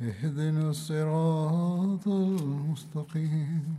اهدنا 0.00 0.70
الصراط 0.70 2.08
المستقيم 2.08 3.76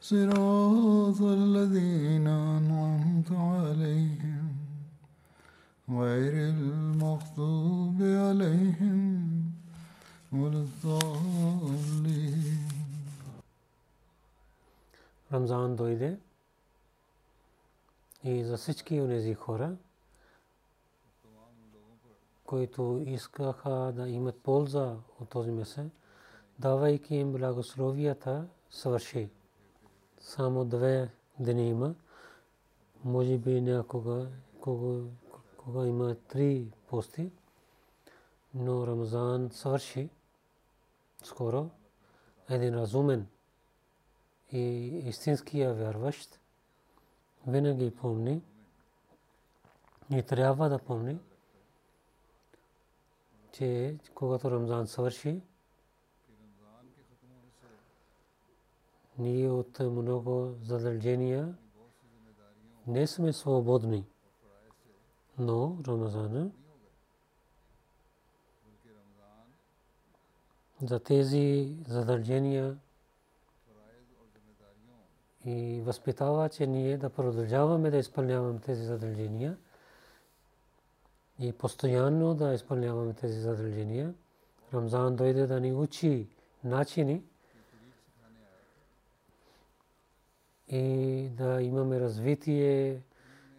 صراط 0.00 1.20
الذين 1.22 2.26
أنعمت 2.26 3.32
عليهم 3.32 4.48
غير 5.88 6.34
المغضوب 6.54 8.02
عليهم 8.02 9.44
ولا 10.32 10.58
الضالين 10.58 12.44
Рамзан 15.30 15.74
дойде 15.76 16.18
и 18.22 18.44
за 18.44 18.56
всички 18.56 19.00
онези 19.00 19.34
хора, 19.34 19.76
които 22.49 23.03
искаха 23.05 23.91
да 23.95 24.09
имат 24.09 24.41
полза 24.41 24.95
от 25.19 25.29
този 25.29 25.51
месец, 25.51 25.91
давайки 26.59 27.15
им 27.15 27.31
благословията, 27.31 28.47
свърши. 28.69 29.29
Само 30.19 30.65
две 30.65 31.09
дни 31.39 31.69
има. 31.69 31.95
Може 33.03 33.37
би 33.37 33.61
някога, 33.61 34.27
кога, 34.61 35.09
кога 35.57 35.85
има 35.85 36.15
три 36.15 36.67
пости, 36.87 37.31
но 38.53 38.87
Рамзан 38.87 39.49
свърши 39.51 40.09
скоро. 41.23 41.69
Един 42.49 42.75
разумен 42.75 43.27
и 44.51 44.59
истинския 45.05 45.73
вярващ 45.73 46.39
винаги 47.47 47.95
помни 47.95 48.41
и 50.11 50.23
трябва 50.23 50.69
да 50.69 50.79
помни, 50.79 51.19
че 53.59 53.95
когато 54.15 54.51
Рамзан 54.51 54.87
свърши, 54.87 55.41
ние 59.17 59.49
от 59.49 59.79
много 59.79 60.53
задължения 60.63 61.55
не 62.87 63.07
сме 63.07 63.33
свободни. 63.33 64.05
Но 65.39 65.77
Рамазана 65.87 66.51
за 70.81 70.99
тези 70.99 71.77
задължения 71.87 72.77
и 75.45 75.81
възпитава, 75.81 76.49
че 76.49 76.67
ние 76.67 76.97
да 76.97 77.09
продължаваме 77.09 77.91
да 77.91 77.97
изпълняваме 77.97 78.59
тези 78.59 78.83
задължения 78.83 79.57
и 81.39 81.53
постоянно 81.53 82.35
да 82.35 82.53
изпълняваме 82.53 83.13
тези 83.13 83.39
задължения. 83.39 84.13
Рамзан 84.73 85.15
дойде 85.15 85.47
да 85.47 85.59
ни 85.59 85.73
учи 85.73 86.27
начини 86.63 87.23
и 90.67 91.29
да 91.29 91.61
имаме 91.61 91.99
развитие, 91.99 93.01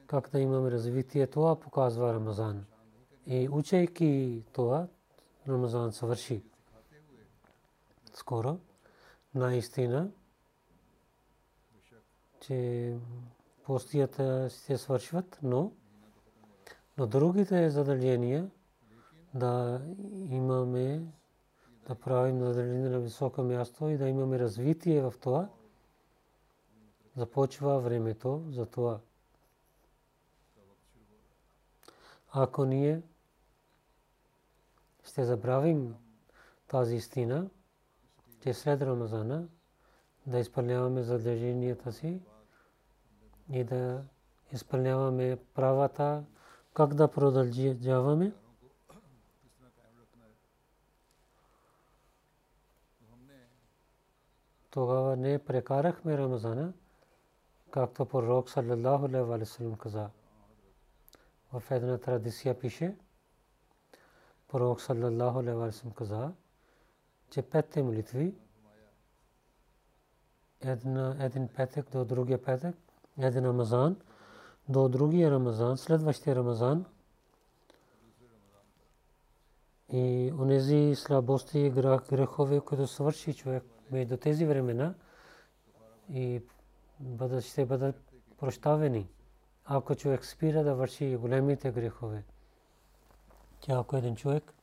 как 0.06 0.30
да 0.30 0.40
имаме 0.40 0.70
развитие, 0.70 1.26
това 1.26 1.60
показва 1.60 2.14
Рамазан. 2.14 2.64
И 3.26 3.48
учейки 3.48 4.42
това, 4.52 4.86
Рамазан 5.48 5.92
свърши. 5.92 6.42
Скоро, 8.14 8.58
наистина, 9.34 10.10
че 12.40 12.94
постията 13.64 14.50
се 14.50 14.78
свършват, 14.78 15.38
но 15.42 15.72
но 17.00 17.06
другите 17.06 17.70
задължения 17.70 18.50
да 19.34 19.80
имаме 20.30 21.02
да 21.88 21.94
правим 21.94 22.38
задължения 22.38 22.90
на 22.90 23.00
високо 23.00 23.42
място 23.42 23.88
и 23.88 23.96
да 23.96 24.08
имаме 24.08 24.38
развитие 24.38 25.02
в 25.02 25.14
това, 25.20 25.48
започва 27.16 27.80
времето 27.80 28.44
за 28.50 28.66
това. 28.66 29.00
Ако 32.32 32.64
ние 32.64 33.02
ще 35.04 35.24
забравим 35.24 35.94
тази 36.68 36.96
истина, 36.96 37.50
че 38.40 38.54
след 38.54 38.82
Рамазана 38.82 39.48
да 40.26 40.38
изпълняваме 40.38 41.02
задълженията 41.02 41.92
си 41.92 42.20
и 43.52 43.64
да 43.64 44.04
изпълняваме 44.52 45.38
правата, 45.54 46.24
как 46.74 46.94
да 46.94 47.08
продължаваме. 47.08 48.32
Тогава 54.70 55.16
не 55.16 55.38
прекарахме 55.38 56.18
Рамазана, 56.18 56.72
както 57.70 58.06
пророк 58.06 58.50
саллаллаху 58.50 59.04
алейхи 59.04 59.24
ва 59.24 59.46
саллям 59.46 59.76
каза. 59.76 60.10
В 61.52 61.62
една 61.70 61.98
традиция 61.98 62.58
пише, 62.58 62.96
пророк 64.48 64.80
саллаллаху 64.80 65.38
алейхи 65.38 65.56
ва 65.56 65.72
саллям 65.72 65.94
каза, 65.94 66.32
че 67.30 67.42
петте 67.42 67.82
молитви, 67.82 68.34
един 70.60 71.48
петък 71.48 71.90
до 71.90 72.04
другия 72.04 72.42
петък, 72.42 72.76
един 73.18 73.44
Рамазан– 73.44 73.96
до 74.70 74.88
другия 74.88 75.30
Рамазан, 75.30 75.76
следващия 75.76 76.36
Рамазан 76.36 76.84
и 79.92 80.32
онези 80.38 80.94
слабости 80.96 81.58
и 81.58 81.70
грехове, 81.70 82.60
които 82.60 82.86
свърши 82.86 83.34
човек 83.34 83.64
между 83.90 84.16
тези 84.16 84.46
времена 84.46 84.94
и 86.12 86.42
ще 87.40 87.66
бъдат 87.66 88.12
прощавени, 88.38 89.08
ако 89.64 89.94
човек 89.94 90.24
спира 90.24 90.64
да 90.64 90.74
върши 90.74 91.16
големите 91.16 91.70
грехове. 91.70 92.24
Тя 93.60 93.78
ако 93.78 93.96
един 93.96 94.16
човек 94.16 94.54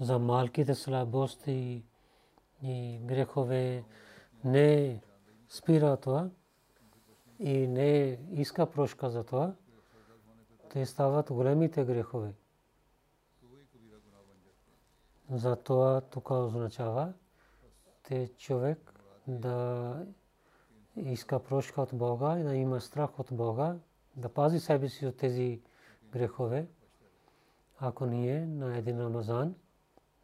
за 0.00 0.18
малките 0.18 0.74
слабости 0.74 1.84
и 2.62 3.00
грехове 3.02 3.84
не 4.44 5.00
спира 5.48 5.96
това, 5.96 6.30
и 7.38 7.66
не 7.66 8.18
иска 8.30 8.70
прошка 8.70 9.10
за 9.10 9.24
това, 9.24 9.54
те 10.70 10.86
стават 10.86 11.32
големите 11.32 11.84
грехове. 11.84 12.32
Затова 15.30 16.00
тук 16.00 16.30
означава, 16.30 17.12
те 18.02 18.28
човек 18.28 19.00
да 19.26 20.06
иска 20.96 21.38
прошка 21.38 21.82
от 21.82 21.90
Бога 21.92 22.38
и 22.38 22.42
да 22.42 22.54
има 22.54 22.80
страх 22.80 23.18
от 23.18 23.28
Бога, 23.32 23.76
да 24.16 24.28
пази 24.28 24.60
себе 24.60 24.88
си 24.88 25.06
от 25.06 25.16
тези 25.16 25.60
грехове. 26.12 26.66
Ако 27.78 28.06
ние 28.06 28.46
на 28.46 28.76
един 28.76 29.00
Рамазан, 29.00 29.54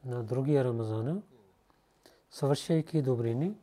на 0.04 0.22
другия 0.22 0.64
Рамазана, 0.64 1.22
съвършайки 2.30 3.02
добрини, 3.02 3.54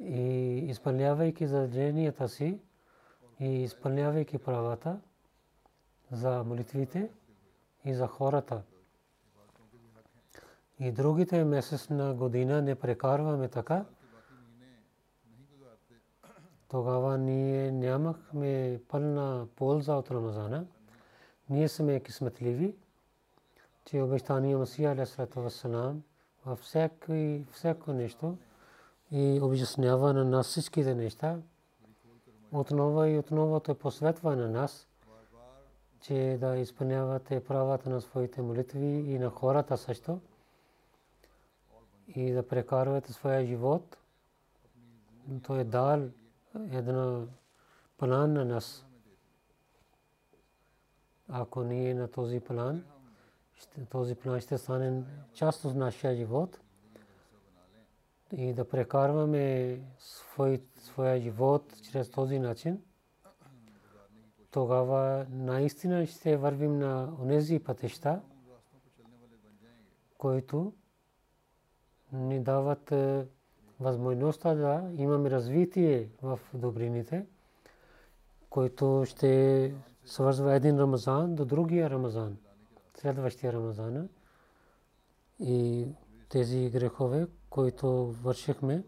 и 0.00 0.58
изпълнявайки 0.58 1.46
задълженията 1.46 2.28
си 2.28 2.58
и 3.40 3.62
изпълнявайки 3.62 4.38
правата 4.38 5.00
за 6.10 6.44
молитвите 6.44 7.10
и 7.84 7.94
за 7.94 8.06
хората. 8.06 8.62
и 10.80 10.92
другите 10.92 11.44
месец 11.44 11.90
на 11.90 12.14
година 12.14 12.62
не 12.62 12.74
прекарваме 12.74 13.48
така, 13.48 13.84
тогава 16.68 17.18
ние 17.18 17.72
нямахме 17.72 18.80
пълна 18.88 19.46
полза 19.56 19.94
от 19.94 20.10
Рамазана. 20.10 20.66
Ние 21.50 21.68
сме 21.68 22.00
кисметливи, 22.00 22.74
че 23.84 24.02
обещания 24.02 24.58
Масия 24.58 24.90
Алейхиссалату 24.90 25.40
Вассалам 25.40 26.02
във 26.46 26.58
всяко 27.52 27.92
нещо 27.92 28.36
и 29.10 29.40
обяснява 29.42 30.12
на 30.12 30.24
нас 30.24 30.46
всичките 30.46 30.94
неща. 30.94 31.38
Отново 32.52 33.04
и 33.04 33.18
отново 33.18 33.60
той 33.60 33.74
посветва 33.74 34.36
на 34.36 34.48
нас, 34.48 34.88
че 36.00 36.36
да 36.40 36.56
изпълнявате 36.56 37.44
правата 37.44 37.90
на 37.90 38.00
своите 38.00 38.42
молитви 38.42 38.86
и 38.86 39.18
на 39.18 39.30
хората 39.30 39.76
също 39.76 40.20
и 42.08 42.32
да 42.32 42.48
прекарвате 42.48 43.12
своя 43.12 43.46
живот. 43.46 43.96
Той 45.42 45.60
е 45.60 45.64
дал 45.64 46.08
една 46.70 47.26
план 47.98 48.32
на 48.32 48.44
нас. 48.44 48.86
Ако 51.28 51.62
ние 51.62 51.94
на 51.94 52.08
този 52.08 52.40
план, 52.40 52.84
този 53.90 54.14
план 54.14 54.40
ще 54.40 54.58
стане 54.58 55.02
част 55.34 55.64
от 55.64 55.74
нашия 55.74 56.16
живот 56.16 56.60
и 58.32 58.52
да 58.54 58.68
прекарваме 58.68 59.78
своя 60.78 61.20
живот 61.20 61.74
чрез 61.82 62.10
този 62.10 62.38
начин, 62.38 62.82
тогава 64.50 65.26
наистина 65.30 66.06
ще 66.06 66.36
вървим 66.36 66.78
на 66.78 67.12
онези 67.20 67.58
пътища, 67.58 68.20
които 70.18 70.72
ни 72.12 72.40
дават 72.40 72.92
е, 72.92 73.26
възможността 73.80 74.54
да 74.54 74.90
имаме 74.96 75.30
развитие 75.30 76.08
в 76.22 76.40
добрините, 76.54 77.26
който 78.50 79.02
ще 79.06 79.74
свързва 80.04 80.54
един 80.54 80.78
Рамазан 80.78 81.34
до 81.34 81.44
другия 81.44 81.90
Рамазан, 81.90 82.36
следващия 82.96 83.52
Рамазан. 83.52 84.08
И 85.40 85.86
тези 86.28 86.70
грехове, 86.70 87.26
които 87.50 88.06
вършихме 88.06 88.84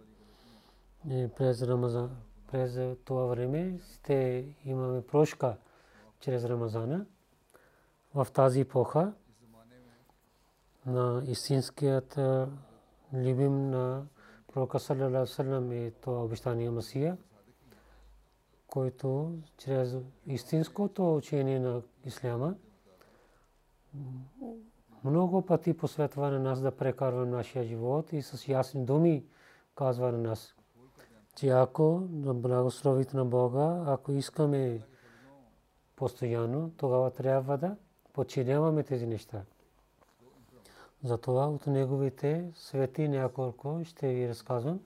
е, 1.11 1.29
през 1.29 1.63
Рамазан, 1.63 2.17
през 2.51 2.97
това 3.05 3.27
време, 3.27 3.79
ще 3.95 4.47
имаме 4.65 5.07
прошка 5.07 5.57
чрез 6.21 6.45
Рамазана. 6.45 7.07
В 8.15 8.27
тази 8.33 8.61
епоха 8.61 9.13
на 10.87 11.23
истинският 11.27 12.19
е, 12.19 12.47
любим 13.13 13.71
на 13.71 14.07
пророка 14.53 14.81
саллалаху 14.81 15.27
салям 15.27 15.73
е 15.73 15.91
това 15.91 16.25
обещание 16.25 16.71
Масия, 16.71 17.17
който 18.67 19.39
чрез 19.59 19.97
истинското 20.27 21.17
учение 21.17 21.61
на 21.61 21.83
Исляма 22.05 22.55
много 25.05 25.43
пъти 25.43 25.77
посветва 25.77 26.31
на 26.31 26.39
нас 26.39 26.61
да 26.61 26.77
прекарваме 26.77 27.31
нашия 27.31 27.65
живот 27.65 28.13
и 28.13 28.23
с 28.23 28.49
ясни 28.49 28.85
думи 28.85 29.25
казва 29.75 30.13
на 30.13 30.19
нас, 30.19 30.55
че 31.37 31.49
ако 31.49 32.09
на 32.11 32.35
благословите 32.35 33.17
на 33.17 33.25
Бога, 33.25 33.85
ако 33.87 34.13
искаме 34.13 34.81
постоянно, 35.97 36.71
тогава 36.77 37.11
трябва 37.11 37.59
да 37.59 37.77
подчиняваме 38.13 38.83
тези 38.83 39.07
неща. 39.07 39.43
Затова 41.05 41.47
от 41.47 41.67
неговите 41.67 42.51
свети 42.55 43.09
няколко 43.09 43.81
ще 43.85 44.09
ви 44.09 44.29
разказвам. 44.29 44.81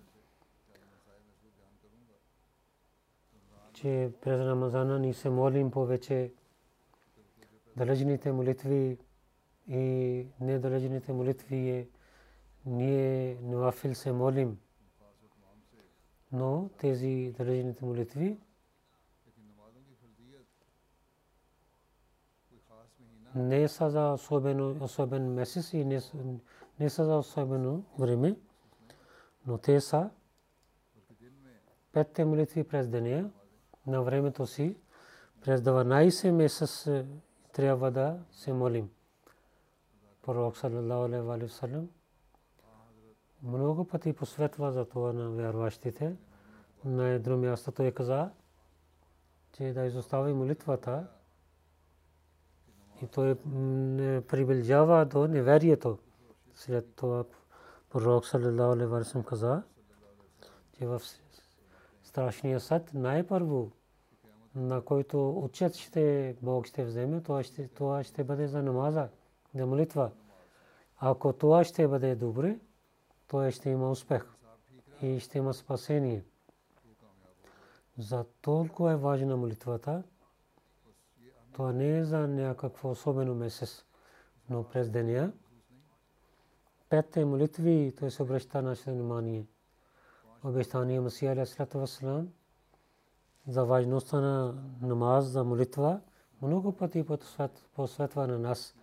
че 3.76 4.10
през 4.20 4.40
Рамазана 4.40 4.98
ни 4.98 5.14
се 5.14 5.30
молим 5.30 5.70
повече 5.70 6.32
далечните 7.76 8.32
молитви 8.32 8.98
и 9.68 10.26
недалечните 10.40 11.12
молитви 11.12 11.70
е 11.70 11.88
ние 12.66 13.38
навафил 13.42 13.94
се 13.94 14.12
молим. 14.12 14.58
Но 16.32 16.70
тези 16.78 17.34
далечните 17.38 17.84
молитви 17.84 18.38
не 23.34 23.68
са 23.68 23.90
за 23.90 24.12
особено, 24.12 24.84
особен 24.84 25.34
месец 25.34 25.72
и 25.72 25.84
не, 25.84 26.00
не 26.80 26.90
са 26.90 27.04
за 27.04 27.16
особено 27.16 27.84
време, 27.98 28.36
но 29.46 29.58
те 29.58 29.80
са 29.80 30.10
петте 31.92 32.24
молитви 32.24 32.64
през 32.64 32.88
деня 32.88 33.30
на 33.86 34.02
времето 34.02 34.46
си, 34.46 34.76
през 35.40 35.60
12 35.60 36.30
месец 36.30 36.86
е, 36.86 37.06
трябва 37.52 37.90
да 37.90 38.18
се 38.30 38.52
молим. 38.52 38.90
Пророк 40.26 40.56
саллалаху 40.56 41.04
алейхи 41.04 41.22
ва 41.22 41.48
салlam 41.48 41.86
много 43.42 43.84
пъти 43.84 44.12
посветва 44.12 44.72
за 44.72 44.84
това 44.84 45.12
на 45.12 45.30
вярващите. 45.30 46.16
На 46.84 47.08
едно 47.08 47.36
място 47.36 47.72
той 47.72 47.90
каза, 47.92 48.30
че 49.52 49.72
да 49.72 49.84
изостави 49.84 50.32
молитвата 50.32 51.06
и 53.02 53.06
той 53.06 53.36
не 53.46 54.20
приближава 54.20 55.04
до 55.04 55.28
неверието. 55.28 55.98
След 56.54 56.94
това 56.94 57.24
пророк 57.90 58.26
саллалаху 58.26 58.72
алейхи 58.72 58.90
ва 58.90 59.04
салlam 59.04 59.24
каза, 59.24 59.62
че 60.72 60.86
в 60.86 61.02
страшния 62.04 62.60
съд 62.60 62.94
най-първо 62.94 63.70
на 64.54 64.80
който 64.80 65.30
отчет 65.30 65.74
ще 65.74 66.36
Бог 66.42 66.66
ще 66.66 66.84
вземе, 66.84 67.20
това 67.20 67.42
ще, 67.42 67.68
това 67.68 68.04
ще 68.04 68.24
бъде 68.24 68.46
за 68.46 68.62
намаза, 68.62 69.08
за 69.54 69.66
молитва. 69.66 70.10
Ако 70.98 71.32
това 71.32 71.64
ще 71.64 71.88
бъде 71.88 72.14
добре, 72.14 72.58
то 73.28 73.50
ще 73.50 73.70
има 73.70 73.90
успех 73.90 74.26
и 75.02 75.20
ще 75.20 75.38
има 75.38 75.54
спасение. 75.54 76.24
За 77.98 78.24
толкова 78.40 78.92
е 78.92 78.96
важна 78.96 79.36
молитвата. 79.36 80.02
Това 81.52 81.72
не 81.72 81.98
е 81.98 82.04
за 82.04 82.28
някакво 82.28 82.90
особено 82.90 83.34
месец, 83.34 83.84
но 84.50 84.64
през 84.64 84.90
деня. 84.90 85.32
Петте 86.88 87.24
молитви, 87.24 87.94
той 87.98 88.10
се 88.10 88.22
обръща 88.22 88.62
нашето 88.62 88.90
внимание. 88.90 89.46
Обещание 90.44 91.00
Масия 91.00 91.32
Алейхи 91.32 91.62
Вассалам 91.74 92.28
за 93.48 93.64
важността 93.64 94.20
на 94.20 94.54
намаз, 94.82 95.24
за 95.24 95.44
молитва, 95.44 96.00
много 96.42 96.72
пъти 96.72 97.04
посветва 97.74 98.26
на 98.26 98.38
нас. 98.38 98.74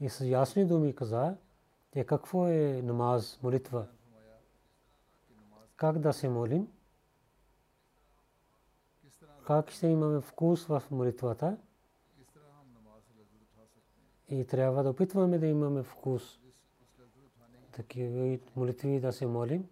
И 0.00 0.08
с 0.08 0.24
ясни 0.24 0.66
думи 0.66 0.94
каза, 0.94 1.36
че 1.92 2.04
какво 2.04 2.48
е 2.48 2.82
намаз, 2.84 3.40
молитва. 3.42 3.86
Как 5.76 5.98
да 5.98 6.12
се 6.12 6.28
молим? 6.28 6.68
Как 9.46 9.70
ще 9.70 9.86
имаме 9.86 10.20
вкус 10.20 10.66
в 10.66 10.82
молитвата? 10.90 11.56
И 14.28 14.44
трябва 14.44 14.82
да 14.82 14.90
опитваме 14.90 15.38
да 15.38 15.46
имаме 15.46 15.82
вкус. 15.82 16.38
Такива 17.72 18.38
молитви 18.56 19.00
да 19.00 19.12
се 19.12 19.26
молим, 19.26 19.68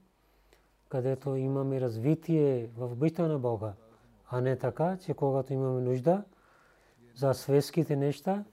където 0.89 1.35
имаме 1.35 1.81
развитие 1.81 2.71
в 2.77 2.93
обичта 2.93 3.29
на 3.29 3.39
Бога 3.39 3.75
а 4.37 4.41
не 4.41 4.57
така, 4.59 4.97
че 4.97 5.15
когато 5.15 5.53
имаме 5.53 5.81
нужда 5.81 6.25
за 7.15 7.35
светските 7.35 7.97
неща, 7.97 8.45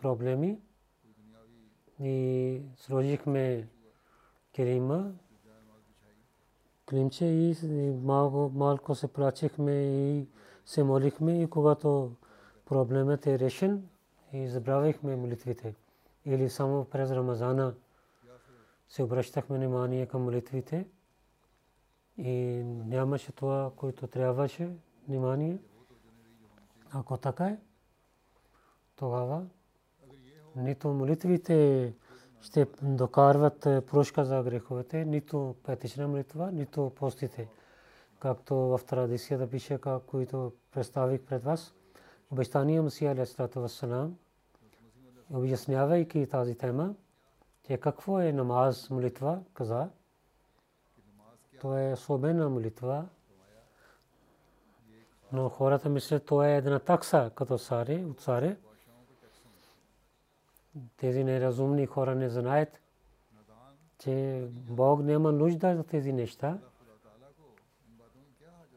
проблеми 0.00 0.60
и 2.02 2.62
сложихме 2.76 3.68
керима, 4.54 5.12
климче 6.90 7.24
и 7.24 7.56
малко, 8.02 8.50
малко 8.54 8.94
се 8.94 9.12
плачихме 9.12 9.72
и 9.72 10.26
се 10.66 10.82
молихме 10.82 11.42
и 11.42 11.50
когато 11.50 12.12
проблемът 12.64 13.26
е 13.26 13.38
решен 13.38 13.88
и 14.32 14.48
забравихме 14.48 15.16
молитвите. 15.16 15.74
Или 16.24 16.50
само 16.50 16.84
през 16.84 17.10
Рамазана 17.10 17.74
се 18.88 19.02
обръщахме 19.02 19.58
внимание 19.58 20.06
към 20.06 20.22
молитвите 20.22 20.86
и 22.18 22.62
нямаше 22.64 23.32
това, 23.32 23.72
което 23.76 24.06
трябваше 24.06 24.70
внимание. 25.08 25.58
Ако 26.90 27.16
така 27.16 27.46
е, 27.46 27.58
тогава 28.96 29.46
нито 30.56 30.88
молитвите 30.88 31.92
ще 32.40 32.66
докарват 32.82 33.60
прошка 33.60 34.24
за 34.24 34.42
греховете, 34.42 35.04
нито 35.04 35.54
петична 35.64 36.08
молитва, 36.08 36.52
нито 36.52 36.92
постите. 36.96 37.48
Както 38.20 38.56
в 38.56 38.80
традицията 38.86 39.50
пише, 39.50 39.78
които 40.06 40.52
представих 40.72 41.22
пред 41.22 41.44
вас, 41.44 41.74
обещания 42.30 42.82
Масия 42.82 43.12
Алейхиссалату 43.12 43.60
Вассалам, 43.60 44.16
обяснявайки 45.32 46.26
тази 46.26 46.54
тема, 46.54 46.94
че 47.66 47.78
какво 47.78 48.20
е 48.20 48.32
намаз 48.32 48.90
молитва, 48.90 49.40
каза. 49.54 49.88
То 51.60 51.78
е 51.78 51.92
особена 51.92 52.48
молитва. 52.48 53.06
Но 55.32 55.48
хората 55.48 55.88
мислят, 55.88 56.24
това 56.24 56.48
е 56.48 56.56
една 56.56 56.78
такса, 56.78 57.30
като 57.34 57.58
саре, 57.58 58.04
от 58.04 58.20
саре. 58.20 58.56
Тези 60.96 61.24
неразумни 61.24 61.86
хора 61.86 62.14
не 62.14 62.28
знаят, 62.28 62.80
че 63.98 64.46
Бог 64.50 65.02
няма 65.02 65.32
нужда 65.32 65.76
за 65.76 65.84
тези 65.84 66.12
неща. 66.12 66.58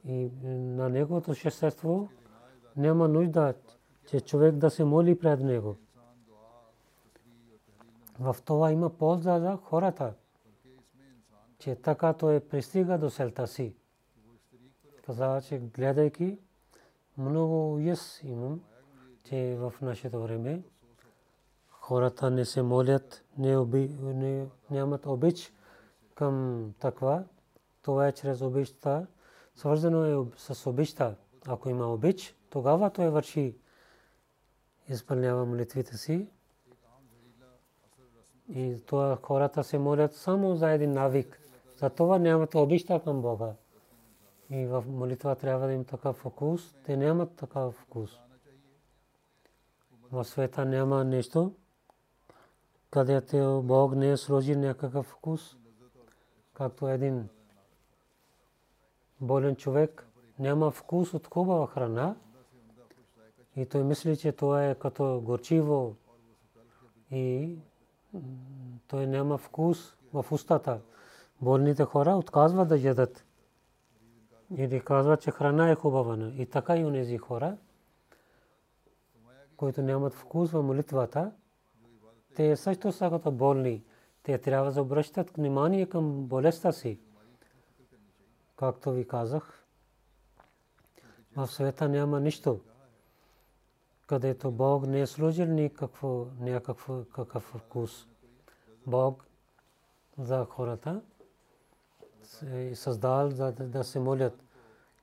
И 0.08 0.32
на 0.44 0.90
неговото 0.90 1.36
същество 1.36 2.08
няма 2.78 3.08
нужда, 3.08 3.54
че 4.08 4.22
човек 4.22 4.56
да 4.56 4.70
се 4.70 4.84
моли 4.84 5.20
пред 5.20 5.40
него. 5.40 5.78
В 8.20 8.36
това 8.46 8.72
има 8.72 8.90
полза 8.90 9.40
за 9.40 9.58
хората, 9.58 10.14
че 11.60 11.75
така 11.75 12.14
той 12.14 12.40
пристига 12.40 12.98
до 12.98 13.10
селта 13.10 13.48
си. 13.48 13.75
Каза, 15.06 15.42
че 15.48 15.60
гледайки, 15.60 16.40
много 17.18 17.74
уяс 17.74 18.24
имам, 18.24 18.62
че 19.24 19.56
в 19.60 19.74
нашето 19.82 20.22
време 20.22 20.64
хората 21.86 22.32
не 22.32 22.46
се 22.46 22.62
молят, 22.62 23.24
не, 23.38 23.58
оби, 23.58 23.89
не 24.01 24.46
нямат 24.72 25.06
обич 25.06 25.54
към 26.15 26.74
таква. 26.80 27.24
Това 27.82 28.08
е 28.08 28.12
чрез 28.12 28.42
обичта. 28.42 29.08
Свързано 29.56 30.06
е 30.06 30.25
с 30.38 30.70
обичта. 30.70 31.15
Ако 31.48 31.70
има 31.70 31.94
обич, 31.94 32.36
тогава 32.50 32.89
той 32.89 33.10
върши, 33.10 33.58
изпълнява 34.88 35.46
молитвите 35.46 35.98
си. 35.98 36.27
И 38.50 38.82
това 38.86 39.18
хората 39.22 39.63
се 39.63 39.77
молят 39.77 40.13
само 40.13 40.56
за 40.56 40.72
един 40.72 40.92
навик. 40.92 41.39
За 41.77 41.89
това 41.89 42.20
нямат 42.20 42.56
обичта 42.56 43.00
към 43.00 43.22
Бога. 43.22 43.54
И 44.50 44.65
в 44.65 44.84
молитва 44.88 45.36
трябва 45.36 45.68
да 45.68 45.74
им 45.74 45.86
такъв 45.86 46.18
вкус. 46.18 46.75
Те 46.86 46.98
нямат 46.98 47.36
такъв 47.36 47.75
вкус. 47.75 48.20
В 50.12 50.25
света 50.25 50.65
няма 50.65 51.04
нещо, 51.04 51.54
където 52.96 53.62
Бог 53.66 53.96
не 53.96 54.12
е 54.12 54.18
сложил 54.18 54.60
някакъв 54.60 55.06
вкус. 55.06 55.58
Както 56.54 56.88
един 56.88 57.30
болен 59.22 59.56
човек 59.56 60.08
няма 60.40 60.72
вкус 60.72 61.14
от 61.14 61.28
хубава 61.28 61.68
храна 61.68 62.16
и 63.56 63.66
той 63.66 63.84
мисли, 63.84 64.18
че 64.18 64.32
това 64.32 64.66
е 64.66 64.75
като 64.75 65.22
горчиво 65.25 65.96
и 67.12 67.58
той 68.88 69.08
няма 69.08 69.38
вкус 69.38 69.96
в 70.14 70.25
устата. 70.32 70.80
Болните 71.42 71.84
хора 71.84 72.16
отказват 72.16 72.68
да 72.68 72.78
ядат. 72.78 73.25
Или 74.58 74.82
казват, 74.82 75.22
че 75.22 75.32
храна 75.32 75.70
е 75.70 75.75
хубава. 75.75 76.32
И 76.38 76.46
така 76.46 76.78
и 76.78 76.86
унези 76.86 77.18
хора, 77.18 77.58
които 79.58 79.82
нямат 79.82 80.14
вкус 80.14 80.52
в 80.52 80.64
молитвата, 80.64 81.32
те 82.36 82.56
също 82.56 82.92
са 82.92 83.10
като 83.10 83.32
болни. 83.32 83.84
Те 84.24 84.38
трябва 84.38 84.72
да 84.72 84.82
обръщат 84.82 85.32
внимание 85.32 85.86
към 85.86 86.25
болестта 86.25 86.72
си. 86.72 87.00
Както 88.56 88.92
ви 88.92 89.08
казах, 89.08 89.65
в 91.36 91.48
света 91.48 91.89
няма 91.89 92.20
нищо, 92.20 92.60
където 94.08 94.51
Бог 94.51 94.88
не 94.88 95.01
е 95.01 95.08
служил 95.08 95.46
никакво, 95.46 96.27
някакъв 96.39 97.44
вкус. 97.44 98.08
Бог 98.88 99.25
за 100.18 100.46
хората 100.46 101.01
е 102.51 102.75
създал 102.75 103.30
за 103.30 103.51
да 103.51 103.84
се 103.84 104.00
молят 104.00 104.44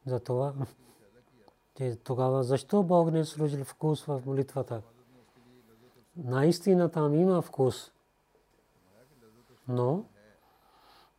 за 0.07 0.21
това. 0.21 0.55
Тогава 2.05 2.45
защо 2.45 2.83
Бог 2.83 3.11
не 3.11 3.21
е 3.21 3.25
служил 3.25 3.65
вкус 3.65 4.05
в 4.05 4.23
молитвата? 4.27 4.83
Наистина 6.17 6.89
там 6.89 7.15
има 7.15 7.43
вкус. 7.43 7.93
Но 9.69 10.05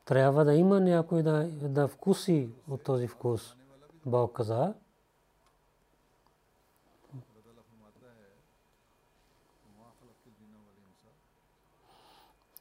трябва 0.05 0.45
да 0.45 0.53
има 0.53 0.79
някой 0.79 1.23
да, 1.23 1.47
да 1.47 1.87
вкуси 1.87 2.49
от 2.69 2.83
този 2.83 3.07
вкус. 3.07 3.55
Бог 4.05 4.35
каза, 4.35 4.73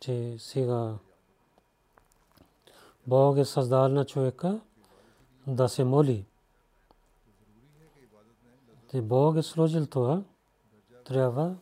че 0.01 0.37
сега 0.39 0.95
Бог 3.07 3.37
е 3.37 3.45
създал 3.45 3.89
на 3.89 4.07
човека 4.07 4.61
да 5.47 5.69
се 5.69 5.85
моли. 5.85 6.27
Те 8.89 9.03
Бог 9.03 9.37
е 9.37 9.43
сложил 9.43 9.87
това. 9.87 10.23
Трябва 11.05 11.57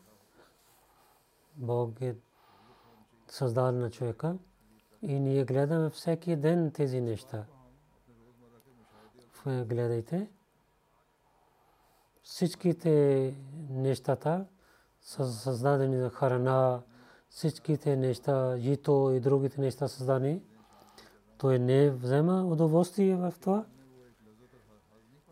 Бог 1.61 2.01
е 2.01 2.17
създал 3.29 3.73
на 3.73 3.91
човека 3.91 4.37
и 5.03 5.21
ние 5.21 5.45
гледаме 5.45 5.91
всеки 5.91 6.37
ден 6.37 6.71
тези 6.71 7.01
неща. 7.01 7.45
Гледайте. 9.47 10.31
Всичките 12.23 13.35
нещата 13.71 14.47
са 15.01 15.33
създадени 15.33 15.99
за 15.99 16.11
храна, 16.11 16.83
всичките 17.29 17.97
неща, 17.97 18.59
жито 18.59 19.11
и 19.15 19.21
другите 19.21 19.61
неща 19.61 19.89
създани. 19.89 20.43
Той 21.39 21.59
не 21.59 21.91
взема 21.91 22.45
удоволствие 22.45 23.17
в 23.17 23.35
това. 23.41 23.65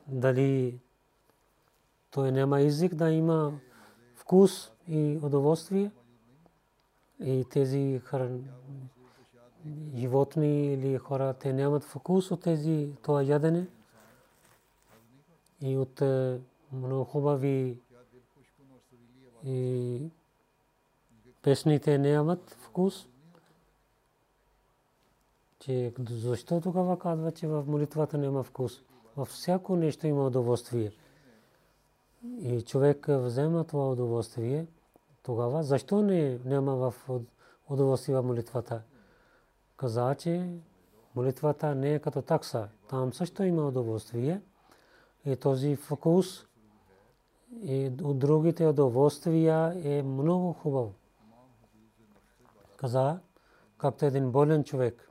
Дали 0.07 0.81
той 2.11 2.33
няма 2.33 2.61
език 2.61 2.95
да 2.95 3.11
има 3.11 3.61
вкус 4.15 4.73
и 4.89 5.19
удоволствие. 5.23 5.91
И 7.25 7.45
тези 7.51 8.01
животни 9.95 10.73
или 10.73 10.99
хора, 10.99 11.35
те 11.35 11.53
нямат 11.53 11.85
вкус 11.85 12.31
от 12.31 12.43
тези 12.43 12.89
това 13.03 13.23
ядене. 13.23 13.67
И 15.61 15.77
от 15.77 16.01
е, 16.01 16.41
много 16.73 17.05
хубави 17.05 17.79
и 19.45 20.01
песните 21.43 21.99
нямат 21.99 22.51
вкус. 22.51 23.07
Че 25.59 25.93
защо 26.11 26.61
тогава 26.61 26.99
казва, 26.99 27.33
че 27.33 27.47
в 27.47 27.65
молитвата 27.67 28.19
няма 28.19 28.43
вкус? 28.43 28.83
Във 29.17 29.29
всяко 29.29 29.77
нещо 29.77 30.07
има 30.07 30.27
удоволствие. 30.27 30.93
И 32.41 32.63
човек 32.63 33.07
взема 33.09 33.65
това 33.65 33.91
удоволствие, 33.91 34.67
тогава 35.29 35.63
защо 35.63 36.03
не 36.03 36.39
няма 36.45 36.77
в 36.77 36.95
удоволствие 37.69 38.17
в 38.17 38.23
молитвата? 38.23 38.83
Каза, 39.77 40.15
че 40.19 40.49
молитвата 41.15 41.75
не 41.75 41.95
е 41.95 41.99
като 41.99 42.23
такса. 42.23 42.69
Там 42.89 43.13
също 43.13 43.43
има 43.43 43.69
удоволствие. 43.69 44.41
И 45.25 45.37
този 45.37 45.77
вкус 45.77 46.47
и 47.61 47.91
от 48.03 48.19
другите 48.19 48.67
удоволствия 48.67 49.81
е 49.85 50.03
много 50.03 50.53
хубаво 50.53 50.95
каза, 52.77 53.19
както 53.79 54.05
един 54.05 54.31
болен 54.31 54.65
човек. 54.65 55.11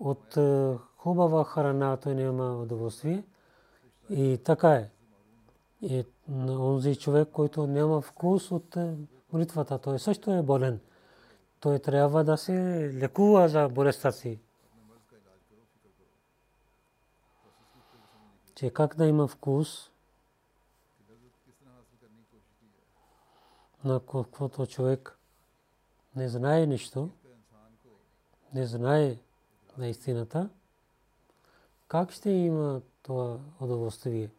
От 0.00 0.36
е, 0.36 0.74
хубава 0.96 1.44
храна 1.44 1.96
той 1.96 2.14
няма 2.14 2.56
удоволствие. 2.56 3.24
И 4.10 4.38
така 4.44 4.74
е. 4.74 4.90
И 5.82 6.04
онзи 6.32 6.96
човек, 6.96 7.28
който 7.32 7.66
няма 7.66 8.00
вкус 8.00 8.50
от 8.50 8.76
е, 8.76 8.94
молитвата, 9.32 9.78
той 9.78 9.98
също 9.98 10.30
е 10.30 10.42
болен. 10.42 10.80
Той 11.60 11.78
трябва 11.78 12.24
да 12.24 12.36
се 12.36 12.52
лекува 12.94 13.48
за 13.48 13.68
болестта 13.68 14.12
си. 14.12 14.40
Че 18.54 18.70
как 18.70 18.96
да 18.96 19.06
има 19.06 19.28
вкус 19.28 19.90
на 23.84 24.00
каквото 24.00 24.66
човек 24.66 25.18
не 26.16 26.28
знае 26.28 26.66
нищо, 26.66 27.10
не 28.54 28.66
знае 28.66 29.18
на 29.78 29.88
истината, 29.88 30.48
как 31.88 32.12
ще 32.12 32.30
има 32.30 32.80
това 33.02 33.38
удоволствие, 33.60 34.30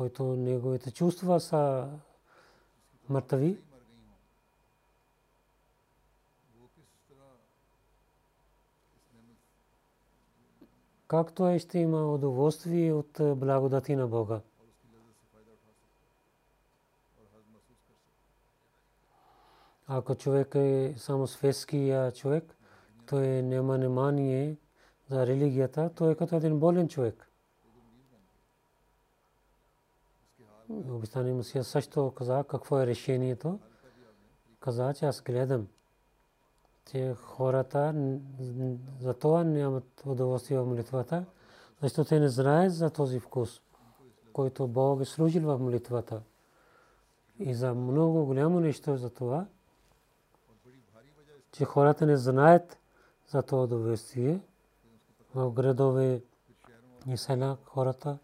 който 0.00 0.36
неговите 0.36 0.90
чувства 0.90 1.40
са 1.40 1.88
мъртви. 3.08 3.58
Как 11.08 11.32
той 11.32 11.58
ще 11.58 11.78
има 11.78 12.14
удоволствие 12.14 12.92
от 12.92 13.12
благодати 13.18 13.96
на 13.96 14.06
Бога? 14.06 14.40
Ако 19.86 20.14
човек 20.14 20.54
е 20.54 20.94
само 20.98 21.26
светския 21.26 22.12
човек, 22.12 22.56
той 23.06 23.26
няма 23.26 23.74
внимание 23.76 24.56
за 25.10 25.26
религията, 25.26 25.90
той 25.94 26.12
е 26.12 26.14
като 26.14 26.36
един 26.36 26.58
болен 26.58 26.88
човек. 26.88 27.29
Обистани 30.70 31.32
Мусия 31.32 31.64
също 31.64 32.12
каза 32.16 32.44
какво 32.48 32.80
е 32.80 32.86
решението. 32.86 33.58
Каза, 34.60 34.94
че 34.94 35.06
аз 35.06 35.22
гледам, 35.22 35.68
че 36.90 37.14
хората 37.14 37.94
за 39.00 39.14
това 39.14 39.44
нямат 39.44 40.02
удоволствие 40.06 40.58
в 40.58 40.66
молитвата, 40.66 41.24
защото 41.82 42.08
те 42.08 42.20
не 42.20 42.28
знаят 42.28 42.74
за 42.74 42.90
този 42.90 43.20
вкус, 43.20 43.60
който 44.32 44.68
Бог 44.68 45.00
е 45.00 45.04
служил 45.04 45.42
в 45.42 45.58
молитвата. 45.58 46.22
И 47.38 47.54
за 47.54 47.74
много 47.74 48.24
голямо 48.24 48.60
нещо 48.60 48.96
за 48.96 49.10
това, 49.10 49.46
че 51.52 51.64
хората 51.64 52.06
не 52.06 52.16
знаят 52.16 52.78
за 53.28 53.42
това 53.42 53.62
удоволствие. 53.62 54.40
В 55.34 55.50
градове 55.50 56.22
и 57.06 57.16
села 57.16 57.56
хората 57.64 58.18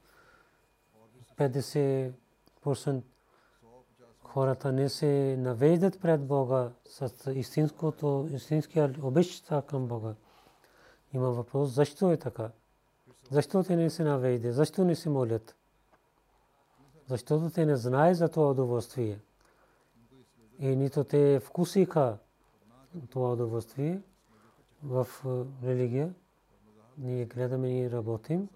50% 1.37 2.13
хората 4.25 4.73
не 4.73 4.89
се 4.89 5.37
навеждат 5.39 6.01
пред 6.01 6.27
Бога 6.27 6.71
с 6.89 7.33
истинското, 7.35 8.29
истинския 8.33 8.95
обеща 9.03 9.63
към 9.67 9.87
Бога. 9.87 10.15
Има 11.13 11.31
въпрос, 11.31 11.71
защо 11.71 12.13
е 12.13 12.17
така? 12.17 12.51
Защо 13.31 13.63
те 13.63 13.77
не 13.77 13.91
се 13.91 14.05
навеждат? 14.05 14.55
Защо 14.55 14.85
не 14.85 14.95
се 14.95 15.09
молят? 15.09 15.57
Защото 17.09 17.51
те 17.51 17.67
не 17.67 17.77
знаят 17.77 18.17
за 18.17 18.29
това 18.29 18.51
удоволствие. 18.51 19.19
И 20.59 20.77
нито 20.77 21.05
те 21.05 21.41
вкусиха 21.41 22.19
това 23.11 23.33
удоволствие 23.33 24.01
в 24.83 25.07
религия. 25.65 26.15
Ние 26.99 27.25
гледаме 27.25 27.81
и 27.81 27.91
работим. 27.91 28.49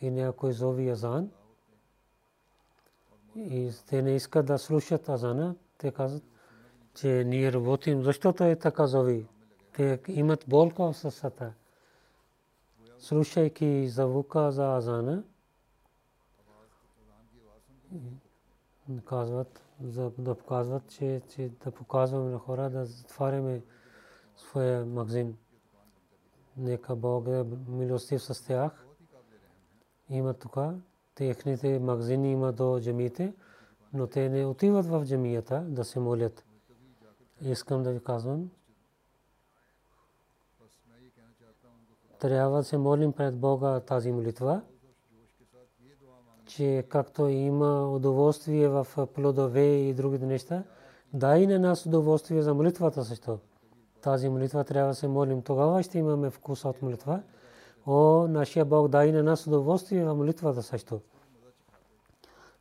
И 0.00 0.10
някой 0.10 0.52
зови 0.52 0.88
азан. 0.88 1.30
И 3.36 3.70
те 3.86 4.02
не 4.02 4.14
искат 4.14 4.46
да 4.46 4.58
слушат 4.58 5.08
азана. 5.08 5.54
Те 5.78 5.92
казват, 5.92 6.22
че 6.94 7.24
ние 7.26 7.52
работим. 7.52 8.02
Защо 8.02 8.32
той 8.32 8.50
е 8.50 8.56
така 8.56 8.86
зови? 8.86 9.26
Те 9.72 10.00
имат 10.08 10.44
болка 10.48 10.82
в 10.82 10.96
сърцата. 10.96 11.52
Слушайки 12.98 13.88
звука 13.88 14.52
за 14.52 14.76
азана, 14.76 15.22
казват, 19.04 19.64
да 20.18 20.34
показват, 20.34 20.88
че, 20.88 21.22
че 21.28 21.50
да 21.64 21.70
показваме 21.70 22.30
на 22.30 22.38
хора 22.38 22.70
да 22.70 22.84
затваряме 22.84 23.62
своя 24.36 24.86
магазин. 24.86 25.36
Нека 26.56 26.96
Бог 26.96 27.26
е 27.28 27.44
милостив 27.68 28.22
с 28.22 28.46
тях. 28.46 28.86
Има 30.08 30.34
тук, 30.34 30.56
техните 31.14 31.78
магазини 31.78 32.32
има 32.32 32.52
до 32.52 32.80
джамиите, 32.80 33.34
но 33.92 34.06
те 34.06 34.28
не 34.28 34.46
отиват 34.46 34.86
в 34.86 35.04
джамията 35.06 35.60
да 35.60 35.84
се 35.84 36.00
молят. 36.00 36.44
Искам 37.40 37.82
да 37.82 37.92
ви 37.92 38.00
казвам, 38.04 38.50
трябва 42.18 42.56
да 42.56 42.64
се 42.64 42.78
молим 42.78 43.12
пред 43.12 43.38
Бога 43.38 43.80
тази 43.80 44.12
молитва 44.12 44.62
че 46.46 46.84
както 46.88 47.28
има 47.28 47.90
удоволствие 47.90 48.68
в 48.68 48.86
плодове 49.14 49.64
и 49.64 49.94
други 49.94 50.18
неща, 50.18 50.62
дай 51.14 51.46
на 51.46 51.58
нас 51.58 51.86
удоволствие 51.86 52.42
за 52.42 52.54
молитвата 52.54 53.04
също. 53.04 53.38
Тази 54.00 54.28
молитва 54.28 54.64
трябва 54.64 54.88
да 54.88 54.94
се 54.94 55.08
молим. 55.08 55.42
Тогава 55.42 55.82
ще 55.82 55.98
имаме 55.98 56.30
вкус 56.30 56.64
от 56.64 56.82
молитва. 56.82 57.22
О, 57.86 58.28
нашия 58.28 58.64
Бог 58.64 58.88
дай 58.88 59.12
на 59.12 59.22
нас 59.22 59.46
удоволствие 59.46 60.04
в 60.04 60.14
молитвата 60.14 60.62
също. 60.62 61.00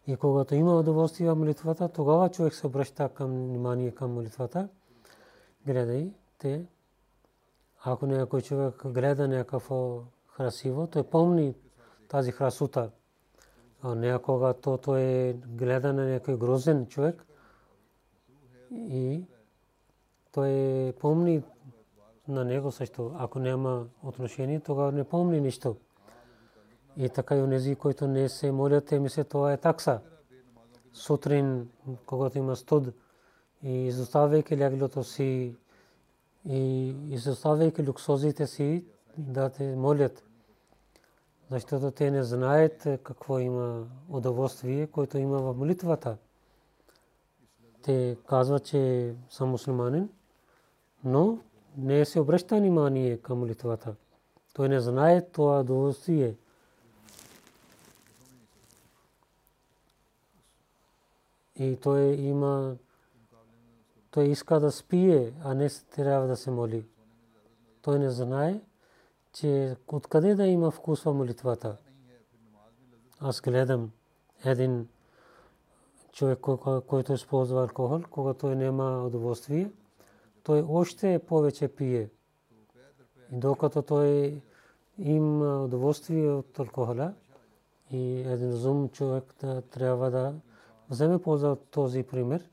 И 0.07 0.15
когато 0.15 0.55
има 0.55 0.79
удоволствие 0.79 1.29
в 1.29 1.35
молитвата, 1.35 1.89
тогава 1.89 2.29
човек 2.29 2.53
се 2.53 2.67
обръща 2.67 3.09
към 3.09 3.27
внимание 3.27 3.91
към 3.91 4.13
молитвата. 4.13 4.69
Гледай, 5.65 6.13
те. 6.37 6.65
Ако 7.83 8.05
някой 8.05 8.41
човек 8.41 8.87
гледа 8.87 9.27
някакво 9.27 10.01
красиво, 10.35 10.87
той 10.87 11.03
помни 11.03 11.55
тази 12.07 12.31
красота 12.31 12.89
някога 13.83 14.53
то 14.53 14.97
е 14.97 15.33
гледа 15.33 15.93
на 15.93 16.05
някой 16.05 16.37
грозен 16.37 16.87
човек 16.87 17.25
и 18.71 19.23
той 20.31 20.93
помни 20.99 21.43
на 22.27 22.45
него 22.45 22.71
също. 22.71 23.15
Ако 23.17 23.39
няма 23.39 23.87
отношение, 24.03 24.59
тогава 24.59 24.91
не 24.91 25.03
помни 25.03 25.41
нищо. 25.41 25.75
И 26.97 27.09
така 27.09 27.35
и 27.35 27.41
онези, 27.41 27.75
които 27.75 28.07
не 28.07 28.29
се 28.29 28.51
молят, 28.51 28.85
те 28.85 28.99
мислят, 28.99 29.29
това 29.29 29.53
е 29.53 29.57
такса. 29.57 29.99
Сутрин, 30.93 31.69
когато 32.05 32.37
има 32.37 32.55
студ, 32.55 32.87
и 33.63 33.87
изоставяйки 33.87 34.57
леглото 34.57 35.03
си, 35.03 35.55
и 36.45 36.95
изоставяйки 37.09 37.83
люксозите 37.83 38.47
си, 38.47 38.85
да 39.17 39.49
те 39.49 39.75
молят 39.75 40.23
защото 41.51 41.91
те 41.91 42.11
не 42.11 42.23
знаят 42.23 42.87
какво 43.03 43.39
има 43.39 43.87
удоволствие, 44.09 44.87
което 44.87 45.17
има 45.17 45.37
в 45.37 45.57
молитвата. 45.57 46.17
Те 47.81 48.17
казват, 48.27 48.65
че 48.65 49.13
съм 49.29 49.49
мусулманин, 49.49 50.09
но 51.03 51.39
не 51.77 52.05
се 52.05 52.19
обръща 52.19 52.57
внимание 52.57 53.17
към 53.17 53.39
молитвата. 53.39 53.95
Той 54.53 54.69
не 54.69 54.79
знае 54.79 55.21
това 55.21 55.59
удоволствие. 55.59 56.35
И 61.55 61.77
той 61.81 62.01
има 62.01 62.75
той 64.11 64.25
иска 64.25 64.59
да 64.59 64.71
спие, 64.71 65.33
а 65.43 65.53
не 65.53 65.69
трябва 65.69 66.27
да 66.27 66.37
се 66.37 66.51
моли. 66.51 66.85
Той 67.81 67.99
не 67.99 68.09
знае 68.09 68.61
че 69.33 69.75
откъде 69.87 70.35
да 70.35 70.47
има 70.47 70.71
вкус 70.71 71.03
в 71.03 71.13
молитвата. 71.13 71.77
Аз 73.19 73.41
гледам 73.41 73.91
един 74.45 74.87
човек, 76.11 76.39
който 76.87 77.13
използва 77.13 77.61
алкохол, 77.61 78.01
когато 78.09 78.47
няма 78.47 79.03
удоволствие, 79.05 79.71
той 80.43 80.65
още 80.69 81.19
повече 81.27 81.67
пие. 81.67 82.09
Докато 83.31 83.81
той 83.81 84.41
има 84.97 85.63
удоволствие 85.63 86.31
от 86.31 86.59
алкохола, 86.59 87.13
и 87.91 88.19
един 88.19 88.51
разум 88.51 88.89
човек 88.89 89.35
трябва 89.71 90.11
да 90.11 90.33
вземе 90.91 91.21
полза 91.21 91.49
от 91.49 91.71
този 91.71 92.03
пример. 92.03 92.49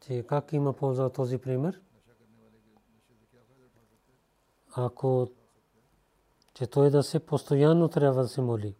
Че 0.00 0.26
как 0.28 0.52
има 0.52 0.72
полза 0.72 1.04
от 1.04 1.14
този 1.14 1.38
пример? 1.38 1.80
ако 4.76 5.28
че 6.54 6.66
той 6.66 6.90
да 6.90 7.02
се 7.02 7.18
постоянно 7.18 7.88
трябва 7.88 8.22
да 8.22 8.28
се 8.28 8.40
моли. 8.40 8.74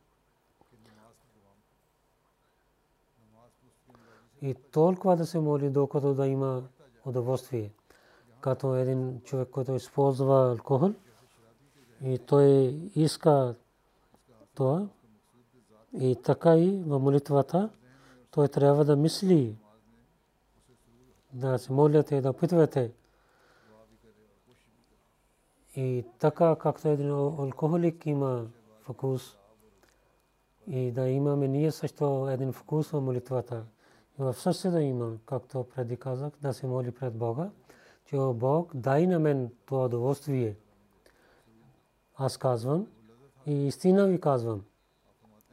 И 4.42 4.54
толкова 4.54 5.16
да 5.16 5.26
се 5.26 5.38
моли, 5.38 5.70
докато 5.70 6.14
да 6.14 6.26
има 6.26 6.68
удоволствие. 7.04 7.72
Като 8.40 8.74
един 8.74 9.20
човек, 9.20 9.48
който 9.50 9.74
използва 9.74 10.50
алкохол 10.50 10.92
и 12.04 12.18
той 12.18 12.46
иска 12.94 13.54
това. 14.54 14.88
И 16.00 16.16
така 16.22 16.56
и 16.56 16.82
в 16.86 16.98
молитвата 16.98 17.70
той 18.30 18.48
трябва 18.48 18.84
да 18.84 18.96
мисли, 18.96 19.56
да 21.32 21.58
се 21.58 21.72
моляте, 21.72 22.20
да 22.20 22.30
опитвате 22.30 22.92
и 25.76 26.04
така 26.18 26.56
както 26.56 26.88
един 26.88 27.10
алкохолик 27.10 28.06
има 28.06 28.46
вкус 28.80 29.36
и 30.66 30.92
да 30.92 31.08
имаме 31.08 31.48
ние 31.48 31.72
също 31.72 32.28
един 32.30 32.52
вкус 32.52 32.90
в 32.90 33.00
молитвата. 33.00 33.64
И 34.20 34.22
в 34.22 34.36
да 34.70 34.82
има, 34.82 35.12
както 35.26 35.66
преди 35.74 35.96
казах, 35.96 36.32
да 36.42 36.54
се 36.54 36.66
моли 36.66 36.90
пред 36.90 37.14
Бога, 37.14 37.50
че 38.06 38.16
Бог 38.34 38.76
дай 38.76 39.06
на 39.06 39.18
мен 39.18 39.50
това 39.66 39.84
удоволствие. 39.84 40.56
Аз 42.16 42.36
казвам 42.36 42.86
и 43.46 43.66
истина 43.66 44.06
ви 44.06 44.20
казвам. 44.20 44.64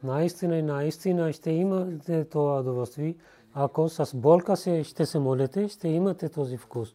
Наистина 0.04 0.56
и 0.56 0.62
наистина 0.62 1.32
ще 1.32 1.50
имате 1.50 2.24
това 2.24 2.60
удоволствие. 2.60 3.14
Ако 3.54 3.88
с 3.88 4.16
болка 4.16 4.56
се, 4.56 4.84
ще 4.84 5.06
се 5.06 5.18
молите, 5.18 5.68
ще 5.68 5.88
имате 5.88 6.28
този 6.28 6.56
вкус. 6.56 6.94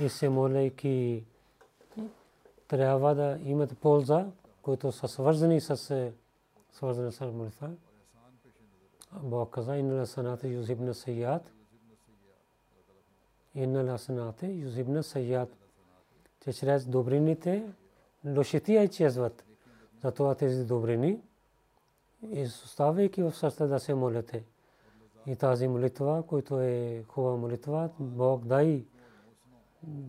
И 0.00 0.08
се 0.08 0.28
молейки 0.28 1.24
трябва 2.68 3.14
да 3.14 3.38
имат 3.44 3.78
полза, 3.78 4.26
които 4.62 4.92
са 4.92 5.08
свързани 5.08 5.60
с 5.60 5.90
е, 5.90 6.12
свързани 6.72 7.12
с 7.12 7.20
молитва. 7.20 7.70
Бог 9.22 9.50
каза, 9.50 9.76
инна 9.76 10.06
саната 10.06 10.48
юзибна 10.48 10.94
сият. 10.94 11.50
инна 13.54 13.92
ласанате 13.92 14.46
юзибна 14.46 15.02
сайят. 15.02 15.56
Че 16.44 16.52
чрез 16.52 16.86
добрините 16.86 17.64
лошития 18.24 18.82
изчезват. 18.82 19.44
Затова 20.02 20.34
тези 20.34 20.64
добрини, 20.64 21.20
оставайки 22.64 23.22
в 23.22 23.32
сърцата 23.32 23.68
да 23.68 23.80
се 23.80 23.94
молите. 23.94 24.44
И 25.26 25.36
тази 25.36 25.68
молитва, 25.68 26.24
която 26.26 26.60
е 26.60 27.04
хубава 27.08 27.36
молитва, 27.36 27.90
Бог 27.98 28.44
дай 28.44 28.84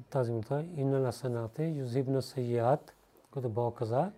тази 0.10 0.32
молитва, 0.32 0.64
инна 0.76 1.00
ласанате 1.00 1.68
юзибна 1.68 2.22
сайят, 2.22 2.94
като 3.34 3.50
Бог 3.50 3.78
каза, 3.78 4.12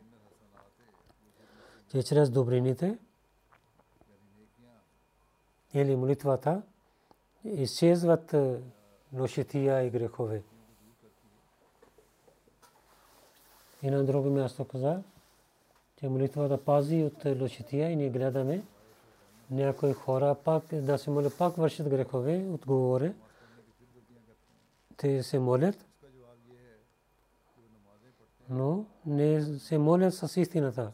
че 1.90 2.04
чрез 2.04 2.30
добрините 2.30 2.98
или 5.74 5.96
молитвата 5.96 6.62
изчезват 7.44 8.36
лошития 9.14 9.84
и 9.84 9.90
грехове. 9.90 10.44
И 13.84 13.90
на 13.90 14.04
друго 14.04 14.30
място 14.30 14.66
каза, 14.66 15.04
че 16.02 16.10
молитвата 16.10 16.58
пази 16.58 17.04
от 17.04 17.42
лошития 17.42 17.90
и 17.90 17.96
ние 17.96 18.10
гледаме 18.10 18.64
някои 19.52 19.94
хора 19.94 20.36
пак 20.44 20.64
да 20.76 20.98
се 20.98 21.10
молят, 21.10 21.38
пак 21.38 21.56
вършат 21.56 21.90
грехове, 21.90 22.46
отговоре. 22.50 23.14
Те 24.98 25.24
се 25.24 25.40
молят, 25.40 25.86
но 28.50 28.86
не 29.06 29.42
се 29.44 29.78
молят 29.78 30.14
с 30.14 30.42
истината. 30.42 30.92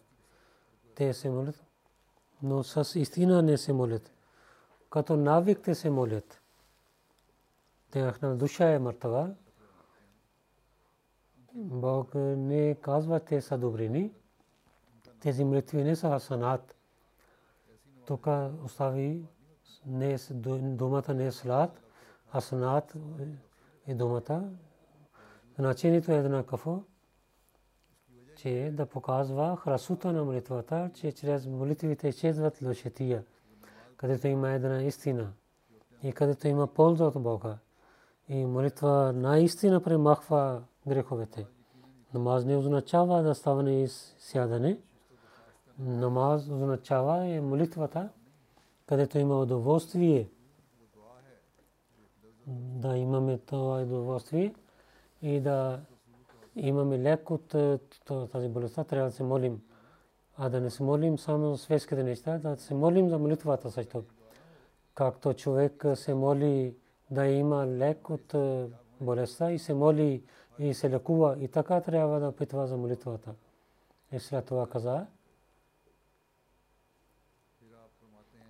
Те 0.95 1.13
се 1.13 1.29
молят, 1.29 1.63
но 2.43 2.63
с 2.63 2.99
истина 2.99 3.41
не 3.41 3.57
се 3.57 3.73
молят. 3.73 4.11
Като 4.89 5.17
навик 5.17 5.59
те 5.63 5.75
се 5.75 5.89
молят. 5.89 6.41
Тяхна 7.91 8.35
душа 8.35 8.69
е 8.69 8.79
мъртва. 8.79 9.35
Бог 11.53 12.15
не 12.15 12.75
казва, 12.81 13.19
те 13.19 13.41
са 13.41 13.57
добрини. 13.57 14.11
Тези 15.21 15.43
молитви 15.43 15.83
не 15.83 15.95
са 15.95 16.19
санат. 16.19 16.75
Тук 18.05 18.27
остави 18.65 19.25
не 19.85 20.17
думата 20.61 21.13
не 21.13 21.25
е 21.25 21.31
слад, 21.31 21.81
а 22.31 22.41
санат 22.41 22.93
е 23.87 23.95
думата. 23.95 24.49
Значението 25.57 26.11
е 26.11 26.15
еднакво 26.17 26.83
че 28.37 28.71
да 28.73 28.85
показва 28.85 29.57
храсута 29.57 30.13
на 30.13 30.23
молитвата, 30.23 30.89
че 30.93 31.11
чрез 31.11 31.45
молитвите 31.45 32.07
изчезват 32.07 32.61
лошетия, 32.61 33.23
където 33.97 34.27
има 34.27 34.49
една 34.49 34.83
истина 34.83 35.33
и 36.03 36.11
където 36.11 36.47
има 36.47 36.67
полза 36.67 37.05
от 37.05 37.21
Бога. 37.23 37.57
И 38.29 38.45
молитва 38.45 39.13
наистина 39.15 39.81
премахва 39.81 40.61
греховете. 40.87 41.47
Намаз 42.13 42.45
не 42.45 42.57
означава 42.57 43.23
да 43.23 43.35
ставане 43.35 43.83
и 43.83 43.87
сядане. 43.87 44.79
Намаз 45.79 46.49
означава 46.49 47.25
е 47.25 47.41
молитвата, 47.41 48.09
където 48.85 49.19
има 49.19 49.39
удоволствие. 49.39 50.29
Да 52.47 52.97
имаме 52.97 53.37
това 53.37 53.81
удоволствие 53.81 54.55
и 55.21 55.39
да 55.39 55.79
имаме 56.55 56.99
лек 56.99 57.31
от 57.31 57.53
е, 57.53 57.79
тази 58.31 58.49
болестта, 58.49 58.83
трябва 58.83 59.09
да 59.09 59.15
се 59.15 59.23
молим. 59.23 59.61
А 60.37 60.49
да 60.49 60.61
не 60.61 60.69
се 60.69 60.83
молим 60.83 61.17
само 61.17 61.57
светските 61.57 62.03
неща, 62.03 62.37
да 62.37 62.57
се 62.57 62.73
молим 62.73 63.09
за 63.09 63.17
молитвата 63.17 63.71
също. 63.71 64.03
Както 64.95 65.33
човек 65.33 65.85
се 65.95 66.13
моли 66.13 66.75
да 67.11 67.27
има 67.27 67.67
лек 67.67 68.09
от 68.09 68.33
е, 68.33 68.67
болестта 69.01 69.51
и 69.51 69.59
се 69.59 69.73
моли 69.73 70.23
и 70.59 70.73
се 70.73 70.89
лекува. 70.89 71.37
И 71.39 71.47
така 71.47 71.81
трябва 71.81 72.19
да 72.19 72.31
питва 72.31 72.67
за 72.67 72.77
молитвата. 72.77 73.33
И 74.11 74.19
след 74.19 74.45
това 74.45 74.67
каза, 74.67 75.05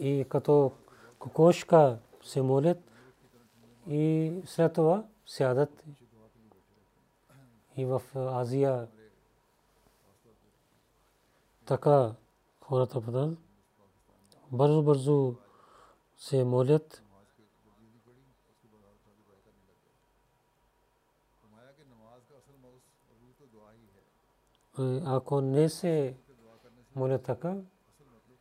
и 0.00 0.20
бързо-бързо, 0.20 0.24
като 0.24 0.72
кокошка 1.18 1.98
се 2.22 2.42
молят 2.42 2.78
и 3.88 4.32
след 4.44 4.72
това 4.72 5.04
сядат 5.26 5.84
и 7.76 7.84
в 7.84 8.02
Азия. 8.14 8.88
Така 11.64 12.14
хората 12.60 13.00
падат. 13.00 13.38
Бързо, 14.52 14.82
бързо 14.82 15.34
се 16.16 16.44
молят. 16.44 17.02
Ако 25.04 25.40
не 25.40 25.68
се 25.68 26.16
молят 26.96 27.22
така, 27.22 27.56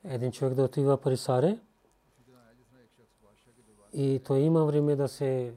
един 0.03 0.31
човек 0.31 0.53
да 0.53 0.63
отива 0.63 0.97
при 0.97 1.17
Саре 1.17 1.59
и 3.93 4.21
той 4.25 4.39
има 4.39 4.65
време 4.65 4.95
да 4.95 5.07
се 5.07 5.53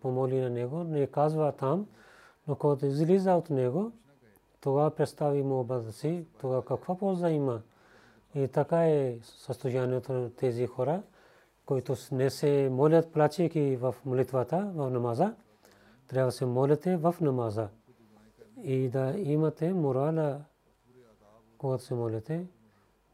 помоли 0.00 0.40
на 0.40 0.50
него, 0.50 0.84
не 0.84 1.06
казва 1.06 1.52
там, 1.52 1.86
но 2.48 2.56
когато 2.56 2.86
излиза 2.86 3.32
от 3.32 3.50
него, 3.50 3.92
тогава 4.60 4.90
представи 4.90 5.42
му 5.42 5.60
образа 5.60 5.92
си, 5.92 6.26
тогава 6.40 6.64
каква 6.64 6.98
полза 6.98 7.30
има. 7.30 7.62
И 8.34 8.48
така 8.48 8.86
е 8.86 9.18
състоянието 9.22 10.12
на 10.12 10.30
тези 10.30 10.66
хора, 10.66 11.02
които 11.66 11.96
не 12.12 12.30
се 12.30 12.68
молят 12.72 13.12
плачейки 13.12 13.76
в 13.76 13.94
молитвата, 14.04 14.72
в 14.74 14.90
намаза. 14.90 15.34
Трябва 16.08 16.28
да 16.28 16.32
се 16.32 16.46
молите 16.46 16.96
в 16.96 17.14
намаза. 17.20 17.68
И 18.62 18.88
да 18.88 19.14
имате 19.16 19.72
морала, 19.72 20.40
когато 21.58 21.84
се 21.84 21.94
молите, 21.94 22.46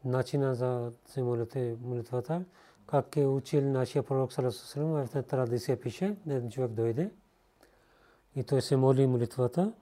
начина 0.05 0.55
за 0.55 0.91
се 1.05 1.23
молите 1.23 1.77
молитвата, 1.81 2.43
как 2.87 3.17
е 3.17 3.25
учил 3.25 3.61
нашия 3.61 4.03
пророк 4.03 4.33
Салесалам, 4.33 5.07
в 5.07 5.23
традиция 5.23 5.79
пише, 5.79 6.15
един 6.27 6.51
човек 6.51 6.71
дойде 6.71 7.11
и 8.35 8.43
той 8.43 8.61
се 8.61 8.75
моли 8.77 9.07
молитвата. 9.07 9.73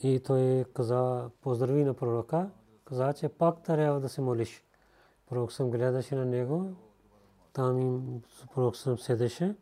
И 0.00 0.20
той 0.20 0.64
каза, 0.74 1.30
поздрави 1.40 1.84
на 1.84 1.94
пророка, 1.94 2.50
каза, 2.84 3.12
че 3.12 3.28
пак 3.28 3.62
трябва 3.62 4.00
да 4.00 4.08
се 4.08 4.20
молиш. 4.20 4.64
Пророк 5.28 5.52
съм 5.52 5.70
гледаше 5.70 6.14
на 6.14 6.24
него, 6.24 6.70
там 7.52 7.80
им 7.80 8.22
пророк 8.54 8.76
съм 8.76 8.98
седеше. 8.98 9.54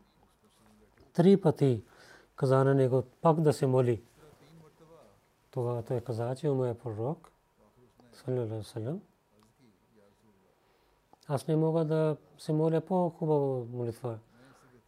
Три 1.13 1.41
пъти 1.41 1.83
каза 2.35 2.63
на 2.63 2.75
него 2.75 3.03
пак 3.21 3.41
да 3.41 3.53
се 3.53 3.67
моли. 3.67 4.03
Тогава 5.51 5.83
той 5.83 6.01
каза, 6.01 6.35
че 6.35 6.47
е 6.47 6.73
пророк, 6.73 6.77
салалалаху 6.83 7.30
Аз 11.27 11.47
не 11.47 11.55
мога 11.55 11.85
да 11.85 12.17
се 12.37 12.53
моля 12.53 12.81
по-хубава 12.81 13.65
молитва 13.73 14.19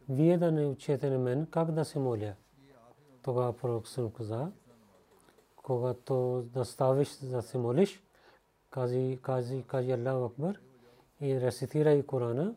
вие 0.08 0.38
да 0.38 0.52
не 0.52 0.66
учете 0.66 1.10
на 1.10 1.18
мен 1.18 1.46
как 1.46 1.72
да 1.72 1.84
се 1.84 1.98
моля. 1.98 2.34
Тогава 3.22 3.56
пророк 3.56 3.88
съм 3.88 4.10
каза, 4.10 4.50
когато 5.56 6.44
да 6.54 6.64
ставиш 6.64 7.16
да 7.16 7.42
се 7.42 7.58
молиш, 7.58 8.02
кази, 8.70 9.18
кази, 9.22 9.64
кази 9.66 9.92
Аллах 9.92 10.30
Акбар 10.30 10.60
и 11.20 11.40
рецитирай 11.40 12.06
Корана, 12.06 12.54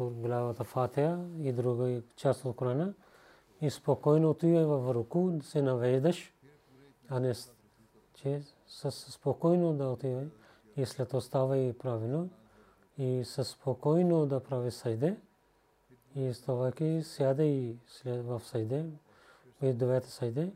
главата 0.00 0.64
Фатия 0.64 1.28
и 1.38 1.52
друга 1.52 2.02
част 2.16 2.44
от 2.44 2.56
Корана 2.56 2.94
и 3.60 3.70
спокойно 3.70 4.30
отивай 4.30 4.64
в 4.64 4.94
руку, 4.94 5.32
се 5.42 5.62
навеждаш, 5.62 6.34
а 7.08 7.20
не 7.20 7.34
че 8.14 8.42
с 8.68 8.90
спокойно 8.90 9.72
да 9.72 9.88
отивай 9.88 10.28
и 10.76 10.86
след 10.86 11.14
оставай 11.14 11.72
правилно 11.72 12.28
и 12.98 13.24
със 13.24 13.48
спокойно 13.48 14.26
да 14.26 14.40
прави 14.40 14.70
сайде 14.70 15.16
и 16.16 16.34
ставайки 16.34 17.02
сяда 17.04 17.44
и 17.44 17.76
след 17.86 18.24
в 18.24 18.40
сайде, 18.44 18.86
в 19.62 19.72
двете 19.72 20.10
сайде 20.10 20.52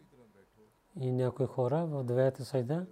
и 1.01 1.13
някои 1.13 1.47
хора 1.47 1.87
в 1.87 2.05
двете 2.05 2.45
сайда 2.45 2.87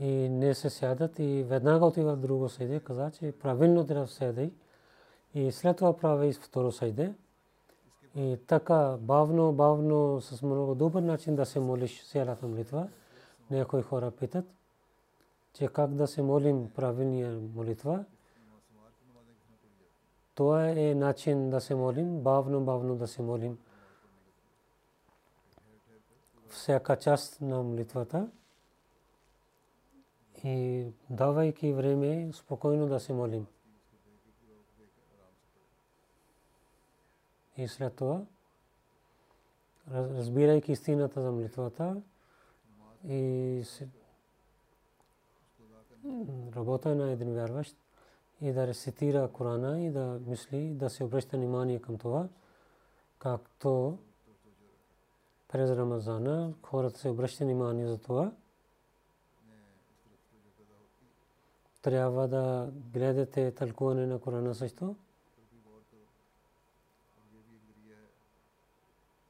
и 0.00 0.28
не 0.28 0.54
се 0.54 0.70
сядат 0.70 1.18
и 1.18 1.42
веднага 1.48 1.86
отива 1.86 2.16
в 2.16 2.20
друго 2.20 2.48
сайде, 2.48 2.80
каза, 2.80 3.10
че 3.10 3.32
правилно 3.32 3.86
трябва 3.86 4.04
да 4.04 4.10
сяда 4.10 4.50
И 5.34 5.52
след 5.52 5.76
това 5.76 5.96
прави 5.96 6.32
второ 6.32 6.72
сайде. 6.72 7.14
И 8.16 8.38
така 8.46 8.96
бавно, 9.00 9.52
бавно, 9.52 10.20
с 10.20 10.42
много 10.42 10.74
добър 10.74 11.02
начин 11.02 11.36
да 11.36 11.46
се 11.46 11.60
молиш 11.60 12.06
цялата 12.10 12.46
молитва. 12.46 12.88
Някои 13.50 13.82
хора 13.82 14.10
питат, 14.10 14.54
че 15.52 15.68
как 15.68 15.94
да 15.94 16.06
се 16.06 16.22
молим 16.22 16.70
правилния 16.70 17.40
молитва. 17.54 18.04
Това 20.34 20.70
е 20.70 20.94
начин 20.94 21.50
да 21.50 21.60
се 21.60 21.74
молим, 21.74 22.20
бавно, 22.20 22.60
бавно 22.60 22.96
да 22.96 23.08
се 23.08 23.22
молим. 23.22 23.58
Всяка 26.48 26.98
част 26.98 27.40
на 27.40 27.62
молитвата 27.62 28.30
и 30.44 30.86
давайки 31.10 31.72
време 31.72 32.30
спокойно 32.32 32.88
да 32.88 33.00
се 33.00 33.12
молим. 33.12 33.46
И 37.56 37.68
след 37.68 37.96
това, 37.96 38.22
разбирайки 39.90 40.72
истината 40.72 41.22
за 41.22 41.32
молитвата 41.32 42.02
и 43.04 43.64
работа 46.56 46.94
на 46.94 47.10
един 47.10 47.34
вярващ 47.34 47.76
и 48.40 48.52
да 48.52 48.66
рецитира 48.66 49.28
Корана 49.32 49.80
и 49.80 49.90
да 49.90 50.20
мисли, 50.26 50.74
да 50.74 50.90
се 50.90 51.04
обръща 51.04 51.36
внимание 51.36 51.78
към 51.78 51.98
това, 51.98 52.28
както 53.18 53.98
през 55.48 55.70
Рамазана 55.70 56.54
хората 56.62 56.98
се 56.98 57.08
обръщат 57.08 57.46
внимание 57.46 57.86
за 57.86 57.98
това. 57.98 58.32
Трябва 61.82 62.28
да 62.28 62.70
гледате 62.92 63.50
тълкуване 63.50 64.06
на 64.06 64.18
Корана 64.18 64.54
също. 64.54 64.96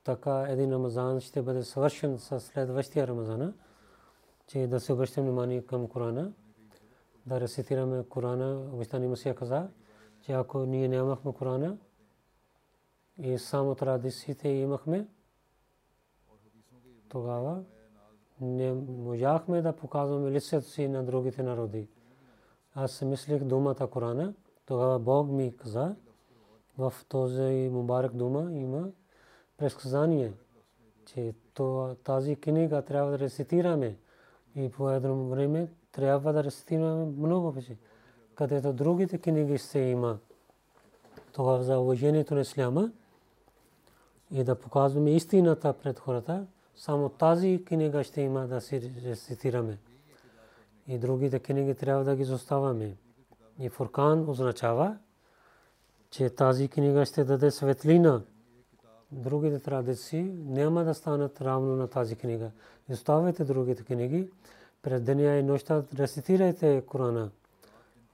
Така 0.08 0.46
един 0.48 0.72
Рамазан 0.72 1.20
ще 1.20 1.42
бъде 1.42 1.62
свършен 1.62 2.18
с 2.18 2.40
следващия 2.40 3.06
Рамазана, 3.06 3.52
че 4.46 4.66
да 4.66 4.80
се 4.80 4.92
обръщаме 4.92 5.26
внимание 5.26 5.66
към 5.66 5.88
Корана, 5.88 6.32
да 7.26 7.40
рецитираме 7.40 8.04
Корана. 8.08 8.60
Обещани 8.72 9.08
Масия 9.08 9.34
каза, 9.34 9.68
че 10.22 10.32
ако 10.32 10.58
ние 10.58 10.88
нямахме 10.88 11.32
Корана 11.32 11.76
и 13.18 13.38
само 13.38 13.74
традициите 13.74 14.48
имахме, 14.48 15.08
тогава 17.08 17.62
не 18.40 18.72
можахме 18.72 19.62
да 19.62 19.72
показваме 19.72 20.30
лицето 20.30 20.66
си 20.68 20.88
на 20.88 21.04
другите 21.04 21.42
народи. 21.42 21.88
Аз 22.74 23.02
мислих 23.02 23.44
думата 23.44 23.88
Корана, 23.90 24.34
тогава 24.66 24.98
Бог 24.98 25.28
ми 25.28 25.56
каза, 25.56 25.96
в 26.78 26.94
този 27.08 27.70
мубарак 27.72 28.16
дума 28.16 28.52
има 28.52 28.88
предсказание, 29.58 30.32
че 31.06 31.34
тази 32.04 32.36
книга 32.36 32.82
трябва 32.82 33.10
да 33.10 33.18
рецитираме 33.18 33.96
и 34.54 34.70
по 34.70 34.90
едно 34.90 35.28
време 35.28 35.68
трябва 35.92 36.32
да 36.32 36.44
рецитираме 36.44 37.04
много 37.04 37.50
вече. 37.50 37.76
Където 38.34 38.72
другите 38.72 39.18
книги 39.18 39.58
се 39.58 39.78
има, 39.78 40.18
това 41.32 41.62
за 41.62 41.78
уважението 41.78 42.34
на 42.34 42.40
исляма 42.40 42.90
и 44.30 44.44
да 44.44 44.54
показваме 44.54 45.10
истината 45.10 45.72
пред 45.72 45.98
хората, 45.98 46.46
само 46.76 47.08
тази 47.08 47.64
книга 47.64 48.04
ще 48.04 48.20
има 48.20 48.46
да 48.46 48.60
се 48.60 48.92
рецитираме. 49.04 49.78
И 50.86 50.98
другите 50.98 51.38
книги 51.38 51.74
трябва 51.74 52.04
да 52.04 52.16
ги 52.16 52.24
заставаме. 52.24 52.96
И 53.58 53.68
Фуркан 53.68 54.28
означава, 54.28 54.98
че 56.10 56.30
тази 56.30 56.68
книга 56.68 57.04
ще 57.06 57.24
даде 57.24 57.50
светлина 57.50 58.22
другите 59.12 59.58
традиции 59.58 60.22
няма 60.46 60.84
да 60.84 60.94
станат 60.94 61.40
равно 61.40 61.76
на 61.76 61.88
тази 61.88 62.16
книга. 62.16 62.50
Оставете 62.90 63.44
другите 63.44 63.82
книги. 63.82 64.30
През 64.82 65.02
деня 65.02 65.36
и 65.36 65.42
нощта 65.42 65.82
рецитирайте 65.98 66.82
Корана. 66.86 67.30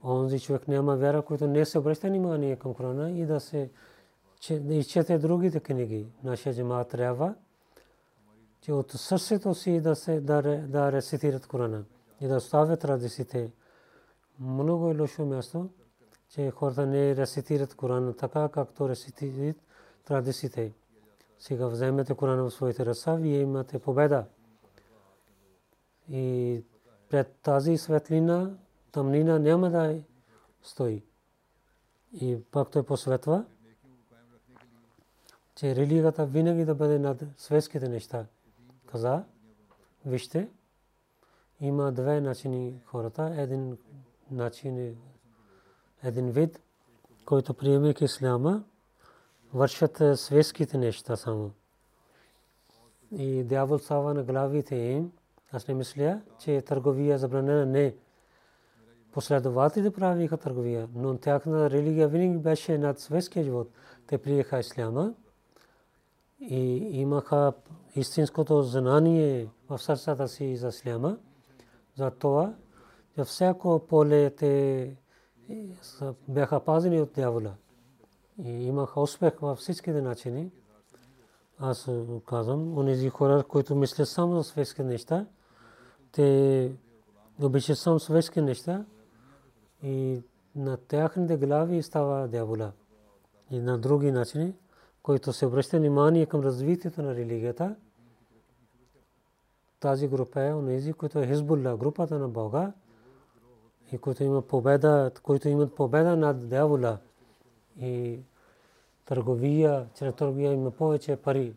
Онзи 0.05 0.41
човек 0.41 0.69
няма 0.69 0.97
вяра, 0.97 1.23
който 1.23 1.47
не 1.47 1.65
се 1.65 1.79
обръща 1.79 2.09
внимание 2.09 2.57
към 2.57 2.75
Корана 2.75 3.11
и 3.11 3.27
да 3.27 3.41
се 3.41 3.71
да 4.51 4.75
изчете 4.75 5.19
другите 5.19 5.61
книги. 5.61 6.07
Нашия 6.25 6.55
джамаат 6.55 6.89
трябва 6.89 7.35
че 8.65 8.73
от 8.73 8.93
сърцето 8.93 9.55
си 9.55 9.81
да 9.81 9.97
се 9.97 10.21
да, 10.21 10.43
да 10.69 10.93
рецитират 10.93 11.47
Корана 11.47 11.85
и 12.21 12.29
да 12.29 12.37
оставят 12.37 12.81
традициите. 12.81 13.51
Много 14.41 14.91
е 14.91 14.99
лошо 14.99 15.27
място, 15.27 15.69
че 16.29 16.51
хората 16.51 16.87
не 16.87 17.17
рецитират 17.17 17.75
Корана 17.75 18.17
така, 18.17 18.49
както 18.49 18.89
рецитират 18.89 19.57
традициите. 20.05 20.73
Сега 21.39 21.67
вземете 21.67 22.15
Корана 22.15 22.45
в 22.45 22.51
своите 22.51 22.87
ръца, 22.87 23.17
вие 23.17 23.41
имате 23.41 23.79
победа. 23.79 24.25
И 26.09 26.63
пред 27.09 27.35
тази 27.43 27.79
светлина, 27.79 28.57
тъмнина 28.93 29.39
няма 29.39 29.71
да 29.71 30.01
стои. 30.63 31.05
И 32.13 32.43
пак 32.51 32.71
той 32.71 32.83
посветва, 32.83 33.45
че 35.55 35.77
религията 35.77 36.27
винаги 36.27 36.65
да 36.65 36.75
бъде 36.75 36.99
над 36.99 37.25
светските 37.37 37.89
неща. 37.89 38.27
Каза, 38.87 39.25
вижте, 40.07 40.49
има 41.61 41.93
две 41.93 42.21
начини 42.21 42.81
хората. 42.85 43.35
Един 43.37 43.79
начин 44.31 44.79
е 44.79 44.95
един 46.03 46.31
вид, 46.31 46.61
който 47.25 47.55
приемайки 47.55 48.05
исляма, 48.05 48.65
вършат 49.55 50.19
светските 50.19 50.79
неща 50.79 51.17
само. 51.17 51.51
И 53.13 53.45
дявол 53.45 53.79
става 53.79 54.15
на 54.15 54.23
главите 54.23 54.77
им. 54.77 55.13
Аз 55.53 55.69
не 55.69 55.75
мисля, 55.75 56.21
че 56.39 56.63
търговия 56.63 57.19
забранена 57.19 57.67
не. 57.67 57.95
Последователите 59.13 59.95
правиха 59.95 60.37
търговия, 60.37 60.89
но 60.95 61.19
тяхна 61.19 61.71
религия 61.71 62.09
винаги 62.09 62.39
беше 62.39 62.79
над 62.79 63.01
светския 63.01 63.45
живот. 63.45 63.71
Те 64.07 64.19
приеха 64.19 64.59
исляма 64.59 65.15
и 66.41 66.75
имаха 67.01 67.53
истинското 67.95 68.63
знание 68.63 69.49
в 69.69 69.79
сърцата 69.79 70.29
си 70.29 70.57
за 70.57 70.69
исляма. 70.69 71.19
За 71.97 72.11
това, 72.11 72.55
за 73.17 73.25
всяко 73.25 73.87
поле 73.89 74.31
те 74.31 74.97
бяха 76.29 76.61
пазени 76.61 77.01
от 77.01 77.13
дявола 77.13 77.55
и 78.43 78.51
имаха 78.51 79.01
успех 79.01 79.33
във 79.41 79.59
всичките 79.59 80.03
начини. 80.03 80.51
Аз 81.59 81.91
казвам, 82.27 82.79
онези 82.79 83.09
хора, 83.09 83.45
които 83.49 83.75
мислят 83.75 84.09
само 84.09 84.37
за 84.37 84.45
светски 84.45 84.83
неща, 84.83 85.27
те 86.13 86.73
обичат 87.43 87.79
само 87.79 88.01
светски 88.01 88.41
неща 88.41 88.85
и 89.83 90.23
на 90.57 90.77
тяхните 90.77 91.37
глави 91.37 91.83
става 91.83 92.29
дявола. 92.29 92.73
И 93.51 93.61
на 93.61 93.79
други 93.79 94.13
начини, 94.13 94.55
които 95.03 95.33
се 95.33 95.47
обръща 95.47 95.79
внимание 95.79 96.27
към 96.27 96.41
развитието 96.41 97.03
на 97.03 97.15
религията, 97.15 97.77
тази 99.81 100.09
група 100.09 100.43
е 100.43 100.55
онези, 100.55 100.93
които 100.93 101.19
е 101.19 101.27
Хизбулла, 101.27 101.77
групата 101.77 102.19
на 102.19 102.29
Бога, 102.29 102.73
и 103.93 103.99
които 103.99 104.25
имат 104.25 104.49
победа, 104.49 105.11
които 105.23 105.49
имат 105.49 105.75
победа 105.75 106.17
над 106.17 106.49
дявола 106.49 106.99
и 107.81 108.19
търговия, 109.05 109.87
чрез 109.95 110.15
търговия 110.15 110.53
има 110.53 110.71
повече 110.71 111.17
пари. 111.17 111.55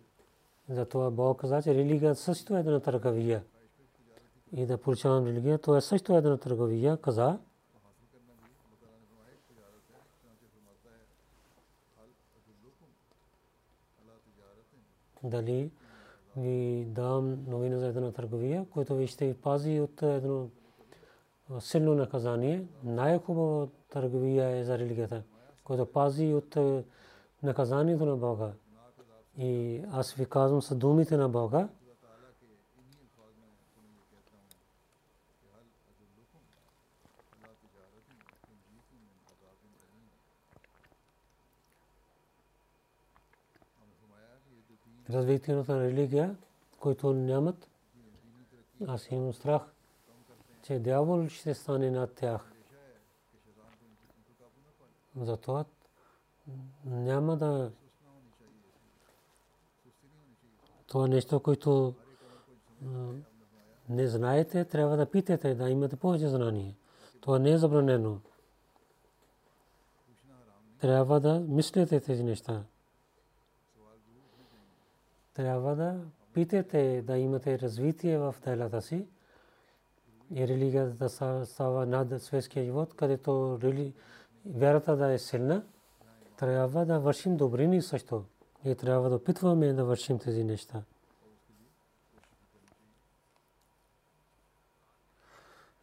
Затова 0.70 1.12
Бог 1.12 1.40
каза, 1.42 1.62
че 1.62 1.76
религия 1.76 2.16
също 2.16 2.56
е 2.56 2.60
една 2.60 2.80
търговия. 2.80 3.44
И 4.52 4.66
да 4.66 4.78
получавам 4.78 5.26
религия, 5.26 5.58
то 5.58 5.76
е 5.76 5.82
също 5.82 6.18
една 6.18 6.38
търговия, 6.38 6.98
каза. 6.98 7.40
Дали 15.24 15.72
ви 16.38 16.86
дам 16.86 17.46
новина 17.48 17.78
за 17.78 17.88
една 17.88 18.12
търговия, 18.12 18.66
която 18.70 18.96
ви 18.96 19.08
ще 19.08 19.38
пази 19.42 19.80
от 19.80 20.02
едно 20.02 20.50
силно 21.60 21.96
наказание. 21.96 22.66
Най-хубава 22.84 23.68
търговия 23.90 24.58
е 24.58 24.64
за 24.64 24.78
религията 24.78 25.24
който 25.68 25.86
пази 25.86 26.34
от 26.34 26.56
е, 26.56 26.84
наказанието 27.44 28.06
на 28.06 28.18
Бога. 28.18 28.52
И 29.38 29.82
аз 29.92 30.14
ви 30.14 30.26
казвам 30.26 30.62
с 30.62 30.76
думите 30.76 31.18
на 31.18 31.30
Бога, 31.30 31.70
развитието 45.10 45.74
на 45.74 45.80
религия, 45.84 46.36
които 46.80 47.14
нямат, 47.14 47.70
аз 48.88 49.12
имам 49.12 49.34
страх, 49.34 49.62
че 50.62 50.80
дявол 50.80 51.28
ще 51.28 51.54
стане 51.54 51.92
над 51.92 52.14
тях. 52.14 52.57
Затова 55.22 55.66
няма 56.86 57.38
да 57.38 57.72
това 60.88 61.06
е 61.06 61.10
нещо, 61.10 61.40
което 61.40 61.94
не 63.90 64.08
знаете, 64.08 64.66
трябва 64.66 64.98
да 64.98 65.06
питате, 65.06 65.56
да 65.56 65.70
имате 65.70 65.96
повече 65.96 66.28
знание. 66.28 66.76
Това 67.22 67.40
не 67.40 67.52
е 67.52 67.58
забранено. 67.58 68.20
Трябва 70.80 71.20
да 71.20 71.40
мислите 71.40 72.00
тези 72.00 72.24
неща. 72.24 72.64
Трябва 75.34 75.76
да 75.76 76.00
питате, 76.34 77.02
да 77.02 77.18
имате 77.18 77.60
развитие 77.60 78.18
в 78.18 78.36
делата 78.46 78.82
си. 78.82 79.08
И 80.32 80.48
религията 80.48 80.92
да 80.92 81.10
става 81.46 81.86
над 81.86 82.22
светския 82.22 82.66
живот, 82.66 82.94
където 82.94 83.60
вярата 84.56 84.96
да 84.96 85.12
е 85.12 85.20
силна. 85.20 85.64
Трябва 86.38 86.86
да 86.86 87.00
вършим 87.00 87.38
добрини 87.38 87.82
също. 87.82 88.26
И 88.66 88.76
трябва 88.76 89.10
да 89.10 89.16
опитваме 89.16 89.74
да 89.74 89.86
вършим 89.86 90.20
тези 90.20 90.44
неща. 90.44 90.84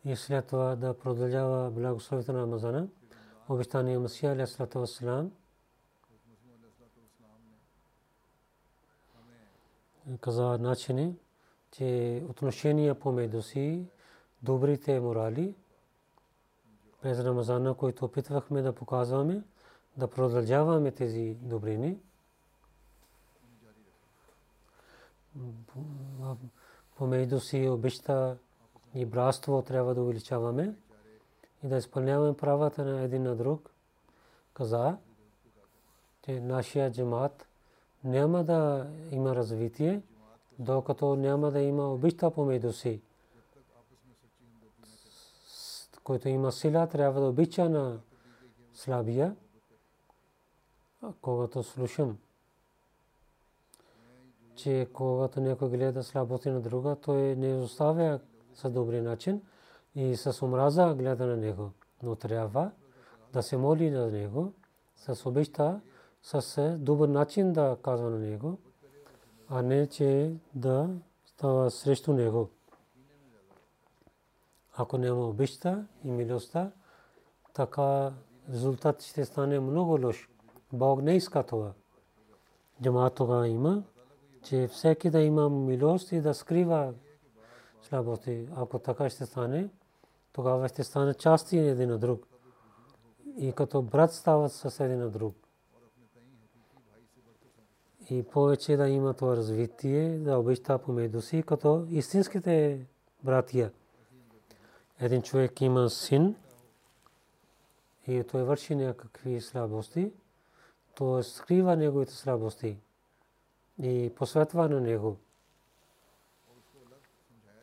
И 0.04 0.16
след 0.16 0.46
това 0.46 0.76
да 0.76 0.98
продължава 0.98 1.70
благословите 1.70 2.32
на 2.32 2.42
Амазана. 2.42 2.88
Обещание 3.48 3.98
Масия 3.98 4.32
Алясалату 4.32 4.80
Вассалам. 4.80 5.32
Каза 10.20 10.58
начини, 10.58 11.16
че 11.72 12.22
отношения 12.28 12.94
помежду 12.94 13.42
си, 13.42 13.86
добрите 14.42 15.00
морали, 15.00 15.54
през 17.04 17.20
Рамазана, 17.20 17.74
които 17.74 18.04
опитвахме 18.04 18.62
да 18.62 18.72
показваме, 18.72 19.42
да 19.96 20.08
продължаваме 20.08 20.90
тези 20.90 21.36
добрини. 21.40 21.98
Помежду 26.96 27.40
си 27.40 27.68
обеща 27.68 28.36
и 28.94 29.06
братство 29.06 29.62
трябва 29.62 29.94
да 29.94 30.02
увеличаваме 30.02 30.74
и 31.64 31.68
да 31.68 31.76
изпълняваме 31.76 32.36
правата 32.36 32.84
на 32.84 33.00
един 33.00 33.22
на 33.22 33.36
друг. 33.36 33.70
Каза, 34.54 34.96
че 36.24 36.40
нашия 36.40 36.92
джамат 36.92 37.46
няма 38.04 38.44
да 38.44 38.90
има 39.10 39.34
развитие, 39.34 40.02
докато 40.58 41.16
няма 41.16 41.50
да 41.50 41.60
има 41.60 41.92
обичта 41.92 42.30
помежду 42.30 42.72
си. 42.72 43.00
Който 46.04 46.28
има 46.28 46.52
сила, 46.52 46.86
трябва 46.86 47.20
да 47.20 47.26
обича 47.26 47.68
на 47.68 48.00
слабия, 48.72 49.36
когато 51.20 51.62
слушам 51.62 52.18
че 54.54 54.88
когато 54.92 55.40
някой 55.40 55.70
гледа 55.70 56.02
слабости 56.02 56.50
на 56.50 56.60
друга, 56.60 56.96
той 56.96 57.36
не 57.36 57.54
оставя 57.54 58.20
с 58.54 58.70
добри 58.70 59.00
начин 59.00 59.42
и 59.94 60.16
с 60.16 60.42
омраза 60.42 60.94
гледа 60.94 61.26
на 61.26 61.36
него. 61.36 61.70
Но 62.02 62.16
трябва 62.16 62.70
да 63.32 63.42
се 63.42 63.56
моли 63.56 63.90
на 63.90 64.10
него 64.10 64.52
с 64.96 65.26
обичта, 65.26 65.80
с 66.22 66.76
добър 66.78 67.08
начин 67.08 67.52
да 67.52 67.76
казва 67.82 68.10
на 68.10 68.18
него, 68.18 68.58
а 69.48 69.62
не 69.62 69.86
че 69.86 70.34
да 70.54 70.88
става 71.26 71.70
срещу 71.70 72.12
него. 72.12 72.48
Ако 74.76 74.98
няма 74.98 75.28
обичта 75.28 75.86
и 76.04 76.10
милостта, 76.10 76.70
така 77.54 78.12
резултат 78.52 79.02
ще 79.02 79.24
стане 79.24 79.60
много 79.60 80.06
лош. 80.06 80.28
Бог 80.72 81.02
не 81.02 81.16
иска 81.16 81.42
това. 81.42 81.72
Джамаат 82.82 83.14
тогава 83.14 83.48
има, 83.48 83.82
че 84.42 84.68
всеки 84.68 85.10
да 85.10 85.20
има 85.20 85.50
милост 85.50 86.12
и 86.12 86.20
да 86.20 86.34
скрива 86.34 86.94
слабости. 87.82 88.48
Ако 88.56 88.78
така 88.78 89.10
ще 89.10 89.26
стане, 89.26 89.68
тогава 90.32 90.68
ще 90.68 90.84
стане 90.84 91.14
части 91.14 91.58
един 91.58 91.92
от 91.92 92.00
друг. 92.00 92.26
И 93.36 93.52
като 93.52 93.82
брат 93.82 94.12
стават 94.12 94.52
с 94.52 94.84
един 94.84 95.02
от 95.02 95.12
друг. 95.12 95.36
И 98.10 98.22
повече 98.22 98.76
да 98.76 98.88
има 98.88 99.14
това 99.14 99.36
развитие, 99.36 100.18
да 100.18 100.38
обичта 100.38 100.78
помежду 100.78 101.20
си, 101.20 101.42
като 101.42 101.86
истинските 101.90 102.86
братия. 103.22 103.72
Един 105.00 105.22
човек 105.22 105.60
има 105.60 105.90
син 105.90 106.36
и 108.06 108.24
той 108.24 108.42
върши 108.42 108.74
някакви 108.74 109.40
слабости, 109.40 110.12
то 110.94 111.22
скрива 111.22 111.76
неговите 111.76 112.12
слабости 112.12 112.78
и 113.82 114.12
посветва 114.16 114.68
на 114.68 114.80
него 114.80 115.16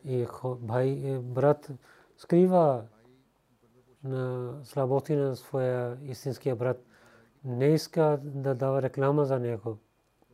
и 0.06 0.28
бай, 0.46 0.90
е, 0.90 1.20
брат 1.20 1.70
скрива 2.18 2.84
на 4.04 4.54
слабости 4.64 5.16
на 5.16 5.36
своя 5.36 5.98
истинския 6.04 6.56
брат. 6.56 6.86
Не 7.44 7.66
иска 7.66 8.20
да 8.24 8.56
дава 8.56 8.82
реклама 8.82 9.26
за 9.26 9.40
него. 9.40 9.78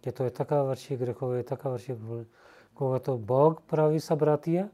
Че 0.04 0.12
той 0.12 0.30
така 0.30 0.64
върши 0.64 0.98
грехове, 0.98 1.44
така 1.44 1.70
върши 1.70 1.96
Когато 2.76 3.18
Бог 3.18 3.62
прави 3.68 4.00
събратия, 4.00 4.70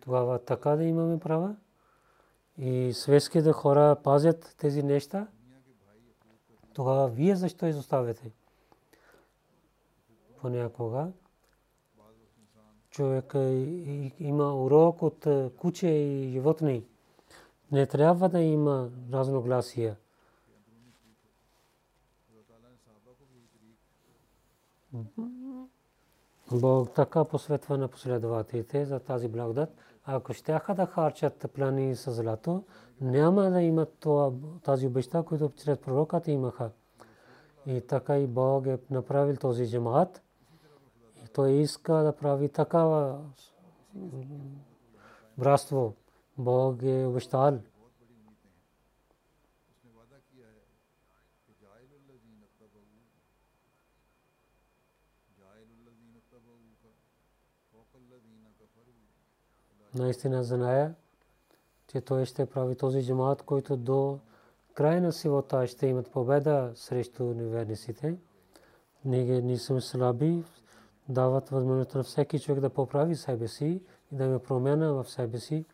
тогава 0.00 0.38
така 0.38 0.76
да 0.76 0.84
имаме 0.84 1.20
права. 1.20 1.56
И 2.58 2.92
светските 2.92 3.52
хора 3.52 3.96
пазят 4.04 4.54
тези 4.58 4.82
неща. 4.82 5.26
Тогава 6.74 7.08
вие 7.08 7.36
защо 7.36 7.66
изоставяте? 7.66 8.32
Понякога 10.40 11.08
човек 12.98 13.32
има 14.18 14.54
урок 14.54 15.02
от 15.02 15.26
куче 15.56 15.88
и 15.88 16.30
животни. 16.30 16.84
Не 17.72 17.86
трябва 17.86 18.28
да 18.28 18.40
има 18.40 18.90
разногласия. 19.12 19.96
Бог 26.52 26.94
така 26.94 27.24
посветва 27.24 27.78
на 27.78 27.88
последователите 27.88 28.84
за 28.84 29.00
тази 29.00 29.28
благодат. 29.28 29.70
Ако 30.10 30.32
ще 30.32 30.60
да 30.76 30.86
харчат 30.86 31.46
плани 31.54 31.96
с 31.96 32.12
злато, 32.12 32.64
няма 33.00 33.50
да 33.50 33.62
имат 33.62 34.06
тази 34.62 34.86
обеща, 34.86 35.22
които 35.22 35.52
чрез 35.56 35.78
пророкът 35.78 36.28
имаха. 36.28 36.70
И 37.66 37.80
така 37.80 38.18
и 38.18 38.26
Бог 38.26 38.66
е 38.66 38.78
направил 38.90 39.36
този 39.36 39.70
джамаат 39.70 40.22
той 41.32 41.50
иска 41.52 41.94
да 41.94 42.12
прави 42.12 42.48
такава 42.48 43.18
братство. 45.38 45.94
Бог 46.38 46.82
е 46.82 47.04
обещал. 47.06 47.58
Наистина 59.98 60.44
зная, 60.44 60.94
че 61.88 62.00
той 62.00 62.24
ще 62.24 62.46
прави 62.46 62.76
този 62.76 63.06
джамаат, 63.06 63.42
който 63.42 63.76
до 63.76 64.18
края 64.74 65.02
на 65.02 65.10
живота 65.10 65.66
ще 65.66 65.86
имат 65.86 66.10
победа 66.10 66.72
срещу 66.74 67.24
неверниците. 67.24 68.16
Ние 69.04 69.42
не 69.42 69.58
сме 69.58 69.80
слаби, 69.80 70.44
дават 71.08 71.48
възможност 71.48 71.94
на 71.94 72.02
всеки 72.02 72.40
човек 72.40 72.60
да 72.60 72.70
поправи 72.70 73.16
себе 73.16 73.48
си 73.48 73.82
и 74.12 74.16
да 74.16 74.24
има 74.24 74.38
промяна 74.38 74.92
в 74.92 75.10
себе 75.10 75.38
си. 75.38 75.64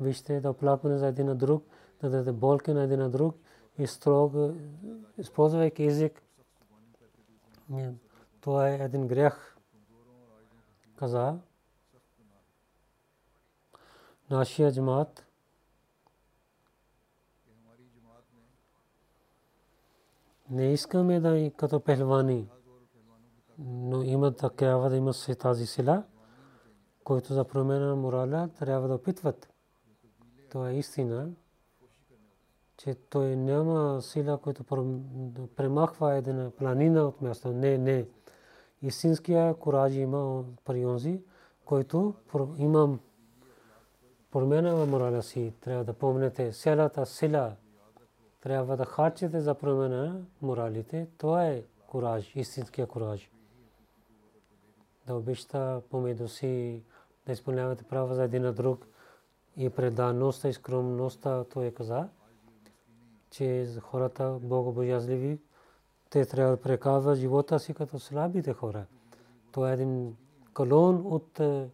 Вижте 0.00 0.40
да 0.40 0.50
оплакване 0.50 0.98
за 0.98 1.06
един 1.06 1.26
на 1.26 1.34
друг, 1.34 1.64
да 2.00 2.10
даде 2.10 2.32
болки 2.32 2.72
на 2.72 2.82
един 2.82 2.98
на 2.98 3.10
друг 3.10 3.36
и 3.78 3.86
строг, 3.86 4.32
използвайки 5.18 5.84
език. 5.84 6.22
Това 8.40 8.68
е 8.70 8.74
един 8.74 9.08
грях. 9.08 9.56
Каза. 10.96 11.38
Нашия 14.30 14.72
джамаат 14.72 15.26
не 20.50 20.72
искаме 20.72 21.20
да 21.20 21.50
като 21.56 21.80
пехлвани 21.80 22.48
но 23.64 24.02
има 24.02 24.32
трябва 24.32 24.90
да 24.90 24.96
има 24.96 25.14
се 25.14 25.34
тази 25.34 25.66
сила, 25.66 26.02
който 27.04 27.34
за 27.34 27.44
промена 27.44 27.86
на 27.86 27.96
морала 27.96 28.48
трябва 28.58 28.88
да 28.88 28.94
опитват. 28.94 29.52
Това 30.50 30.70
е 30.70 30.78
истина, 30.78 31.30
че 32.76 32.94
той 32.94 33.36
няма 33.36 34.02
сила, 34.02 34.38
която 34.38 34.64
премахва 35.56 36.14
една 36.14 36.50
планина 36.50 37.02
от 37.02 37.20
място. 37.20 37.52
Не, 37.52 37.78
не. 37.78 38.06
Истинския 38.82 39.54
кураж 39.54 39.94
има 39.94 40.44
при 40.64 40.86
онзи, 40.86 41.22
който 41.64 42.14
има 42.56 42.98
промена 44.30 44.76
в 44.76 44.86
морала 44.86 45.22
си. 45.22 45.52
Трябва 45.60 45.84
да 45.84 45.92
помнете 45.92 46.52
селата 46.52 47.06
сила 47.06 47.56
трябва 48.40 48.76
да 48.76 48.84
харчите 48.84 49.40
за 49.40 49.54
промяна 49.54 50.04
на 50.04 50.22
моралите. 50.42 51.08
Това 51.18 51.46
е 51.46 51.62
кураж, 51.86 52.36
истинския 52.36 52.86
кураж. 52.86 53.30
Да 55.06 55.14
обеща 55.14 55.82
помежду 55.90 56.28
си 56.28 56.82
да 57.26 57.32
изпълнявате 57.32 57.84
права 57.84 58.14
за 58.14 58.24
един 58.24 58.42
на 58.42 58.52
друг 58.52 58.86
и 59.56 59.70
предаността 59.70 60.48
и 60.48 60.52
скромността, 60.52 61.44
той 61.44 61.66
е 61.66 61.70
каза, 61.70 62.08
че 63.30 63.66
хората 63.80 64.38
богобоязливи, 64.42 65.40
те 66.10 66.26
трябва 66.26 66.56
да 66.56 66.62
прекарват 66.62 67.18
живота 67.18 67.58
си 67.58 67.74
като 67.74 67.98
слабите 67.98 68.52
хора. 68.52 68.86
Това 69.52 69.70
е 69.70 69.74
един 69.74 70.16
колон 70.54 71.02
от 71.06 71.40
е, 71.40 71.68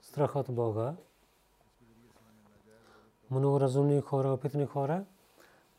страх 0.00 0.36
от 0.36 0.46
Бога. 0.54 0.94
Много 3.32 3.60
разумни 3.60 4.00
хора, 4.00 4.28
опитни 4.28 4.66
хора, 4.66 5.04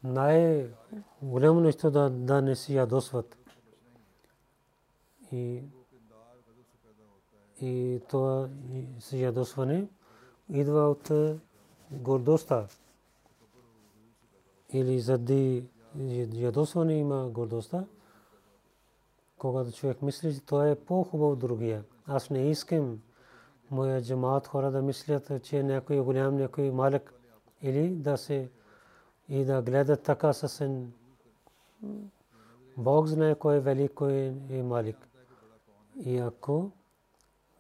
най-голямо 0.03 1.59
нещо 1.59 1.91
да, 1.91 2.09
да 2.09 2.41
не 2.41 2.55
си 2.55 2.75
ядосват. 2.75 3.37
И, 5.31 5.63
и 7.61 8.01
това 8.09 8.49
си 8.99 9.21
ядосване 9.21 9.87
идва 10.49 10.89
от 10.89 11.09
е, 11.09 11.39
гордостта. 11.91 12.67
Или 14.69 14.99
заради 14.99 15.67
ядосване 16.33 16.93
има 16.93 17.29
гордостта. 17.29 17.85
Когато 19.37 19.71
човек 19.71 20.01
мисли, 20.01 20.33
че 20.33 20.45
той 20.45 20.71
е 20.71 20.75
по-хубав 20.75 21.31
от 21.31 21.39
другия. 21.39 21.83
Аз 22.07 22.29
не 22.29 22.49
искам 22.49 23.01
моя 23.71 24.01
джамаат 24.01 24.47
хора 24.47 24.71
да 24.71 24.81
мислят, 24.81 25.43
че 25.43 25.63
някой 25.63 25.95
е 25.95 26.01
голям, 26.01 26.35
някой 26.35 26.65
е 26.65 26.71
малък. 26.71 27.13
Или 27.64 27.89
да 27.89 28.18
се 28.18 28.49
и 29.30 29.45
да 29.45 29.61
гледат 29.61 30.03
така 30.03 30.34
съвсем. 30.34 30.93
Бог 32.78 33.07
знае 33.07 33.36
кой 33.36 33.55
е 33.55 33.59
велик, 33.59 33.91
кой 33.93 34.14
е 34.49 34.64
малик. 34.64 35.07
И 36.05 36.18
ако 36.18 36.72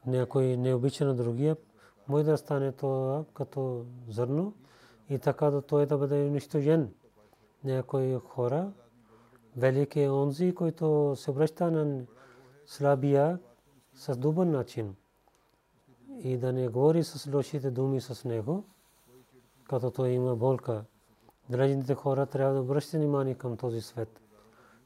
някой 0.05 0.57
не 0.57 0.73
обича 0.73 1.05
на 1.05 1.15
другия, 1.15 1.57
може 2.07 2.25
да 2.25 2.37
стане 2.37 2.71
това 2.71 3.25
като 3.33 3.85
зърно 4.07 4.53
и 5.09 5.19
така 5.19 5.51
да 5.51 5.61
той 5.61 5.85
да 5.85 5.97
бъде 5.97 6.15
унищожен. 6.15 6.93
Някои 7.63 8.19
хора, 8.19 8.71
велик 9.57 9.95
е 9.95 10.09
онзи, 10.09 10.55
който 10.55 11.13
се 11.15 11.31
обръща 11.31 11.71
на 11.71 12.05
слабия 12.65 13.39
с 13.93 14.17
добър 14.17 14.45
начин 14.45 14.95
и 16.23 16.37
да 16.37 16.53
не 16.53 16.67
говори 16.67 17.03
с 17.03 17.33
лошите 17.33 17.71
думи 17.71 18.01
с 18.01 18.25
него, 18.25 18.63
като 19.69 19.91
той 19.91 20.09
има 20.09 20.35
болка. 20.35 20.83
Дражните 21.49 21.95
хора 21.95 22.25
трябва 22.25 22.53
да 22.53 22.61
обръщат 22.61 22.93
внимание 22.93 23.35
към 23.35 23.57
този 23.57 23.81
свет, 23.81 24.21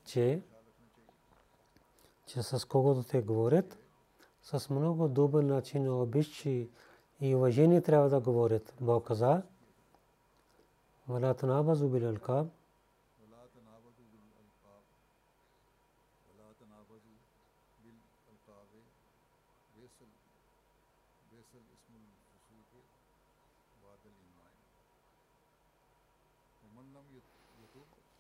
че, 0.06 0.42
че 2.26 2.44
с 2.44 2.68
когото 2.68 3.04
те 3.04 3.22
говорят, 3.22 3.78
с 4.42 4.70
много 4.70 5.08
добър 5.08 5.44
начин 5.44 5.90
обичи 6.02 6.70
и 7.22 7.36
уважение 7.36 7.82
трябва 7.82 8.10
да 8.10 8.20
говорят. 8.20 8.74
Бог 8.82 9.08
каза, 9.08 9.44
Валатунаба 11.08 11.76
зубилалкаб, 11.76 12.48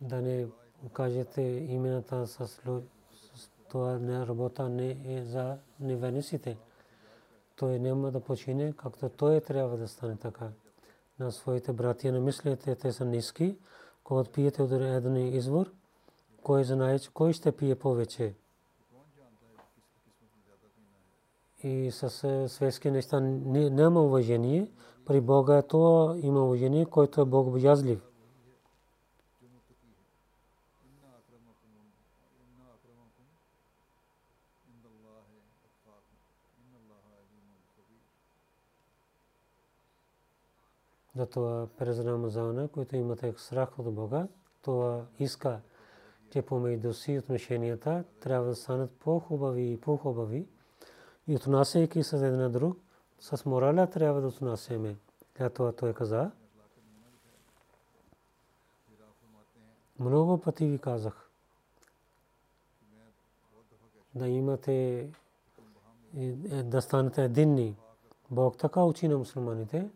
да 0.07 0.21
не 0.21 0.47
кажете 0.93 1.41
имената 1.41 2.27
с 2.27 2.59
това 3.69 3.97
не 3.99 4.27
работа 4.27 4.69
не 4.69 4.97
е 5.05 5.23
за 5.23 5.57
невенесите. 5.79 6.57
Той 7.55 7.79
няма 7.79 8.11
да 8.11 8.19
почине, 8.19 8.73
както 8.77 9.09
той 9.09 9.41
трябва 9.41 9.77
да 9.77 9.87
стане 9.87 10.15
така. 10.17 10.49
На 11.19 11.31
своите 11.31 11.73
братия 11.73 12.13
не 12.13 12.19
мислете, 12.19 12.75
те 12.75 12.91
са 12.91 13.05
ниски. 13.05 13.57
Когато 14.03 14.31
пиете 14.31 14.61
от 14.61 14.71
един 14.71 15.15
извор, 15.15 15.71
кой 16.43 16.63
знае, 16.63 16.99
кой 17.13 17.33
ще 17.33 17.51
пие 17.51 17.75
повече. 17.75 18.33
И 21.63 21.91
с 21.91 22.09
светски 22.49 22.91
неща 22.91 23.19
няма 23.19 24.01
уважение. 24.01 24.71
При 25.05 25.21
Бога 25.21 25.61
това 25.61 26.17
има 26.21 26.45
уважение, 26.45 26.85
който 26.85 27.21
е 27.21 27.25
Бог 27.25 27.51
божазлив. 27.51 28.06
Затова 41.17 41.67
през 41.77 41.99
Рамазана, 41.99 42.67
които 42.67 42.95
имате 42.95 43.33
страх 43.37 43.79
от 43.79 43.93
Бога, 43.93 44.27
това 44.61 45.05
иска, 45.19 45.59
че 46.29 46.41
помежду 46.41 46.93
си 46.93 47.19
отношенията 47.19 48.03
трябва 48.19 48.47
да 48.47 48.55
станат 48.55 48.91
по-хубави 48.91 49.71
и 49.71 49.81
по-хубави. 49.81 50.47
И 51.27 51.35
отнасяйки 51.35 52.03
с 52.03 52.13
един 52.13 52.51
друг, 52.51 52.77
с 53.19 53.45
морала 53.45 53.87
трябва 53.87 54.21
да 54.21 54.27
отнасяме. 54.27 54.97
Тя 55.37 55.49
това 55.49 55.71
той 55.71 55.93
каза. 55.93 56.31
Много 59.99 60.37
пъти 60.41 60.67
ви 60.67 60.79
казах 60.79 61.29
да 64.15 64.27
имате 64.27 65.09
да 66.63 66.81
станете 66.81 67.23
единни. 67.23 67.77
Бог 68.31 68.57
така 68.57 68.83
учи 68.83 69.07
на 69.07 69.17
мусулманите 69.17 69.89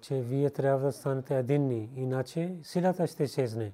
че 0.00 0.20
вие 0.20 0.50
трябва 0.50 0.86
да 0.86 0.92
станете 0.92 1.38
единни, 1.38 1.90
иначе 1.96 2.56
силата 2.62 3.06
ще 3.06 3.24
изчезне. 3.24 3.72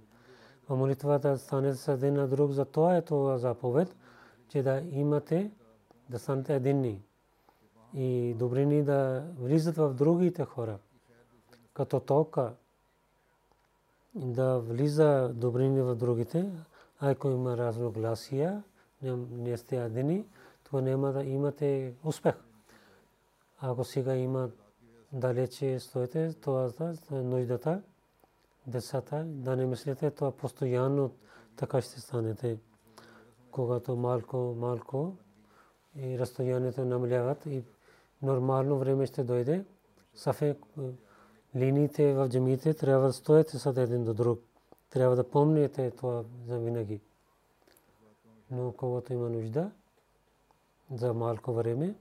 А 0.68 0.74
молитвата 0.74 1.30
да 1.30 1.38
стане 1.38 1.74
с 1.74 1.92
един 1.92 2.14
на 2.14 2.28
друг, 2.28 2.50
за 2.50 2.64
това 2.64 2.96
е 2.96 3.02
това 3.02 3.38
заповед, 3.38 3.96
че 4.48 4.62
да 4.62 4.82
имате 4.90 5.50
да 6.08 6.18
станете 6.18 6.54
единни 6.54 7.02
и 7.94 8.34
добрини 8.38 8.82
да 8.82 9.24
влизат 9.38 9.76
в 9.76 9.94
другите 9.94 10.44
хора. 10.44 10.78
Като 11.74 12.00
тока 12.00 12.52
да 14.14 14.58
влиза 14.58 15.32
добрини 15.34 15.82
в 15.82 15.94
другите, 15.94 16.50
ако 17.00 17.28
има 17.28 17.56
разногласия, 17.56 18.62
не 19.30 19.56
сте 19.56 19.84
едини, 19.84 20.24
това 20.64 20.80
няма 20.80 21.12
да 21.12 21.24
имате 21.24 21.94
успех. 22.04 22.34
Ако 23.60 23.84
сега 23.84 24.16
има 24.16 24.50
далече 25.14 25.80
стоите, 25.80 26.32
това 26.40 26.70
е 27.12 27.14
нуждата, 27.14 27.82
децата, 28.66 29.24
да 29.26 29.56
не 29.56 29.66
мислите, 29.66 30.10
това 30.10 30.30
постоянно 30.30 31.10
така 31.56 31.80
ще 31.80 32.00
станете. 32.00 32.58
Когато 33.50 33.96
малко, 33.96 34.36
малко 34.58 35.16
и 35.96 36.18
разстоянието 36.18 36.84
намаляват 36.84 37.46
и 37.46 37.64
нормално 38.22 38.78
време 38.78 39.06
ще 39.06 39.24
дойде, 39.24 39.64
сафе 40.14 40.56
линиите 41.56 42.14
в 42.14 42.28
джамиите 42.28 42.74
трябва 42.74 43.06
да 43.06 43.12
стоите 43.12 43.58
с 43.58 43.66
един 43.76 44.04
до 44.04 44.14
друг. 44.14 44.40
Трябва 44.90 45.16
да 45.16 45.30
помните 45.30 45.90
това 45.90 46.24
за 46.46 46.58
винаги. 46.58 47.00
Но 48.50 48.72
когато 48.72 49.12
има 49.12 49.28
нужда, 49.28 49.70
за 50.94 51.14
малко 51.14 51.52
време, 51.52 51.94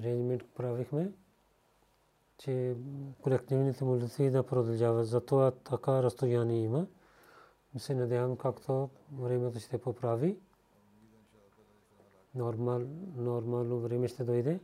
аренджмент 0.00 0.42
правихме, 0.54 1.10
че 2.40 2.74
колективните 3.22 3.84
молитви 3.84 4.30
да 4.30 4.42
продължават. 4.42 5.06
Затова 5.06 5.50
така 5.50 6.02
разстояние 6.02 6.62
има. 6.62 6.86
Се 7.76 7.94
надявам 7.94 8.36
както 8.36 8.90
времето 9.12 9.60
ще 9.60 9.78
поправи. 9.78 10.38
Нормал, 12.34 12.80
нормално 13.16 13.80
време 13.80 14.08
ще 14.08 14.24
дойде. 14.24 14.60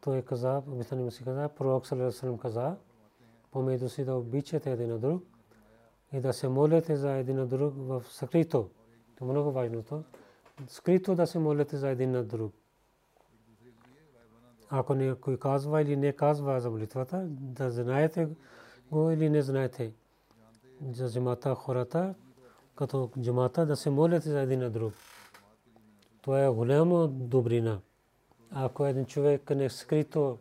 Той 0.00 0.22
каза, 0.22 0.62
обичане 0.68 1.02
му 1.02 1.10
си 1.10 1.24
каза, 1.24 1.48
пророк 1.48 1.86
Салерасалам 1.86 2.38
каза, 2.38 2.76
помежду 3.50 3.88
си 3.88 4.04
да 4.04 4.14
обичате 4.14 4.72
един 4.72 4.88
на 4.88 4.98
друг 4.98 5.22
и 6.12 6.20
да 6.20 6.32
се 6.32 6.48
молите 6.48 6.96
за 6.96 7.12
един 7.12 7.36
на 7.36 7.46
друг 7.46 7.74
в 7.76 8.04
скрито. 8.08 8.70
Това 9.16 9.30
е 9.30 9.32
много 9.32 9.52
важно. 9.52 10.04
Скрито 10.68 11.14
да 11.14 11.26
се 11.26 11.38
молите 11.38 11.76
за 11.76 11.88
един 11.88 12.10
на 12.10 12.24
друг. 12.24 12.63
Ако 14.70 14.94
някой 14.94 15.36
казва 15.36 15.82
или 15.82 15.96
не 15.96 16.12
казва 16.12 16.60
за 16.60 16.70
молитвата, 16.70 17.26
да 17.28 17.70
знаете 17.70 18.28
го 18.90 19.10
или 19.10 19.30
не 19.30 19.42
знаете. 19.42 19.92
За 20.92 21.10
джамата 21.10 21.54
хората, 21.54 22.14
като 22.76 23.10
джамата 23.20 23.66
да 23.66 23.76
се 23.76 23.90
молят 23.90 24.22
за 24.22 24.40
един 24.40 24.72
друг. 24.72 24.92
Това 26.22 26.44
е 26.44 26.48
голяма 26.48 27.08
добрина. 27.08 27.80
Ако 28.50 28.86
един 28.86 29.04
човек 29.04 29.50
не 29.50 29.70
скрито, 29.70 30.38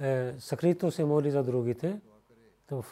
е, 0.00 0.32
скрито 0.38 0.90
се 0.90 1.04
моли 1.04 1.30
за 1.30 1.42
другите, 1.42 2.00
То 2.66 2.82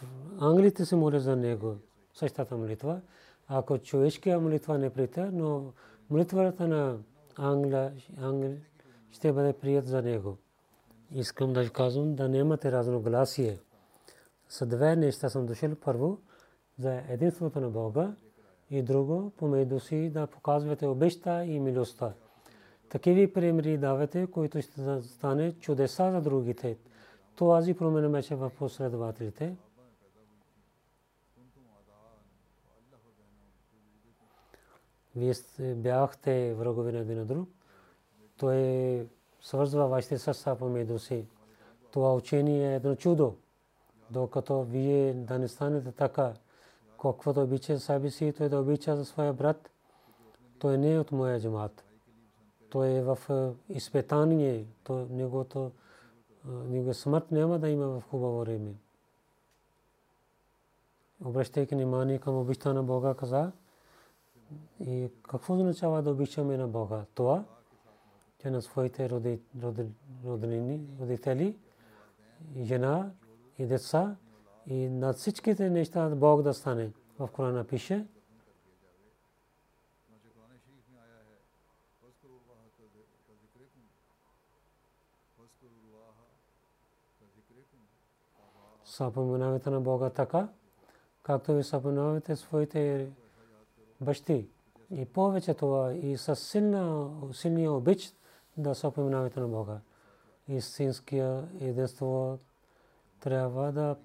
англите 0.40 0.84
се 0.84 0.96
молят 0.96 1.22
за 1.22 1.36
него, 1.36 1.76
същата 2.14 2.56
молитва. 2.56 3.00
Ако 3.48 3.78
човешкия 3.78 4.40
молитва 4.40 4.78
не 4.78 4.90
прита, 4.90 5.30
но 5.32 5.72
молитвата 6.10 6.68
на 6.68 6.98
англа, 7.36 7.92
ангел 8.20 8.56
ще 9.12 9.32
бъде 9.32 9.52
прият 9.52 9.86
за 9.86 10.02
него. 10.02 10.38
Искам 11.14 11.52
да 11.52 11.62
ви 11.62 11.70
казвам 11.70 12.14
да 12.14 12.28
нямате 12.28 12.72
разногласие. 12.72 13.58
С 14.48 14.66
две 14.66 14.96
неща 14.96 15.28
съм 15.28 15.46
дошъл. 15.46 15.74
Първо, 15.84 16.18
за 16.78 17.02
единството 17.08 17.60
на 17.60 17.70
Бога 17.70 18.14
и 18.70 18.82
друго, 18.82 19.32
помежду 19.36 19.80
си 19.80 20.10
да 20.10 20.26
показвате 20.26 20.86
обеща 20.86 21.44
и 21.44 21.60
милостта. 21.60 22.14
Такива 22.88 23.32
примери 23.32 23.78
давате, 23.78 24.26
които 24.26 24.62
ще 24.62 25.02
стане 25.02 25.52
чудеса 25.52 26.10
за 26.10 26.20
другите. 26.20 26.78
Това 27.34 27.74
промена 27.78 28.10
беше 28.10 28.34
в 28.34 28.50
последователите. 28.58 29.56
Вие 35.16 35.34
бяхте 35.74 36.54
врагове 36.54 36.92
на 36.92 36.98
един 36.98 37.26
друг. 37.26 37.48
Той 38.36 39.06
свързва 39.42 39.88
вашите 39.88 40.18
сърца 40.18 40.54
помежду 40.54 40.98
си. 40.98 41.26
Това 41.90 42.14
учение 42.14 42.72
е 42.72 42.74
едно 42.74 42.94
чудо. 42.94 43.34
Докато 44.10 44.62
вие 44.62 45.14
да 45.14 45.38
не 45.38 45.48
станете 45.48 45.92
така, 45.92 46.32
каквото 47.02 47.42
обича 47.42 47.78
себе 47.78 48.10
си, 48.10 48.32
той 48.38 48.48
да 48.48 48.60
обича 48.60 48.96
за 48.96 49.04
своя 49.04 49.32
брат, 49.32 49.70
той 50.58 50.78
не 50.78 50.92
е 50.92 50.98
от 50.98 51.12
моя 51.12 51.40
джамат. 51.40 51.84
Той 52.70 52.88
е 52.88 53.02
в 53.02 53.18
е, 53.30 53.74
изпитание, 53.74 54.66
то 54.84 55.06
негото 55.10 55.70
него 56.44 56.94
смърт 56.94 57.30
няма 57.30 57.58
да 57.58 57.68
има 57.68 57.86
в 57.86 58.02
хубаво 58.10 58.40
време. 58.40 58.74
Обръщайки 61.24 61.74
внимание 61.74 62.18
към 62.18 62.38
обичта 62.38 62.74
на 62.74 62.82
Бога, 62.82 63.14
каза, 63.14 63.52
и 64.80 65.08
какво 65.28 65.54
означава 65.54 66.02
да 66.02 66.10
обичаме 66.10 66.56
на 66.56 66.68
Бога? 66.68 67.04
Това, 67.14 67.44
че 68.40 68.50
на 68.50 68.62
своите 68.62 69.10
роднини, 70.24 70.80
родители, 71.00 71.58
жена 72.60 73.10
и 73.58 73.66
деца 73.66 74.16
и 74.66 74.88
над 74.88 75.16
всичките 75.16 75.70
неща 75.70 76.08
Бог 76.08 76.42
да 76.42 76.54
стане. 76.54 76.90
В 77.18 77.28
Корана 77.28 77.64
пише, 77.64 78.06
Съпоменавате 88.84 89.70
на 89.70 89.80
Бога 89.80 90.10
така, 90.10 90.48
както 91.22 91.54
ви 91.54 91.64
съпоменавате 91.64 92.36
своите 92.36 93.10
бащи. 94.00 94.48
И 94.90 95.04
повече 95.04 95.54
това 95.54 95.94
и 95.94 96.16
с 96.16 96.36
силна, 96.36 97.10
силния 97.32 97.72
обич 97.72 98.12
да 98.56 98.74
съпоменавате 98.74 99.40
на 99.40 99.48
Бога. 99.48 99.80
Истинския 100.48 101.48
единство 101.60 102.38
трябва 103.20 103.72
да 103.72 103.96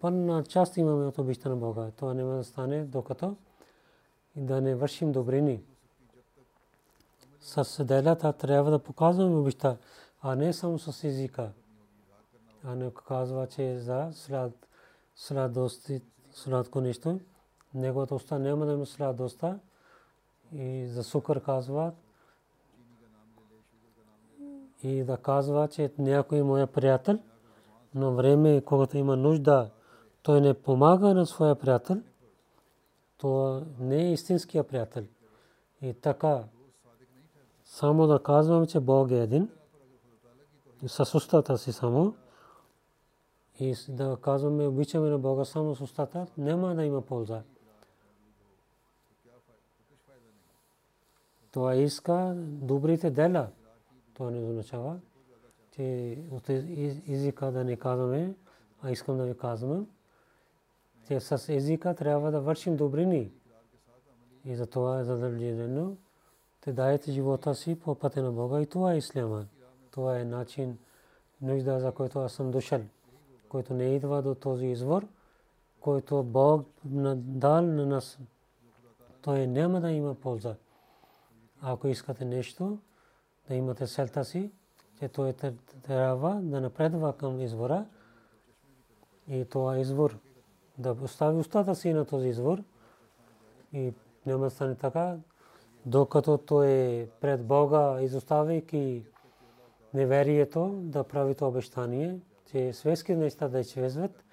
пълна 0.00 0.44
част 0.44 0.76
имаме 0.76 1.06
от 1.06 1.18
обичта 1.18 1.48
на 1.48 1.56
Бога. 1.56 1.90
Това 1.96 2.14
не 2.14 2.24
може 2.24 2.36
да 2.36 2.44
стане 2.44 2.84
докато 2.84 3.36
да 4.36 4.60
не 4.60 4.74
вършим 4.74 5.12
добрини. 5.12 5.62
С 7.40 7.84
делята 7.84 8.32
трябва 8.32 8.70
да 8.70 8.78
показваме 8.78 9.36
обичта, 9.36 9.76
а 10.22 10.36
не 10.36 10.52
само 10.52 10.78
с 10.78 11.04
езика. 11.04 11.52
А 12.64 12.74
не 12.74 12.90
казва, 13.08 13.46
че 13.46 13.78
за 13.78 14.10
сладости, 15.14 16.02
сладко 16.32 16.80
нещо, 16.80 17.20
неговата 17.74 18.14
уста 18.14 18.38
няма 18.38 18.66
да 18.66 18.72
има 18.72 18.86
сладостта 18.86 19.58
и 20.52 20.86
за 20.86 21.04
сукър 21.04 21.42
казва 21.42 21.92
и 24.84 25.04
да 25.04 25.16
казва, 25.16 25.68
че 25.68 25.92
някой 25.98 26.42
моя 26.42 26.66
приятел, 26.66 27.18
но 27.94 28.12
време, 28.12 28.60
когато 28.60 28.96
има 28.96 29.16
нужда, 29.16 29.70
той 30.22 30.40
не 30.40 30.54
помага 30.54 31.14
на 31.14 31.26
своя 31.26 31.54
приятел, 31.54 32.02
то 33.18 33.62
не 33.78 33.96
е 33.96 34.12
истинския 34.12 34.64
приятел. 34.64 35.04
И 35.82 35.94
така, 35.94 36.44
само 37.64 38.06
да 38.06 38.22
казвам, 38.22 38.66
че 38.66 38.80
Бог 38.80 39.10
е 39.10 39.18
един, 39.18 39.48
с 40.86 41.14
устата 41.14 41.58
си 41.58 41.72
само, 41.72 42.14
и 43.60 43.74
да 43.88 44.16
казваме, 44.22 44.66
обичаме 44.66 45.08
на 45.08 45.18
Бога 45.18 45.44
само 45.44 45.74
с 45.74 45.80
устата, 45.80 46.26
няма 46.38 46.74
да 46.74 46.84
има 46.84 47.02
полза. 47.02 47.42
Това 51.52 51.74
иска 51.74 52.32
добрите 52.36 53.10
дела. 53.10 53.48
Това 54.14 54.30
не 54.30 54.38
означава, 54.38 55.00
че 55.70 56.18
от 56.30 56.48
езика 57.08 57.50
да 57.50 57.64
не 57.64 57.76
казваме, 57.76 58.34
а 58.82 58.90
искам 58.90 59.18
да 59.18 59.24
ви 59.24 59.36
казвам, 59.36 59.86
че 61.06 61.20
с 61.20 61.48
езика 61.48 61.94
трябва 61.94 62.30
да 62.30 62.40
вършим 62.40 62.76
добрини. 62.76 63.30
И 64.44 64.56
за 64.56 64.66
това 64.66 65.00
е 65.00 65.04
задължително. 65.04 65.96
Те 66.60 66.72
даете 66.72 67.12
живота 67.12 67.54
си 67.54 67.80
по 67.80 67.94
пътя 67.94 68.22
на 68.22 68.32
Бога 68.32 68.60
и 68.60 68.66
това 68.66 68.94
е 68.94 68.98
исляма. 68.98 69.46
Това 69.90 70.18
е 70.18 70.24
начин, 70.24 70.78
нужда 71.42 71.80
за 71.80 71.92
който 71.92 72.18
аз 72.18 72.32
съм 72.32 72.50
дошъл 72.50 72.80
който 73.54 73.74
не 73.74 73.84
идва 73.84 74.22
до 74.22 74.34
този 74.34 74.66
извор, 74.66 75.06
който 75.80 76.22
Бог 76.22 76.68
дал 76.84 77.62
на 77.62 77.86
нас, 77.86 78.18
той 79.22 79.46
няма 79.46 79.80
да 79.80 79.90
има 79.90 80.14
полза. 80.14 80.56
Ако 81.60 81.88
искате 81.88 82.24
нещо, 82.24 82.78
да 83.48 83.54
имате 83.54 83.86
селта 83.86 84.24
си, 84.24 84.50
че 84.98 85.08
той 85.08 85.34
трябва 85.82 86.34
да 86.34 86.60
напредва 86.60 87.16
към 87.16 87.40
извора 87.40 87.84
и 89.28 89.44
това 89.44 89.78
извор, 89.78 90.18
да 90.78 90.92
остави 90.92 91.38
устата 91.38 91.74
си 91.74 91.92
на 91.92 92.04
този 92.04 92.28
извор 92.28 92.62
и 93.72 93.92
няма 94.26 94.44
да 94.44 94.50
стане 94.50 94.74
така, 94.74 95.16
докато 95.86 96.38
той 96.38 96.68
е 96.68 97.08
пред 97.20 97.46
Бога, 97.46 98.00
изоставяйки 98.00 99.04
неверието, 99.94 100.80
да 100.82 101.04
прави 101.04 101.34
това 101.34 101.48
обещание, 101.48 102.18
че 102.46 102.72
светски 102.72 103.16
неща 103.16 103.48
да 103.48 103.60
изчезват, 103.60 104.24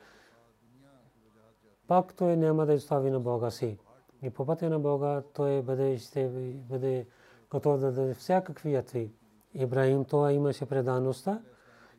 пак 1.87 2.13
той 2.13 2.37
няма 2.37 2.65
да 2.65 2.73
изстави 2.73 3.09
на 3.09 3.19
Бога 3.19 3.51
си. 3.51 3.77
И 4.23 4.29
по 4.29 4.45
пътя 4.45 4.69
на 4.69 4.79
Бога 4.79 5.23
той 5.33 5.61
бъде, 5.61 5.97
ще 5.97 6.27
бъде 6.69 7.05
готов 7.51 7.79
да 7.79 7.91
даде 7.91 8.13
всякакви 8.13 8.73
ятви. 8.73 9.11
Ибраим 9.53 10.05
това 10.05 10.31
имаше 10.31 10.65
предаността. 10.65 11.41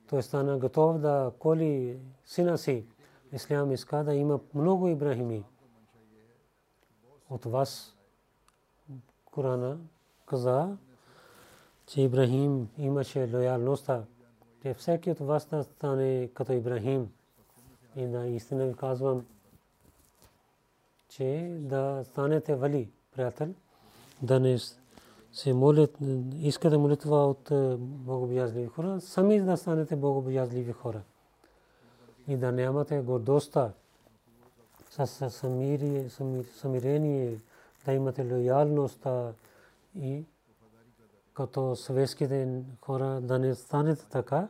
Той 0.09 0.23
стана 0.23 0.59
готов 0.59 0.99
да 0.99 1.33
коли 1.39 1.99
сина 2.27 2.59
си. 2.59 2.87
Ислям 3.33 3.73
иска 3.73 4.05
да 4.05 4.15
има 4.15 4.41
много 4.55 4.89
Ибрахими. 4.89 5.45
От 7.31 7.45
вас 7.45 7.97
Корана 9.25 9.79
каза, 10.27 10.77
че 11.87 12.03
Ибрахим 12.03 12.69
имаше 12.79 13.31
лоялността 13.35 14.05
че 14.63 14.75
всеки 14.75 15.11
от 15.11 15.19
вас 15.19 15.47
да 15.47 15.65
стане 15.65 16.31
като 16.35 16.53
Ибрахим. 16.53 17.13
И 17.97 18.07
на 18.07 18.27
истина 18.27 18.67
ви 18.67 18.75
казвам, 18.75 19.27
че 21.09 21.57
да 21.61 22.05
станете 22.05 22.55
вали, 22.55 22.91
приятел, 23.15 23.49
да 24.23 24.41
не 24.41 24.59
се 25.33 25.53
молят, 25.53 25.99
искате 26.35 26.77
молитва 26.77 27.27
от 27.27 27.51
е, 27.51 27.77
богобоязливи 27.79 28.67
хора, 28.67 29.01
сами 29.01 29.41
да 29.41 29.57
станете 29.57 29.97
богобоязливи 29.97 30.73
хора. 30.73 31.03
И 32.29 32.37
да 32.37 32.53
нямате 32.53 33.01
гордостта 33.01 33.73
с 34.91 35.31
самирение, 36.57 37.41
да 37.87 37.93
имате 37.93 38.33
лоялността 38.33 39.33
и 40.01 40.25
като 41.35 41.77
съветските 41.77 42.63
хора 42.81 43.21
да 43.21 43.39
не 43.39 43.55
станете 43.55 44.07
така. 44.07 44.49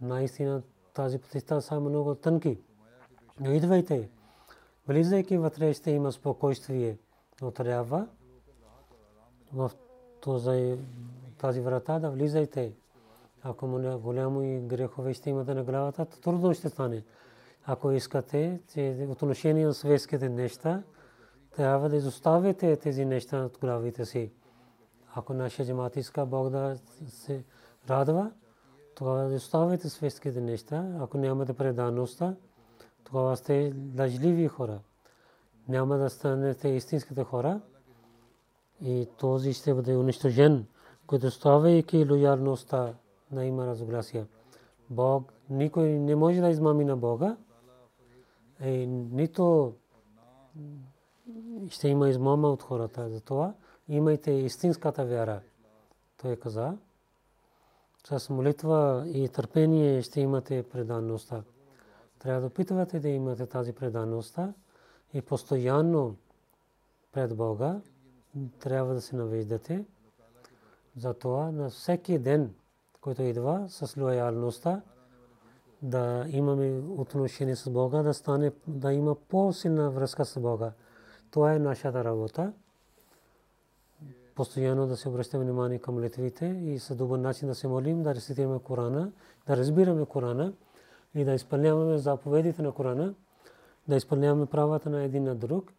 Наистина 0.00 0.62
тази 0.94 1.18
пътища 1.18 1.62
са 1.62 1.80
много 1.80 2.14
тънки. 2.14 2.58
Но 3.40 3.52
идвайте. 3.52 4.08
Влизайки 4.88 5.38
вътре 5.38 5.74
ще 5.74 5.90
има 5.90 6.12
спокойствие. 6.12 6.98
Но 7.42 7.50
трябва 7.50 8.06
в 9.54 9.70
тази 11.38 11.60
врата 11.60 11.98
да 11.98 12.10
влизайте. 12.10 12.72
Ако 13.42 13.66
му 13.66 13.98
голямо 13.98 14.66
грехове 14.66 15.14
ще 15.14 15.30
имате 15.30 15.54
на 15.54 15.64
главата, 15.64 16.06
трудно 16.06 16.54
ще 16.54 16.68
стане. 16.68 17.04
Ако 17.64 17.90
искате, 17.90 18.60
че 18.72 19.06
отношение 19.10 19.66
на 19.66 19.74
светските 19.74 20.28
неща, 20.28 20.82
трябва 21.56 21.88
да 21.88 21.96
изоставите 21.96 22.76
тези 22.76 23.04
неща 23.04 23.44
от 23.44 23.58
главите 23.60 24.04
си. 24.06 24.32
Ако 25.14 25.34
нашия 25.34 25.66
джамат 25.66 25.96
иска 25.96 26.26
Бог 26.26 26.50
да 26.50 26.76
се 27.06 27.44
радва, 27.88 28.30
тогава 28.94 29.28
да 29.28 29.34
оставите 29.34 29.88
светските 29.88 30.40
неща. 30.40 30.96
Ако 31.00 31.18
нямате 31.18 31.52
предаността, 31.52 32.34
тогава 33.04 33.36
сте 33.36 33.74
лъжливи 33.98 34.48
хора. 34.48 34.78
Няма 35.68 35.98
да 35.98 36.10
станете 36.10 36.68
истинските 36.68 37.24
хора 37.24 37.60
и 38.84 39.08
този 39.18 39.52
ще 39.52 39.74
бъде 39.74 39.96
унищожен, 39.96 40.66
който 41.06 41.30
ставайки 41.30 42.06
лоялността 42.10 42.94
на 43.32 43.44
има 43.44 43.66
разгласия. 43.66 44.26
Бог, 44.90 45.32
никой 45.50 45.88
не 45.88 46.16
може 46.16 46.40
да 46.40 46.48
измами 46.48 46.84
на 46.84 46.96
Бога, 46.96 47.36
и 48.64 48.86
нито 48.86 49.74
ще 51.68 51.88
има 51.88 52.08
измама 52.08 52.48
от 52.48 52.62
хората. 52.62 53.08
Затова 53.08 53.54
имайте 53.88 54.30
истинската 54.30 55.04
вяра. 55.04 55.40
Той 56.22 56.36
каза, 56.36 56.76
с 58.04 58.30
молитва 58.30 59.04
и 59.06 59.28
търпение 59.28 60.02
ще 60.02 60.20
имате 60.20 60.62
преданността. 60.62 61.42
Трябва 62.18 62.40
да 62.40 62.46
опитвате 62.46 63.00
да 63.00 63.08
имате 63.08 63.46
тази 63.46 63.72
преданността 63.72 64.52
и 65.14 65.22
постоянно 65.22 66.16
пред 67.12 67.36
Бога 67.36 67.80
трябва 68.60 68.94
да 68.94 69.00
се 69.00 69.16
навеждате. 69.16 69.84
Затова 70.96 71.50
на 71.50 71.70
всеки 71.70 72.18
ден, 72.18 72.54
който 73.00 73.22
идва 73.22 73.66
с 73.68 73.96
лоялността, 74.00 74.82
да 75.82 76.24
имаме 76.28 76.82
отношение 76.96 77.56
с 77.56 77.70
Бога, 77.70 78.02
да 78.02 78.14
стане, 78.14 78.52
да 78.66 78.92
има 78.92 79.14
по-силна 79.14 79.90
връзка 79.90 80.24
с 80.24 80.40
Бога. 80.40 80.72
Това 81.30 81.54
е 81.54 81.58
нашата 81.58 82.04
работа. 82.04 82.52
Постоянно 84.34 84.86
да 84.86 84.96
се 84.96 85.08
обръщаме 85.08 85.44
внимание 85.44 85.78
към 85.78 85.94
молитвите 85.94 86.46
и 86.46 86.78
с 86.78 86.94
добър 86.94 87.18
начин 87.18 87.48
да 87.48 87.54
се 87.54 87.68
молим, 87.68 88.02
да 88.02 88.14
рецитираме 88.14 88.58
Корана, 88.58 89.12
да 89.46 89.56
разбираме 89.56 90.06
Корана 90.06 90.52
и 91.14 91.24
да 91.24 91.32
изпълняваме 91.32 91.98
заповедите 91.98 92.62
на 92.62 92.72
Корана, 92.72 93.14
да 93.88 93.96
изпълняваме 93.96 94.46
правата 94.46 94.90
на 94.90 95.02
един 95.02 95.24
на 95.24 95.34
друг 95.34 95.72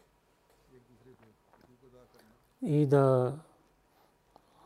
и 2.65 2.85
да 2.85 3.33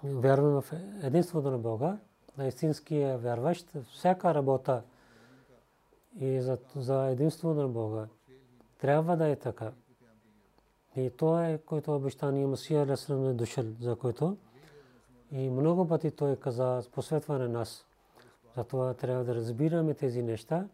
вярваме 0.04 0.62
в 0.62 0.74
единството 1.04 1.52
на 1.52 1.58
Бога, 1.58 1.98
на 2.38 2.48
истинския 2.48 3.18
вярващ, 3.18 3.72
всяка 3.94 4.34
работа 4.34 4.84
и 6.20 6.42
за, 6.42 6.58
за 6.76 7.08
единство 7.08 7.54
на 7.54 7.68
Бога. 7.68 8.08
Трябва 8.80 9.18
да 9.18 9.28
е 9.28 9.36
така. 9.36 9.72
И 10.96 11.10
то 11.10 11.42
е, 11.42 11.60
което 11.66 11.96
обещание 11.96 12.46
Масия 12.46 12.84
Алесалам 12.84 13.30
е 13.30 13.34
дошъл, 13.34 13.66
за 13.82 13.96
което. 13.96 14.38
И 15.32 15.50
много 15.50 15.88
пъти 15.88 16.12
той 16.12 16.36
каза, 16.36 16.84
посветва 16.92 17.40
на 17.40 17.50
нас. 17.50 17.86
Затова 18.58 18.94
трябва 18.94 19.24
да 19.24 19.36
разбираме 19.36 19.94
тези 19.94 20.22
неща, 20.22 20.68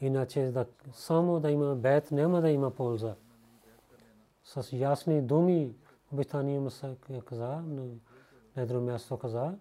иначе 0.00 0.40
да, 0.40 0.66
само 0.92 1.40
да 1.40 1.50
има 1.50 1.74
бед, 1.74 2.10
няма 2.10 2.40
да 2.40 2.50
има 2.50 2.70
полза. 2.70 3.14
С 4.44 4.72
ясни 4.72 5.22
думи 5.22 5.74
обещание 6.12 6.60
Масия 6.60 6.96
каза, 7.24 7.62
но 7.66 7.86
на 8.56 8.66
друго 8.66 8.86
място 8.86 9.18
каза, 9.18 9.58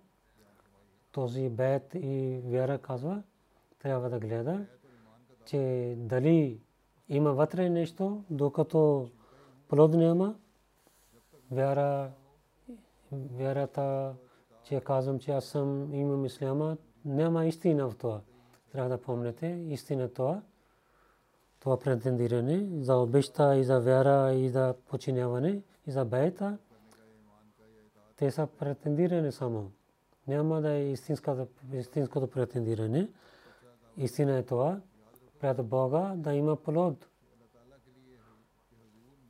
този 1.12 1.50
бед 1.50 1.96
и 1.96 2.42
вяра 2.46 2.78
казва, 2.78 3.24
трябва 3.80 4.10
да 4.10 4.20
гледа 4.20 4.66
че 5.46 5.94
дали 5.98 6.60
има 7.10 7.34
вътре 7.34 7.70
нещо, 7.70 8.24
докато 8.30 9.10
плод 9.68 9.94
няма, 9.94 10.36
вяра, 11.52 12.12
вярата, 13.12 14.14
че 14.64 14.82
казвам, 14.82 15.20
че 15.20 15.32
аз 15.32 15.46
съм 15.46 15.94
имам 15.94 16.26
исляма, 16.26 16.78
няма 17.06 17.46
истина 17.46 17.90
в 17.90 17.96
това. 17.98 18.22
Трябва 18.72 18.90
да 18.90 19.02
помните 19.02 19.48
истина 19.48 20.14
това. 20.14 20.42
Това 21.60 21.80
претендиране 21.80 22.84
за 22.84 22.96
обеща 22.96 23.56
и 23.56 23.64
за 23.64 23.80
вяра 23.80 24.34
и 24.34 24.50
за 24.50 24.76
починяване 24.90 25.62
и 25.88 25.92
за 25.92 26.06
бейта. 26.06 26.58
Те 28.16 28.32
са 28.32 28.48
претендиране 28.60 29.32
само. 29.32 29.72
Няма 30.28 30.62
да 30.62 30.72
е 30.72 30.92
истинското 31.74 32.28
претендиране. 32.30 33.10
Истина 33.98 34.38
е 34.38 34.44
това 34.44 34.82
пред 35.40 35.66
Бога 35.66 36.14
да 36.18 36.34
има 36.34 36.56
плод. 36.56 37.08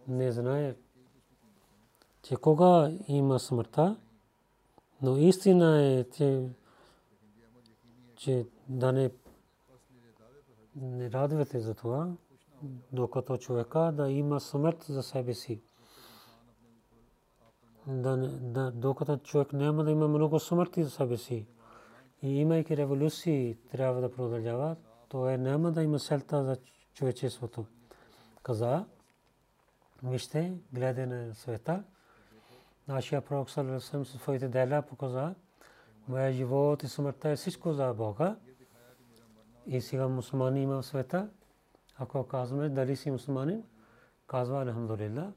Не 0.08 0.32
знае, 0.32 0.76
че 2.22 2.36
кога 2.36 2.92
има 3.08 3.40
смъртта, 3.40 3.98
но 5.02 5.18
истина 5.18 5.84
е, 5.84 6.04
че, 6.10 6.50
че 8.16 8.46
да 8.70 8.92
не, 8.92 9.12
не 10.76 11.12
радвате 11.12 11.60
за 11.60 11.74
това, 11.74 12.12
докато 12.92 13.38
човека 13.38 13.92
да 13.94 14.10
има 14.10 14.40
смърт 14.40 14.84
за 14.84 15.04
себе 15.04 15.34
си. 15.34 15.62
Докато 18.74 19.18
човек 19.18 19.54
няма 19.54 19.84
да 19.84 19.92
има 19.92 20.08
много 20.08 20.40
смърти 20.40 20.84
за 20.84 20.90
себе 20.90 21.18
си. 21.18 21.48
И 22.22 22.40
имайки 22.40 22.78
революции, 22.78 23.58
трябва 23.72 24.02
да 24.02 24.12
продължават 24.12 24.78
то 25.14 25.30
е 25.30 25.38
няма 25.38 25.72
да 25.72 25.84
има 25.84 26.00
селта 26.00 26.44
за 26.44 26.58
човечеството. 26.94 27.66
Каза, 28.44 28.86
вижте, 30.04 30.54
гледай 30.72 31.06
на 31.06 31.36
света. 31.36 31.84
Нашия 32.88 33.22
пророк 33.22 33.50
Салесъм 33.50 34.06
със 34.06 34.22
своите 34.22 34.48
дела 34.48 34.82
показа, 34.82 35.36
моя 36.08 36.34
живот 36.34 36.84
и 36.84 36.88
смъртта 36.88 37.30
е 37.30 37.36
всичко 37.36 37.74
за 37.74 37.94
Бога. 37.94 38.36
И 39.68 39.82
сега 39.82 40.08
мусулмани 40.08 40.62
има 40.62 40.82
в 40.82 40.86
света. 40.86 41.30
Ако 41.98 42.28
казваме 42.28 42.70
дали 42.70 42.96
си 42.96 43.12
мусулманин, 43.12 43.64
казва 44.28 44.66
Алхамдулилlah 44.66 45.32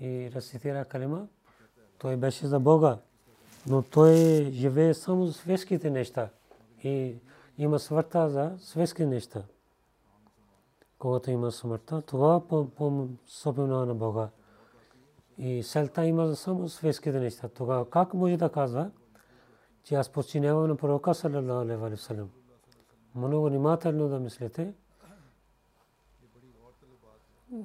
и 0.00 0.30
рецитира 0.34 0.84
калима, 0.84 1.28
той 2.00 2.16
беше 2.16 2.46
за 2.46 2.60
Бога. 2.60 2.98
Но 3.66 3.82
той 3.82 4.14
живее 4.52 4.94
само 4.94 5.26
за 5.26 5.32
светските 5.32 5.90
неща. 5.90 6.28
И 6.84 7.14
има 7.58 7.78
смъртта 7.78 8.30
за 8.30 8.52
светски 8.58 9.06
неща. 9.06 9.42
Когато 10.98 11.30
има 11.30 11.52
смъртта, 11.52 12.02
това 12.02 12.48
по 12.48 13.08
собствено 13.26 13.86
на 13.86 13.94
Бога. 13.94 14.28
И 15.38 15.62
селта 15.62 16.06
има 16.06 16.36
само 16.36 16.68
светските 16.68 17.20
неща. 17.20 17.48
Тогава 17.48 17.90
как 17.90 18.14
може 18.14 18.36
да 18.36 18.48
казва, 18.48 18.90
че 19.84 19.94
аз 19.94 20.08
подчинявам 20.08 20.68
на 20.68 20.76
пророка 20.76 21.14
саллалаху 21.14 21.84
алейхи. 21.84 22.14
Много 23.14 23.46
внимателно 23.46 24.08
да 24.08 24.20
мислите. 24.20 24.74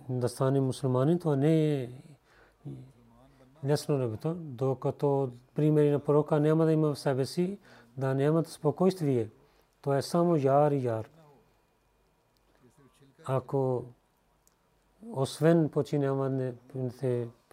Да 0.09 0.29
стане 0.29 0.61
мусулманин, 0.61 1.19
това 1.19 1.36
не 1.36 1.81
е 1.83 1.89
лесно 3.66 3.97
небето, 3.97 4.34
докато 4.34 5.32
примери 5.55 5.89
на 5.89 5.99
пророка 5.99 6.39
няма 6.39 6.66
да 6.66 6.72
има 6.72 6.93
в 6.93 6.99
себе 6.99 7.26
си, 7.26 7.59
да 7.97 8.13
нямат 8.13 8.47
спокойствие. 8.47 9.30
То 9.82 9.93
е 9.93 10.01
само 10.01 10.36
яр 10.36 10.72
и 10.72 10.84
яр. 10.84 11.09
Ако 13.26 13.84
освен 15.13 15.70
починяване 15.70 16.53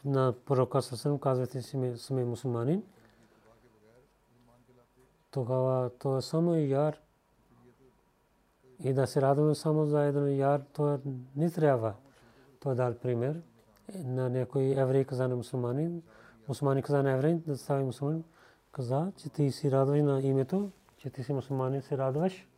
на 0.05 0.35
пророка 0.47 0.83
Сасън, 0.83 1.19
казвате 1.19 1.63
си 1.63 1.95
сме 1.97 2.25
мусулманин, 2.25 2.83
тогава 5.31 5.91
то 5.99 6.17
е 6.17 6.23
само 6.23 6.55
яр. 6.55 7.01
И 8.85 8.93
да 8.93 9.07
се 9.07 9.23
радваме 9.23 9.55
само 9.55 9.87
за 9.87 10.05
един 10.05 10.37
яр, 10.37 10.63
то 10.73 11.01
не 11.37 11.51
трябва. 11.51 11.95
Той 12.61 12.73
е 12.73 12.75
дал 12.75 12.95
пример 12.95 13.43
на 13.95 14.31
някой 14.31 14.75
еврей 14.77 15.05
каза 15.05 15.29
на 15.29 15.37
мусулманин, 15.37 16.03
мусулманин 16.49 16.83
каза 16.83 17.03
на 17.03 17.13
еврей, 17.13 17.35
да 17.35 17.57
стави 17.57 17.85
мусулманин, 17.85 18.25
каза, 18.73 19.13
че 19.17 19.29
ти 19.29 19.51
си 19.51 19.71
радвай 19.71 20.03
на 20.03 20.21
името, 20.21 20.71
че 20.97 21.11
ти 21.11 21.25
си 21.25 21.33
мусулманин 21.33 21.83
се 21.83 21.99
радваш. 21.99 22.49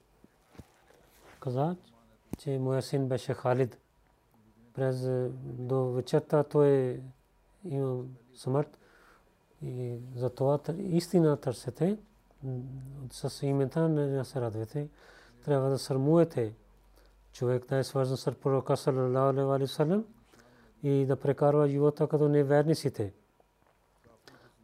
Каза, 1.40 1.76
че 2.38 2.58
моя 2.58 2.82
син 2.82 3.08
беше 3.08 3.34
Халид. 3.34 3.78
През 4.74 5.08
до 5.42 5.92
вечерта 5.92 6.42
той 6.42 7.00
има 7.64 8.04
смърт. 8.34 8.78
И 9.62 9.98
за 10.16 10.30
това 10.30 10.58
истина 10.78 11.36
търсете. 11.36 11.98
С 13.10 13.46
името 13.46 13.88
не 13.88 14.24
се 14.24 14.40
радвате. 14.40 14.88
Трябва 15.44 15.70
да 15.70 15.78
сърмуете 15.78 16.54
човек 17.32 17.66
да 17.68 17.76
е 17.76 17.84
свързан 17.84 18.16
с 18.16 18.32
пророка 18.32 18.76
саллалаху 18.76 19.52
алейхи 19.52 19.72
и 20.84 21.06
да 21.06 21.16
прекарва 21.16 21.68
живота 21.68 22.06
като 22.06 22.28
неверниците. 22.28 23.12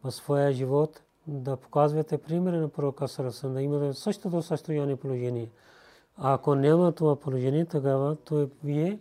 В 0.03 0.11
своя 0.11 0.51
живот 0.51 1.01
да 1.27 1.57
показвате 1.57 2.17
примери 2.17 2.57
на 2.57 2.69
пророка 2.69 3.07
Сарасан, 3.07 3.53
да 3.53 3.61
имате 3.61 3.93
същото 3.93 4.41
състояние 4.41 4.95
положение. 4.95 5.49
А 6.17 6.33
ако 6.33 6.55
няма 6.55 6.91
това 6.91 7.15
положение, 7.15 7.65
тогава 7.65 8.15
то 8.15 8.49
вие 8.63 8.99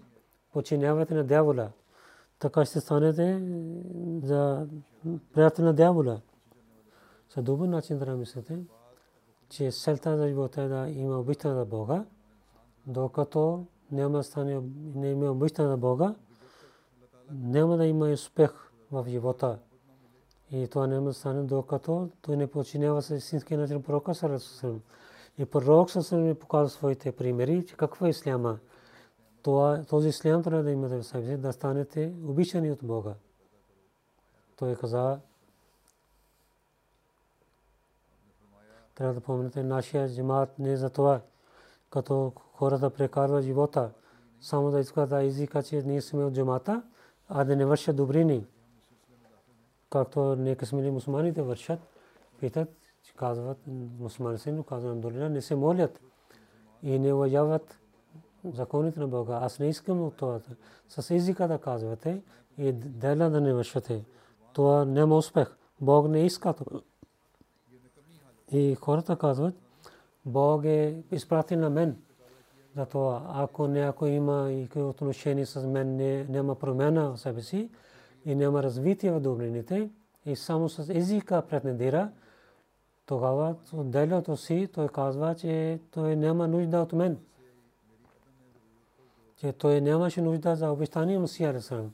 починявате 0.53 1.15
на 1.15 1.25
дявола. 1.25 1.71
Така 2.39 2.65
ще 2.65 2.81
станете 2.81 3.43
за 4.23 4.67
приятел 5.35 5.65
на 5.65 5.73
дявола. 5.73 6.21
За 7.35 7.43
добър 7.43 7.69
начин 7.69 7.99
да 7.99 8.17
мислите, 8.17 8.59
че 9.49 9.73
селта 9.73 10.17
за 10.17 10.29
живота 10.29 10.63
е 10.63 10.69
да 10.69 10.89
има 10.89 11.19
обичта 11.19 11.55
за 11.55 11.65
Бога, 11.65 12.05
докато 12.87 13.65
няма 13.93 14.25
стане 14.25 14.61
не 14.95 15.11
има 15.11 15.31
обичта 15.31 15.63
на 15.63 15.77
Бога, 15.77 16.15
няма 17.33 17.77
да 17.77 17.87
има 17.87 18.07
успех 18.07 18.51
в 18.93 19.05
живота. 19.09 19.59
И 20.53 20.69
това 20.69 20.87
няма 20.87 21.07
да 21.07 21.15
стане 21.15 21.43
докато 21.43 22.09
той 22.23 22.37
не 22.37 22.47
подчинява 22.47 23.03
се 23.03 23.15
истински 23.15 23.57
начин 23.57 23.83
пророка 23.83 24.15
Сарасусалам. 24.15 24.81
И 25.39 25.45
пророк 25.45 25.91
Сарасусалам 25.91 26.27
ни 26.27 26.35
показва 26.35 26.69
своите 26.69 27.13
примери, 27.13 27.67
че 27.67 27.77
какво 27.77 28.07
е 28.07 28.11
исляма. 28.11 28.59
Това, 29.43 29.85
този 29.89 30.09
ислям 30.09 30.43
трябва 30.43 30.63
да 30.63 30.71
имате 30.71 30.97
в 30.97 31.05
себе 31.05 31.27
си, 31.27 31.37
да 31.37 31.53
станете 31.53 32.13
обичани 32.27 32.73
от 32.73 32.79
Бога. 32.83 33.15
Той 34.57 34.77
каза, 34.77 35.21
трябва 38.95 39.15
да 39.15 39.21
помните, 39.21 39.63
нашия 39.63 40.15
джамаат 40.15 40.59
не 40.59 40.73
е 40.73 40.77
за 40.77 40.91
това, 40.91 41.21
като 41.91 42.33
хората 42.53 42.91
прекарват 42.91 43.45
живота, 43.45 43.91
само 44.41 44.71
да 44.71 44.81
искат 44.81 45.11
да 45.11 45.23
изика, 45.23 45.63
че 45.63 45.83
ние 45.83 46.01
сме 46.01 46.25
от 46.25 46.35
джамата, 46.35 46.83
а 47.31 47.45
да 47.45 47.57
не 47.57 47.65
вършат 47.65 47.97
добрини. 47.97 48.47
Както 49.91 50.37
нека 50.37 50.67
смели 50.67 50.91
мусулманите 50.91 51.43
вършат, 51.43 51.81
питат, 52.41 52.69
че 53.03 53.15
казват, 53.15 53.59
мусулмани 53.99 54.39
се, 54.39 54.53
но 54.53 54.63
казват, 54.63 55.01
долина 55.01 55.29
не 55.29 55.41
се 55.41 55.55
молят 55.55 56.01
и 56.83 56.99
не 56.99 57.13
уважават 57.13 57.79
законите 58.45 59.01
на 59.01 59.09
Бога. 59.09 59.39
Аз 59.43 59.59
не 59.59 59.69
искам 59.69 60.03
от 60.03 60.17
това. 60.17 60.41
С 60.89 61.11
езика 61.11 61.49
да 61.49 61.59
казвате 61.59 62.23
и 62.59 62.73
дела 62.73 63.31
да 63.31 63.41
не 63.41 63.55
вършате. 63.55 64.05
Това 64.53 64.85
няма 64.85 65.17
успех. 65.17 65.57
Бог 65.81 66.09
не 66.09 66.27
иска 66.27 66.53
това. 66.53 66.81
И 68.53 68.75
хората 68.75 69.17
казват, 69.17 69.55
Бог 70.27 70.65
е 70.65 71.03
изпратил 71.11 71.59
на 71.59 71.71
мен. 71.71 71.97
Затова 72.77 73.23
ако 73.35 73.69
някой 73.69 74.11
има 74.11 74.53
и 74.53 74.81
отношение 74.81 75.47
с 75.47 75.67
мен, 75.67 75.97
не, 75.97 76.25
няма 76.25 76.55
промяна 76.55 77.11
в 77.11 77.21
себе 77.21 77.43
си 77.43 77.71
и 78.25 78.35
няма 78.35 78.63
развитие 78.63 79.13
в 79.13 79.21
добрините 79.21 79.91
и 80.27 80.37
само 80.37 80.69
с 80.69 80.95
езика 80.95 81.43
претендира, 81.43 82.11
тогава 83.07 83.55
отделято 83.73 84.37
си 84.37 84.69
той 84.75 84.89
казва, 84.89 85.35
че 85.35 85.81
той 85.91 86.17
няма 86.17 86.49
нужда 86.49 86.81
от 86.81 86.93
мен. 86.93 87.19
Че 89.37 89.53
той 89.53 89.81
нямаше 89.81 90.23
нужда 90.23 90.57
за 90.57 90.71
обещание 90.71 91.19
Мусия 91.19 91.55
Ресалам. 91.55 91.93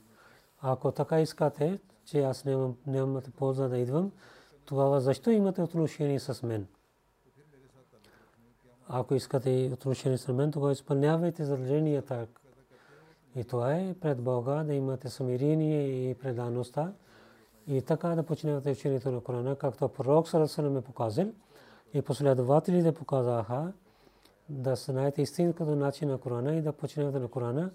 Ако 0.61 0.91
така 0.91 1.21
искате, 1.21 1.79
че 2.05 2.21
аз 2.21 2.45
нямам, 2.45 2.75
нямате 2.87 3.31
полза 3.31 3.67
да 3.67 3.77
идвам, 3.77 4.11
тогава 4.65 5.01
защо 5.01 5.31
имате 5.31 5.61
отношение 5.61 6.19
с 6.19 6.43
мен? 6.43 6.67
Ако 8.89 9.15
искате 9.15 9.69
отношение 9.73 10.17
с 10.17 10.33
мен, 10.33 10.51
тогава 10.51 10.71
изпълнявайте 10.71 11.45
задълженията. 11.45 12.27
И 13.35 13.43
това 13.43 13.75
е 13.75 13.93
пред 14.01 14.21
Бога 14.21 14.63
да 14.63 14.73
имате 14.73 15.09
смирение 15.09 16.09
и 16.09 16.15
предаността. 16.15 16.93
И 17.67 17.81
така 17.81 18.07
да 18.07 18.23
починявате 18.23 18.71
учението 18.71 19.11
на 19.11 19.21
Корана, 19.21 19.55
както 19.55 19.89
пророк 19.89 20.29
Сарасалам 20.29 20.77
е 20.77 20.81
показал. 20.81 21.27
И 21.93 22.01
последователите 22.01 22.91
показаха 22.91 23.73
да 24.49 24.75
знаете 24.75 25.21
истинското 25.21 25.75
начин 25.75 26.09
на 26.09 26.17
Корана 26.17 26.55
и 26.55 26.61
да 26.61 26.71
починявате 26.71 27.19
на 27.19 27.27
Корана. 27.27 27.71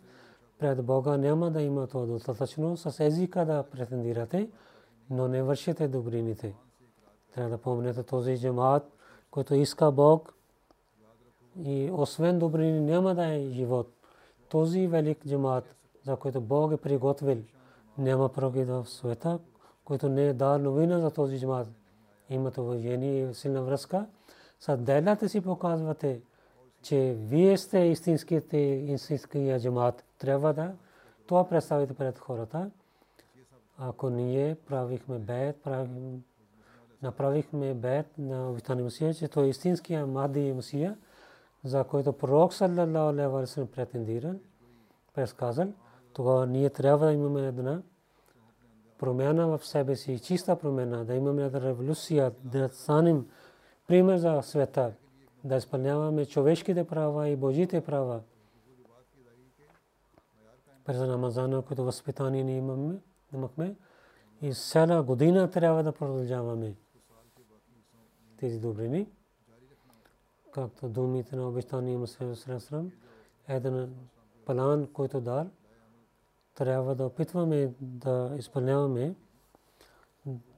Пред 0.59 0.85
Бога 0.85 1.17
няма 1.17 1.51
да 1.51 1.63
има 1.63 1.87
това 1.87 2.07
достатъчно 2.07 2.77
с 2.77 3.05
езика 3.05 3.47
да 3.47 3.63
претендирате, 3.63 4.51
но 5.11 5.29
не 5.29 5.43
вършите 5.43 5.89
добрините. 5.89 6.55
Трябва 7.35 7.51
да 7.51 7.59
помните 7.59 8.03
този 8.03 8.39
джамаат, 8.39 8.83
който 9.31 9.55
иска 9.55 9.91
Бог 9.91 10.35
и 11.65 11.91
освен 11.93 12.39
добрини 12.39 12.81
няма 12.81 13.15
да 13.15 13.35
е 13.35 13.51
живот. 13.51 13.93
Този 14.49 14.87
велик 14.87 15.27
джамаат, 15.27 15.75
за 16.05 16.17
който 16.17 16.41
Бог 16.41 16.73
е 16.73 16.77
приготвил, 16.77 17.39
няма 17.99 18.29
прогид 18.29 18.69
в 18.69 18.87
света, 18.87 19.39
който 19.85 20.09
не 20.09 20.27
е 20.27 20.33
дал 20.33 20.59
новина 20.59 20.99
за 20.99 21.11
този 21.11 21.41
джамаат. 21.41 21.69
Имате 22.31 22.61
уважение 22.61 23.31
и 23.31 23.35
силна 23.35 23.63
връзка. 23.63 24.07
С 24.61 24.77
делята 24.77 25.29
си 25.29 25.41
показвате, 25.41 26.21
че 26.83 27.17
вие 27.19 27.59
сте 27.59 27.79
истинските 27.79 28.59
истинския 28.59 29.61
джамаат. 29.61 30.05
Трябва 30.19 30.53
да 30.53 30.73
това 31.27 31.49
представите 31.49 31.95
пред 31.95 32.19
хората. 32.19 32.71
Ако 33.79 34.11
ние 34.11 34.55
правихме 34.55 35.19
бед, 35.19 35.63
правихме 35.63 36.19
направихме 37.03 37.75
бед 37.75 38.07
на 38.19 38.51
обитания 38.51 38.85
Мусия, 38.85 39.15
че 39.15 39.29
той 39.29 39.47
е 39.47 39.49
истинския 39.49 40.07
Махди 40.07 40.53
Мусия, 40.53 40.97
за 41.65 41.85
който 41.85 42.13
пророк 42.13 42.55
саллалаху 42.55 43.09
алейхи 43.09 43.29
ва 43.29 43.47
саллям 43.47 43.69
претендира, 43.69 44.35
предсказал, 45.15 45.73
тогава 46.13 46.47
ние 46.47 46.71
трябва 46.71 47.07
да 47.07 47.13
имаме 47.13 47.47
една 47.47 47.83
промяна 48.99 49.59
в 49.59 49.67
себе 49.67 49.97
си, 49.97 50.19
чиста 50.19 50.57
промяна, 50.57 51.05
да 51.05 51.15
имаме 51.15 51.45
една 51.45 51.61
революция, 51.61 52.33
да 52.45 52.69
станем 52.69 53.27
пример 53.87 54.17
за 54.17 54.43
света, 54.43 54.93
да 55.45 55.57
изпълняваме 55.57 56.27
човешките 56.27 56.85
права 56.85 57.29
и 57.29 57.37
Божите 57.37 57.81
права. 57.81 58.21
През 60.85 61.01
Рамазана, 61.01 61.63
което 61.63 61.85
възпитание 61.85 62.45
ние 62.45 62.57
имаме, 62.57 62.95
имахме, 63.35 63.77
и 64.43 64.55
цяла 64.55 65.03
година 65.03 65.51
трябва 65.51 65.83
да 65.83 65.93
продължаваме 65.93 66.75
тези 68.37 68.61
добрини, 68.61 69.07
както 70.53 70.89
думите 70.89 71.37
на 71.37 71.49
обещания 71.49 71.99
Мусалим 71.99 72.37
Срасрам, 72.37 72.93
един 73.49 73.95
план, 74.47 74.89
който 74.93 75.21
дал, 75.21 75.47
трябва 76.55 76.95
да 76.95 77.07
опитваме 77.07 77.73
да 77.81 78.35
изпълняваме, 78.39 79.15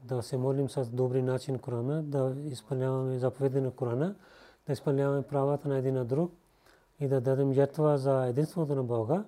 да 0.03 0.23
се 0.23 0.37
молим 0.37 0.71
с 0.71 0.91
добри 0.91 1.23
начин 1.23 1.59
Корана, 1.59 2.03
да 2.03 2.37
изпълняваме 2.45 3.19
заповеди 3.19 3.61
на 3.61 3.71
Корана, 3.71 4.15
да 4.67 4.73
изпълняваме 4.73 5.23
правата 5.23 5.69
на 5.69 5.79
един 5.79 5.95
на 5.95 6.05
друг 6.05 6.33
и 7.01 7.09
да 7.09 7.21
дадем 7.21 7.53
жертва 7.53 7.99
за 7.99 8.27
единството 8.27 8.75
на 8.75 8.83
Бога, 8.83 9.25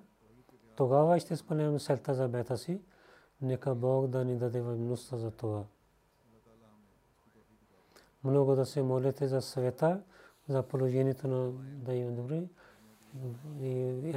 тогава 0.75 1.19
ще 1.19 1.33
изпълняваме 1.33 1.79
селта 1.79 2.13
за 2.13 2.27
бета 2.27 2.57
си. 2.57 2.81
Нека 3.41 3.75
Бог 3.75 4.07
да 4.07 4.25
ни 4.25 4.37
даде 4.37 4.61
възможността 4.61 5.17
за 5.17 5.31
това 5.31 5.63
много 8.23 8.55
да 8.55 8.65
се 8.65 8.81
молите 8.81 9.27
за 9.27 9.41
света, 9.41 10.01
за 10.49 10.63
положението 10.63 11.27
на 11.27 11.51
да 11.61 11.93
има 11.93 12.11
добре. 12.11 12.43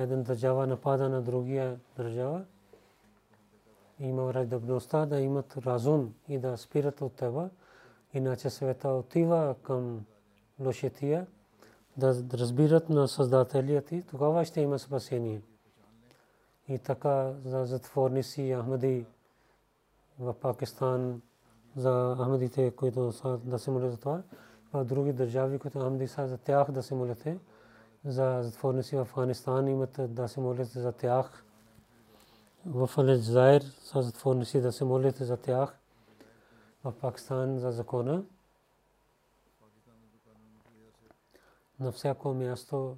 Един 0.02 0.22
държава 0.22 0.66
напада 0.66 1.08
на 1.08 1.22
другия 1.22 1.80
държава. 1.96 2.44
Има 4.00 4.34
редобността 4.34 5.06
да 5.06 5.20
имат 5.20 5.56
разум 5.56 6.14
и 6.28 6.38
да 6.38 6.56
спират 6.56 7.00
от 7.00 7.12
това. 7.12 7.50
Иначе 8.14 8.50
света 8.50 8.88
отива 8.88 9.54
към 9.62 10.04
лошетия, 10.60 11.26
да 11.96 12.24
разбират 12.32 12.88
на 12.88 13.08
Създателият 13.08 13.92
и 13.92 14.02
тогава 14.02 14.44
ще 14.44 14.60
има 14.60 14.78
спасение. 14.78 15.42
И 16.68 16.78
така 16.78 17.32
за 17.44 17.64
затворници 17.64 18.56
Ахмади 18.60 19.06
в 20.18 20.34
Пакистан, 20.34 21.22
за 21.76 22.16
Ахмадите, 22.20 22.70
които 22.70 23.12
са 23.12 23.38
да 23.44 23.58
се 23.58 23.70
молят 23.70 23.92
за 23.92 23.98
това. 23.98 24.22
В 24.72 24.84
други 24.84 25.12
държави, 25.12 25.58
които 25.58 25.78
Ахмади 25.78 26.08
са 26.08 26.28
за 26.28 26.38
тях 26.38 26.70
да 26.70 26.82
се 26.82 26.94
молят. 26.94 27.26
За 28.04 28.38
затворници 28.42 28.96
в 28.96 29.00
Афганистан 29.00 29.68
имат 29.68 30.14
да 30.14 30.28
се 30.28 30.40
молят 30.40 30.68
за 30.68 30.92
тях. 30.92 31.44
В 32.66 32.90
Алджаир 32.96 33.62
са 33.62 34.02
затворници 34.02 34.60
да 34.60 34.72
се 34.72 34.84
молят 34.84 35.16
за 35.16 35.36
тях. 35.36 35.78
В 36.84 36.92
Пакистан 36.92 37.58
за 37.58 37.72
закона. 37.72 38.22
На 41.80 41.92
всяко 41.92 42.34
място 42.34 42.96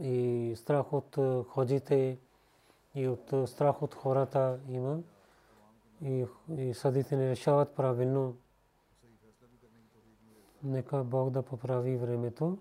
и 0.00 0.54
страх 0.56 0.92
от 0.92 1.18
ходите 1.48 2.18
и 2.94 3.08
от 3.08 3.48
страх 3.48 3.82
от 3.82 3.94
хората 3.94 4.58
има 4.68 4.98
и, 6.02 6.26
и 6.56 6.74
съдите 6.74 7.16
не 7.16 7.30
решават 7.30 7.74
правилно. 7.74 8.36
Нека 10.66 11.04
Бог 11.04 11.30
да 11.30 11.42
поправи 11.42 11.96
времето. 11.96 12.58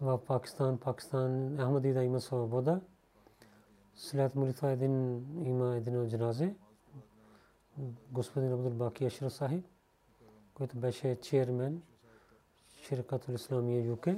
В 0.00 0.18
Пакистан, 0.26 0.78
Пакистан, 0.78 1.56
Ахмади 1.56 1.92
да 1.92 2.04
има 2.04 2.20
свобода. 2.20 2.80
След 3.94 4.34
молитва 4.34 4.70
един 4.70 5.16
има 5.46 5.76
един 5.76 6.08
джаназе. 6.08 6.54
Господин 8.10 8.52
Абдул 8.52 8.70
Баки 8.70 9.04
Ашра 9.04 9.30
Сахиб, 9.30 9.64
който 10.54 10.76
беше 10.76 11.20
чермен 11.20 11.82
Ширкатул 12.82 13.32
Исламия 13.32 13.84
ЮК. 13.84 14.08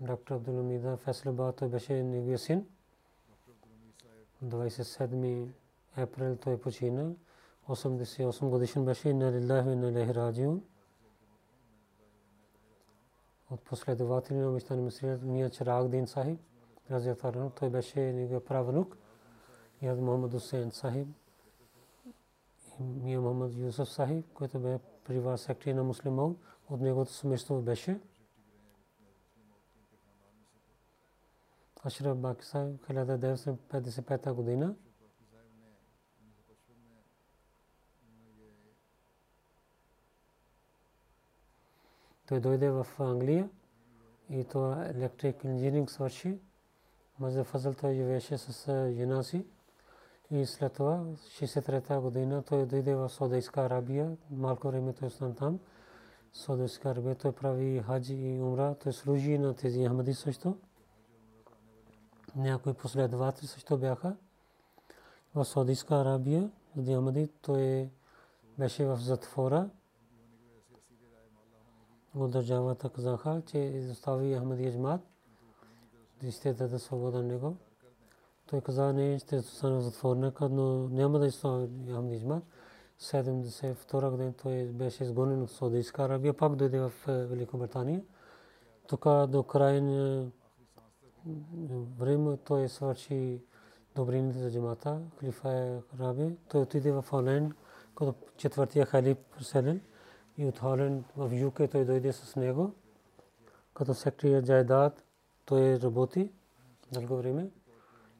Доктор 0.00 0.34
Абдул 0.34 0.60
Амида 0.60 0.96
Феслабад 0.96 1.56
той 1.56 1.68
беше 1.68 2.02
неговия 2.02 2.38
син. 2.38 2.66
27 4.44 5.48
април 5.96 6.36
той 6.36 6.60
почина. 6.60 7.12
88 7.68 8.48
годишен 8.48 8.84
беше. 8.84 9.12
Ва 9.12 9.72
инна 9.72 9.88
илайхи 9.88 10.14
раджиун. 10.14 10.62
от 13.50 13.60
последователи 13.60 14.36
на 14.36 14.50
Мистан 14.50 14.84
Мисрия, 14.84 15.18
Мия 15.22 15.50
Чараг 15.50 15.88
Дин 15.88 16.06
Сахиб, 16.06 16.40
Разия 16.90 17.16
той 17.50 17.70
беше 17.70 18.00
неговия 18.00 18.44
правнук, 18.44 18.96
и 19.82 19.86
Мохаммад 19.88 20.32
Хусейн 20.32 20.70
Сахиб, 20.70 21.08
Мия 22.80 23.20
Мохаммад 23.20 23.54
Юсуф 23.54 23.88
Сахиб, 23.88 24.26
който 24.34 24.58
бе 24.58 24.78
привар 25.04 25.36
сектори 25.36 25.74
на 25.74 25.84
муслиман, 25.84 26.36
от 26.70 26.80
неговото 26.80 27.12
семейство 27.12 27.62
беше. 27.62 28.00
Ашраф 31.84 32.18
Баки 32.18 32.44
Сахиб, 32.44 32.86
1955 32.86 34.32
година. 34.32 34.74
Той 42.26 42.40
дойде 42.40 42.70
в 42.70 42.86
Англия 42.98 43.48
и 44.30 44.44
това 44.44 44.86
електрик 44.86 45.44
инженеринг 45.44 45.90
свърши. 45.90 46.38
Мазе 47.18 47.44
Фазъл 47.44 47.74
той 47.74 47.94
живееше 47.94 48.38
с 48.38 48.92
жена 48.96 49.22
си. 49.22 49.46
И 50.30 50.46
след 50.46 50.72
това, 50.72 51.04
63-та 51.16 52.00
година, 52.00 52.42
той 52.42 52.66
дойде 52.66 52.94
в 52.94 53.08
Саудийска 53.08 53.60
Арабия. 53.60 54.16
Малко 54.30 54.68
време 54.68 54.92
той 54.92 55.08
остана 55.08 55.34
там. 55.34 55.58
Саудийска 56.32 56.90
Арабия 56.90 57.14
той 57.14 57.32
прави 57.32 57.82
хаджи 57.86 58.14
и 58.14 58.40
умра. 58.40 58.74
Той 58.82 58.92
служи 58.92 59.38
на 59.38 59.54
тези 59.54 59.86
Ахмади 59.86 60.14
също. 60.14 60.56
Някои 62.36 62.74
последователи 62.74 63.46
също 63.46 63.78
бяха 63.78 64.16
в 65.34 65.44
Саудийска 65.44 65.94
Арабия. 65.94 66.50
Ахмади 66.86 67.28
той 67.42 67.90
беше 68.58 68.84
в 68.84 68.96
затвора 68.96 69.70
от 72.16 72.30
държавата 72.30 72.88
казаха, 72.88 73.42
че 73.46 73.58
изостави 73.58 74.36
Ахмадия 74.36 74.72
джамат, 74.72 75.00
да 76.22 76.32
ще 76.32 76.52
даде 76.52 76.78
свобода 76.78 77.22
него. 77.22 77.56
Той 78.46 78.60
каза, 78.60 78.92
не, 78.92 79.18
ще 79.18 79.42
стане 79.42 79.80
затворник, 79.80 80.40
но 80.40 80.88
няма 80.88 81.18
да 81.18 81.26
изостави 81.26 81.68
Ахмадия 81.92 82.20
джамат. 82.20 82.44
72 83.00 84.10
година 84.10 84.32
той 84.42 84.64
беше 84.64 85.04
изгонен 85.04 85.42
от 85.42 85.50
Саудийска 85.50 86.02
Арабия, 86.02 86.34
пак 86.34 86.56
дойде 86.56 86.80
в 86.80 86.92
Великобритания. 87.06 88.02
Тук 88.88 89.04
до 89.28 89.42
край 89.42 89.80
на 89.80 90.26
време 91.98 92.36
той 92.36 92.68
свърши 92.68 93.40
добрините 93.96 94.38
за 94.38 94.52
джамата, 94.52 95.00
Халифа 95.18 95.52
е 95.52 95.80
Раби. 96.00 96.36
Той 96.48 96.62
отиде 96.62 96.92
в 96.92 97.04
Холен, 97.08 97.52
като 97.94 98.14
четвъртия 98.36 98.86
халиф 98.86 99.18
преселен 99.38 99.80
и 100.38 100.46
от 100.46 100.58
Холен 100.58 101.04
в 101.16 101.34
ЮК 101.34 101.60
той 101.70 101.84
дойде 101.84 102.12
с 102.12 102.36
него. 102.36 102.74
Като 103.74 103.94
секретар 103.94 104.42
Джайдад 104.42 105.04
той 105.44 105.80
работи 105.80 106.32
дълго 106.92 107.16
време. 107.16 107.50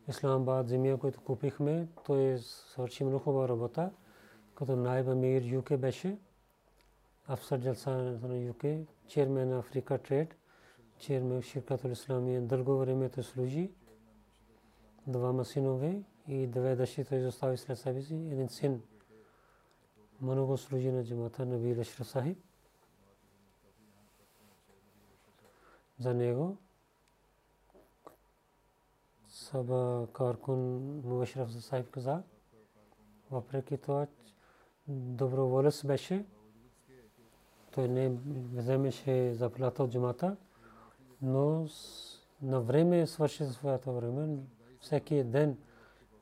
Исламабад 0.08 0.68
земя, 0.68 0.98
който 0.98 1.20
купихме, 1.20 1.88
той 2.06 2.38
свърши 2.38 3.04
много 3.04 3.18
хубава 3.18 3.48
работа. 3.48 3.90
Като 4.54 4.76
Найба 4.76 5.14
Мир 5.14 5.42
ЮК 5.42 5.76
беше. 5.76 6.18
Афсар 7.28 7.60
Джалса 7.60 8.18
на 8.22 8.38
ЮК, 8.38 8.64
чермен 9.06 9.48
на 9.48 9.58
Африка 9.58 9.98
Трейд, 9.98 10.36
чермен 10.98 11.42
Ширкатул 11.42 11.90
Исламия. 11.90 12.42
Дълго 12.42 12.78
време 12.78 13.08
той 13.08 13.24
служи. 13.24 13.70
Двама 15.06 15.44
синове 15.44 16.02
и 16.28 16.46
две 16.46 16.76
дъщи 16.76 17.04
той 17.04 17.18
изостави 17.18 17.56
след 17.56 17.78
себе 17.78 18.02
си. 18.02 18.14
Един 18.14 18.48
син 18.48 18.82
много 20.20 20.56
служи 20.56 20.90
на 20.90 21.04
джамата 21.04 21.46
на 21.46 21.58
Вил 21.58 21.80
Ашраф 21.80 22.08
Сахиб. 22.08 22.38
За 25.98 26.14
него 26.14 26.56
Саба 29.28 30.08
Каркун 30.12 30.60
Мубашраф 31.04 31.62
Сахиб 31.62 31.90
каза, 31.90 32.22
въпреки 33.30 33.78
това 33.78 34.06
доброволец 34.88 35.84
беше, 35.84 36.26
той 37.70 37.88
не 37.88 38.18
вземеше 38.54 39.34
заплата 39.34 39.82
от 39.82 39.90
джамата, 39.90 40.36
но 41.22 41.66
на 42.42 42.60
време 42.60 43.06
свърши 43.06 43.44
своята 43.44 43.92
време. 43.92 44.38
Всеки 44.80 45.24
ден 45.24 45.58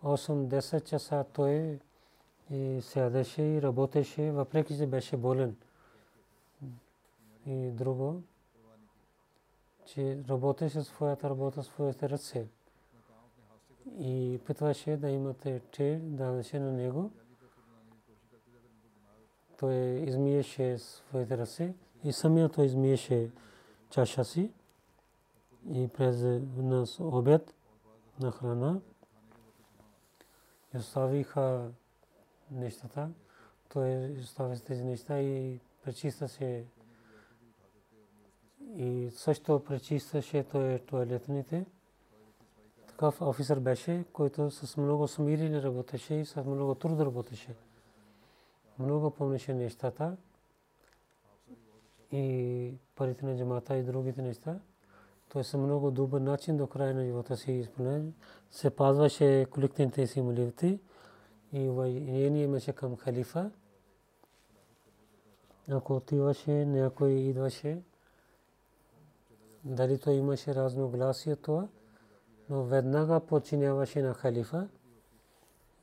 8-10 0.03 0.85
часа 0.85 1.25
той 1.33 1.81
и 2.51 2.81
сядаше 2.83 3.43
и 3.43 3.63
работеше, 3.63 4.31
въпреки 4.31 4.77
че 4.77 4.87
беше 4.87 5.17
болен. 5.17 5.57
И 7.47 7.71
друго, 7.71 8.23
че 9.87 10.25
работеше 10.29 10.83
своята 10.83 11.31
работа, 11.31 11.63
своите 11.63 12.11
ръце. 12.11 12.47
И 13.99 14.41
питваше 14.47 14.97
да 14.97 15.11
имате 15.11 15.61
че 15.73 16.01
даваше 16.03 16.59
на 16.59 16.73
него. 16.73 17.11
Той 19.59 19.75
измиеше 19.77 20.79
своите 20.79 21.39
ръце 21.39 21.75
и 22.05 22.13
самия 22.13 22.49
той 22.49 22.67
измиеше 22.67 23.31
чаша 23.91 24.25
си 24.25 24.51
и 25.71 25.89
през 25.89 26.23
нас 26.57 27.01
обед 27.01 27.55
на 28.21 28.31
храна. 28.31 28.81
Оставиха 30.75 31.71
нещата. 32.51 33.11
Той 33.73 34.17
оставя 34.21 34.57
тези 34.57 34.85
неща 34.85 35.21
и 35.21 35.61
пречиста 35.85 36.29
се 36.29 36.65
и 38.77 39.11
също 39.11 39.65
пречистваше 39.65 40.45
той 40.45 40.79
туалетните. 40.79 41.67
Такъв 42.87 43.23
офисър 43.23 43.61
беше, 43.61 44.05
който 44.13 44.51
с 44.51 44.77
много 44.77 45.09
смирили 45.09 45.63
работеше 45.63 46.15
и 46.15 46.25
с 46.25 46.45
много 46.45 46.75
труд 46.75 47.01
работеше. 47.01 47.55
Много 48.79 49.11
помнеше 49.11 49.55
нещата 49.55 50.17
и 52.13 52.75
парите 52.97 53.27
на 53.27 53.39
джамата 53.39 53.77
и 53.77 53.83
другите 53.83 54.23
неща. 54.23 54.61
Той 55.29 55.45
с 55.45 55.59
много 55.59 55.91
добър 55.91 56.21
начин 56.21 56.57
до 56.57 56.67
края 56.67 56.95
на 56.95 57.05
живота 57.05 57.37
си 57.37 57.53
изпълнява. 57.53 58.05
Се 58.51 58.71
пазваше 58.71 59.47
колективните 59.51 60.07
си 60.07 60.23
молитви 60.23 60.81
и 61.55 61.69
воение 61.69 62.45
имаше 62.45 62.73
към 62.73 62.97
халифа. 62.97 63.51
Ако 65.71 65.97
отиваше, 65.97 66.65
някой 66.65 67.11
идваше, 67.11 67.83
дали 69.65 69.99
той 69.99 70.15
имаше 70.15 70.55
разногласие 70.55 71.37
това, 71.37 71.69
но 72.49 72.65
веднага 72.65 73.21
починяваше 73.21 74.03
на 74.03 74.15
халифа 74.15 74.69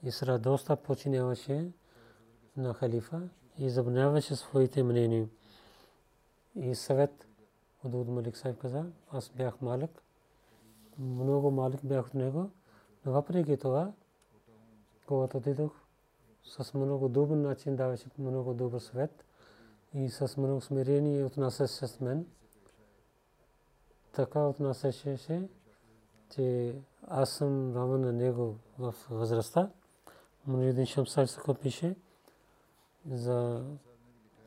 и 0.04 0.12
с 0.12 0.24
радостта 0.24 0.76
починяваше 0.76 1.72
на 2.58 2.74
халифа 2.74 3.22
и 3.58 3.70
забраняваше 3.70 4.36
своите 4.36 4.84
мнения. 4.84 5.28
И 6.56 6.76
съвет 6.76 7.28
от 7.84 8.08
Малик 8.08 8.38
Сайф 8.38 8.58
каза, 8.58 8.86
аз 9.12 9.30
бях 9.30 9.62
малък, 9.62 10.04
много 11.00 11.52
малък 11.52 11.80
бях 11.84 12.08
от 12.08 12.14
него, 12.14 12.50
но 13.06 13.12
въпреки 13.12 13.58
това, 13.58 13.92
когато 15.12 15.38
отидох, 15.38 15.72
с 16.44 16.74
много 16.74 17.10
добър 17.10 17.36
начин 17.36 17.76
даваше 17.76 18.06
много 18.20 18.54
добър 18.54 18.80
свет 18.80 19.26
и 19.94 20.10
с 20.10 20.38
много 20.38 20.62
смирение 20.62 21.24
отнасяше 21.24 21.74
с 21.88 22.00
мен. 22.00 22.26
Така 24.12 24.40
отнасяше 24.40 25.50
че 26.30 26.76
аз 27.08 27.30
съм 27.30 27.76
равен 27.76 28.02
на 28.02 28.14
него 28.14 28.56
в 28.80 28.96
възрастта. 29.10 29.70
Мунидин 30.48 30.86
Шамсар 30.86 31.26
Сако 31.26 31.54
пише 31.54 31.96
за 33.10 33.64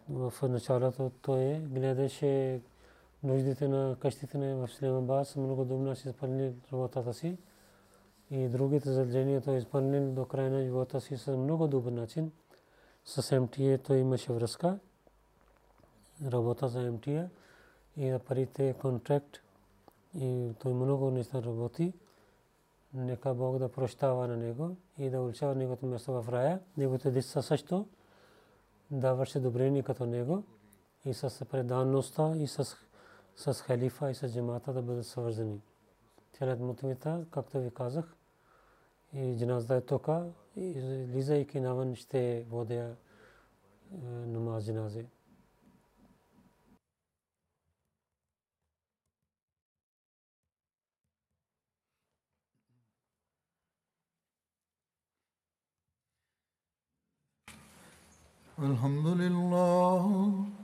в 0.09 0.33
началото 0.43 1.11
той 1.23 1.59
гледаше 1.59 2.61
нуждите 3.23 3.69
на 3.69 3.97
къщите 4.01 4.39
на 4.39 4.67
в 4.67 4.71
Исламабад, 4.71 5.37
много 5.37 5.65
добре 5.65 5.97
си 5.97 6.09
изпълни 6.09 6.55
работата 6.73 7.15
си 7.15 7.39
и 8.31 8.49
другите 8.49 8.93
задължения 8.93 9.41
той 9.41 9.57
изпълнил 9.57 10.13
до 10.13 10.25
края 10.25 10.51
на 10.51 10.63
живота 10.63 11.01
си 11.01 11.17
с 11.17 11.37
много 11.37 11.69
добър 11.69 11.93
начин. 11.93 12.33
С 13.05 13.41
МТА 13.41 13.79
той 13.79 13.99
имаше 13.99 14.33
връзка, 14.33 14.79
работа 16.27 16.69
за 16.69 16.93
МТА 16.93 17.29
и 17.97 18.19
парите 18.27 18.75
контракт 18.81 19.37
и 20.19 20.51
той 20.59 20.75
много 20.75 21.11
неща 21.11 21.43
работи. 21.43 21.93
Нека 22.95 23.35
Бог 23.35 23.59
да 23.59 23.69
прощава 23.69 24.29
на 24.29 24.37
него 24.37 24.77
и 24.99 25.11
да 25.11 25.21
уличава 25.21 25.55
неговото 25.55 25.87
място 25.87 26.23
в 26.23 26.29
рая. 26.29 26.61
Неговите 26.77 27.11
деца 27.11 27.43
също 27.43 27.87
да 28.91 29.15
върши 29.15 29.41
добрини 29.41 29.83
като 29.83 30.07
него 30.07 30.45
и 31.05 31.15
с 31.15 31.45
преданността 31.51 32.33
и 32.37 32.47
с 33.37 33.55
халифа 33.55 34.11
и 34.11 34.15
с 34.15 34.29
джемата 34.29 34.73
да 34.73 34.83
бъдат 34.83 35.07
свързани. 35.07 35.61
Телят 36.39 36.61
мутвита, 36.61 37.27
както 37.31 37.61
ви 37.61 37.71
казах, 37.71 38.17
и 39.13 39.37
джиназда 39.39 39.77
е 39.77 39.81
тока, 39.81 40.27
излизайки 40.57 41.61
навън 41.61 41.95
ще 41.95 42.45
водя 42.51 42.97
намаз 44.27 44.65
джинази. 44.65 45.07
الحمد 58.59 59.07
لله 59.07 60.64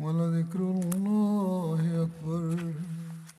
ولذكر 0.00 0.60
الله 0.60 2.02
أكبر. 2.02 2.56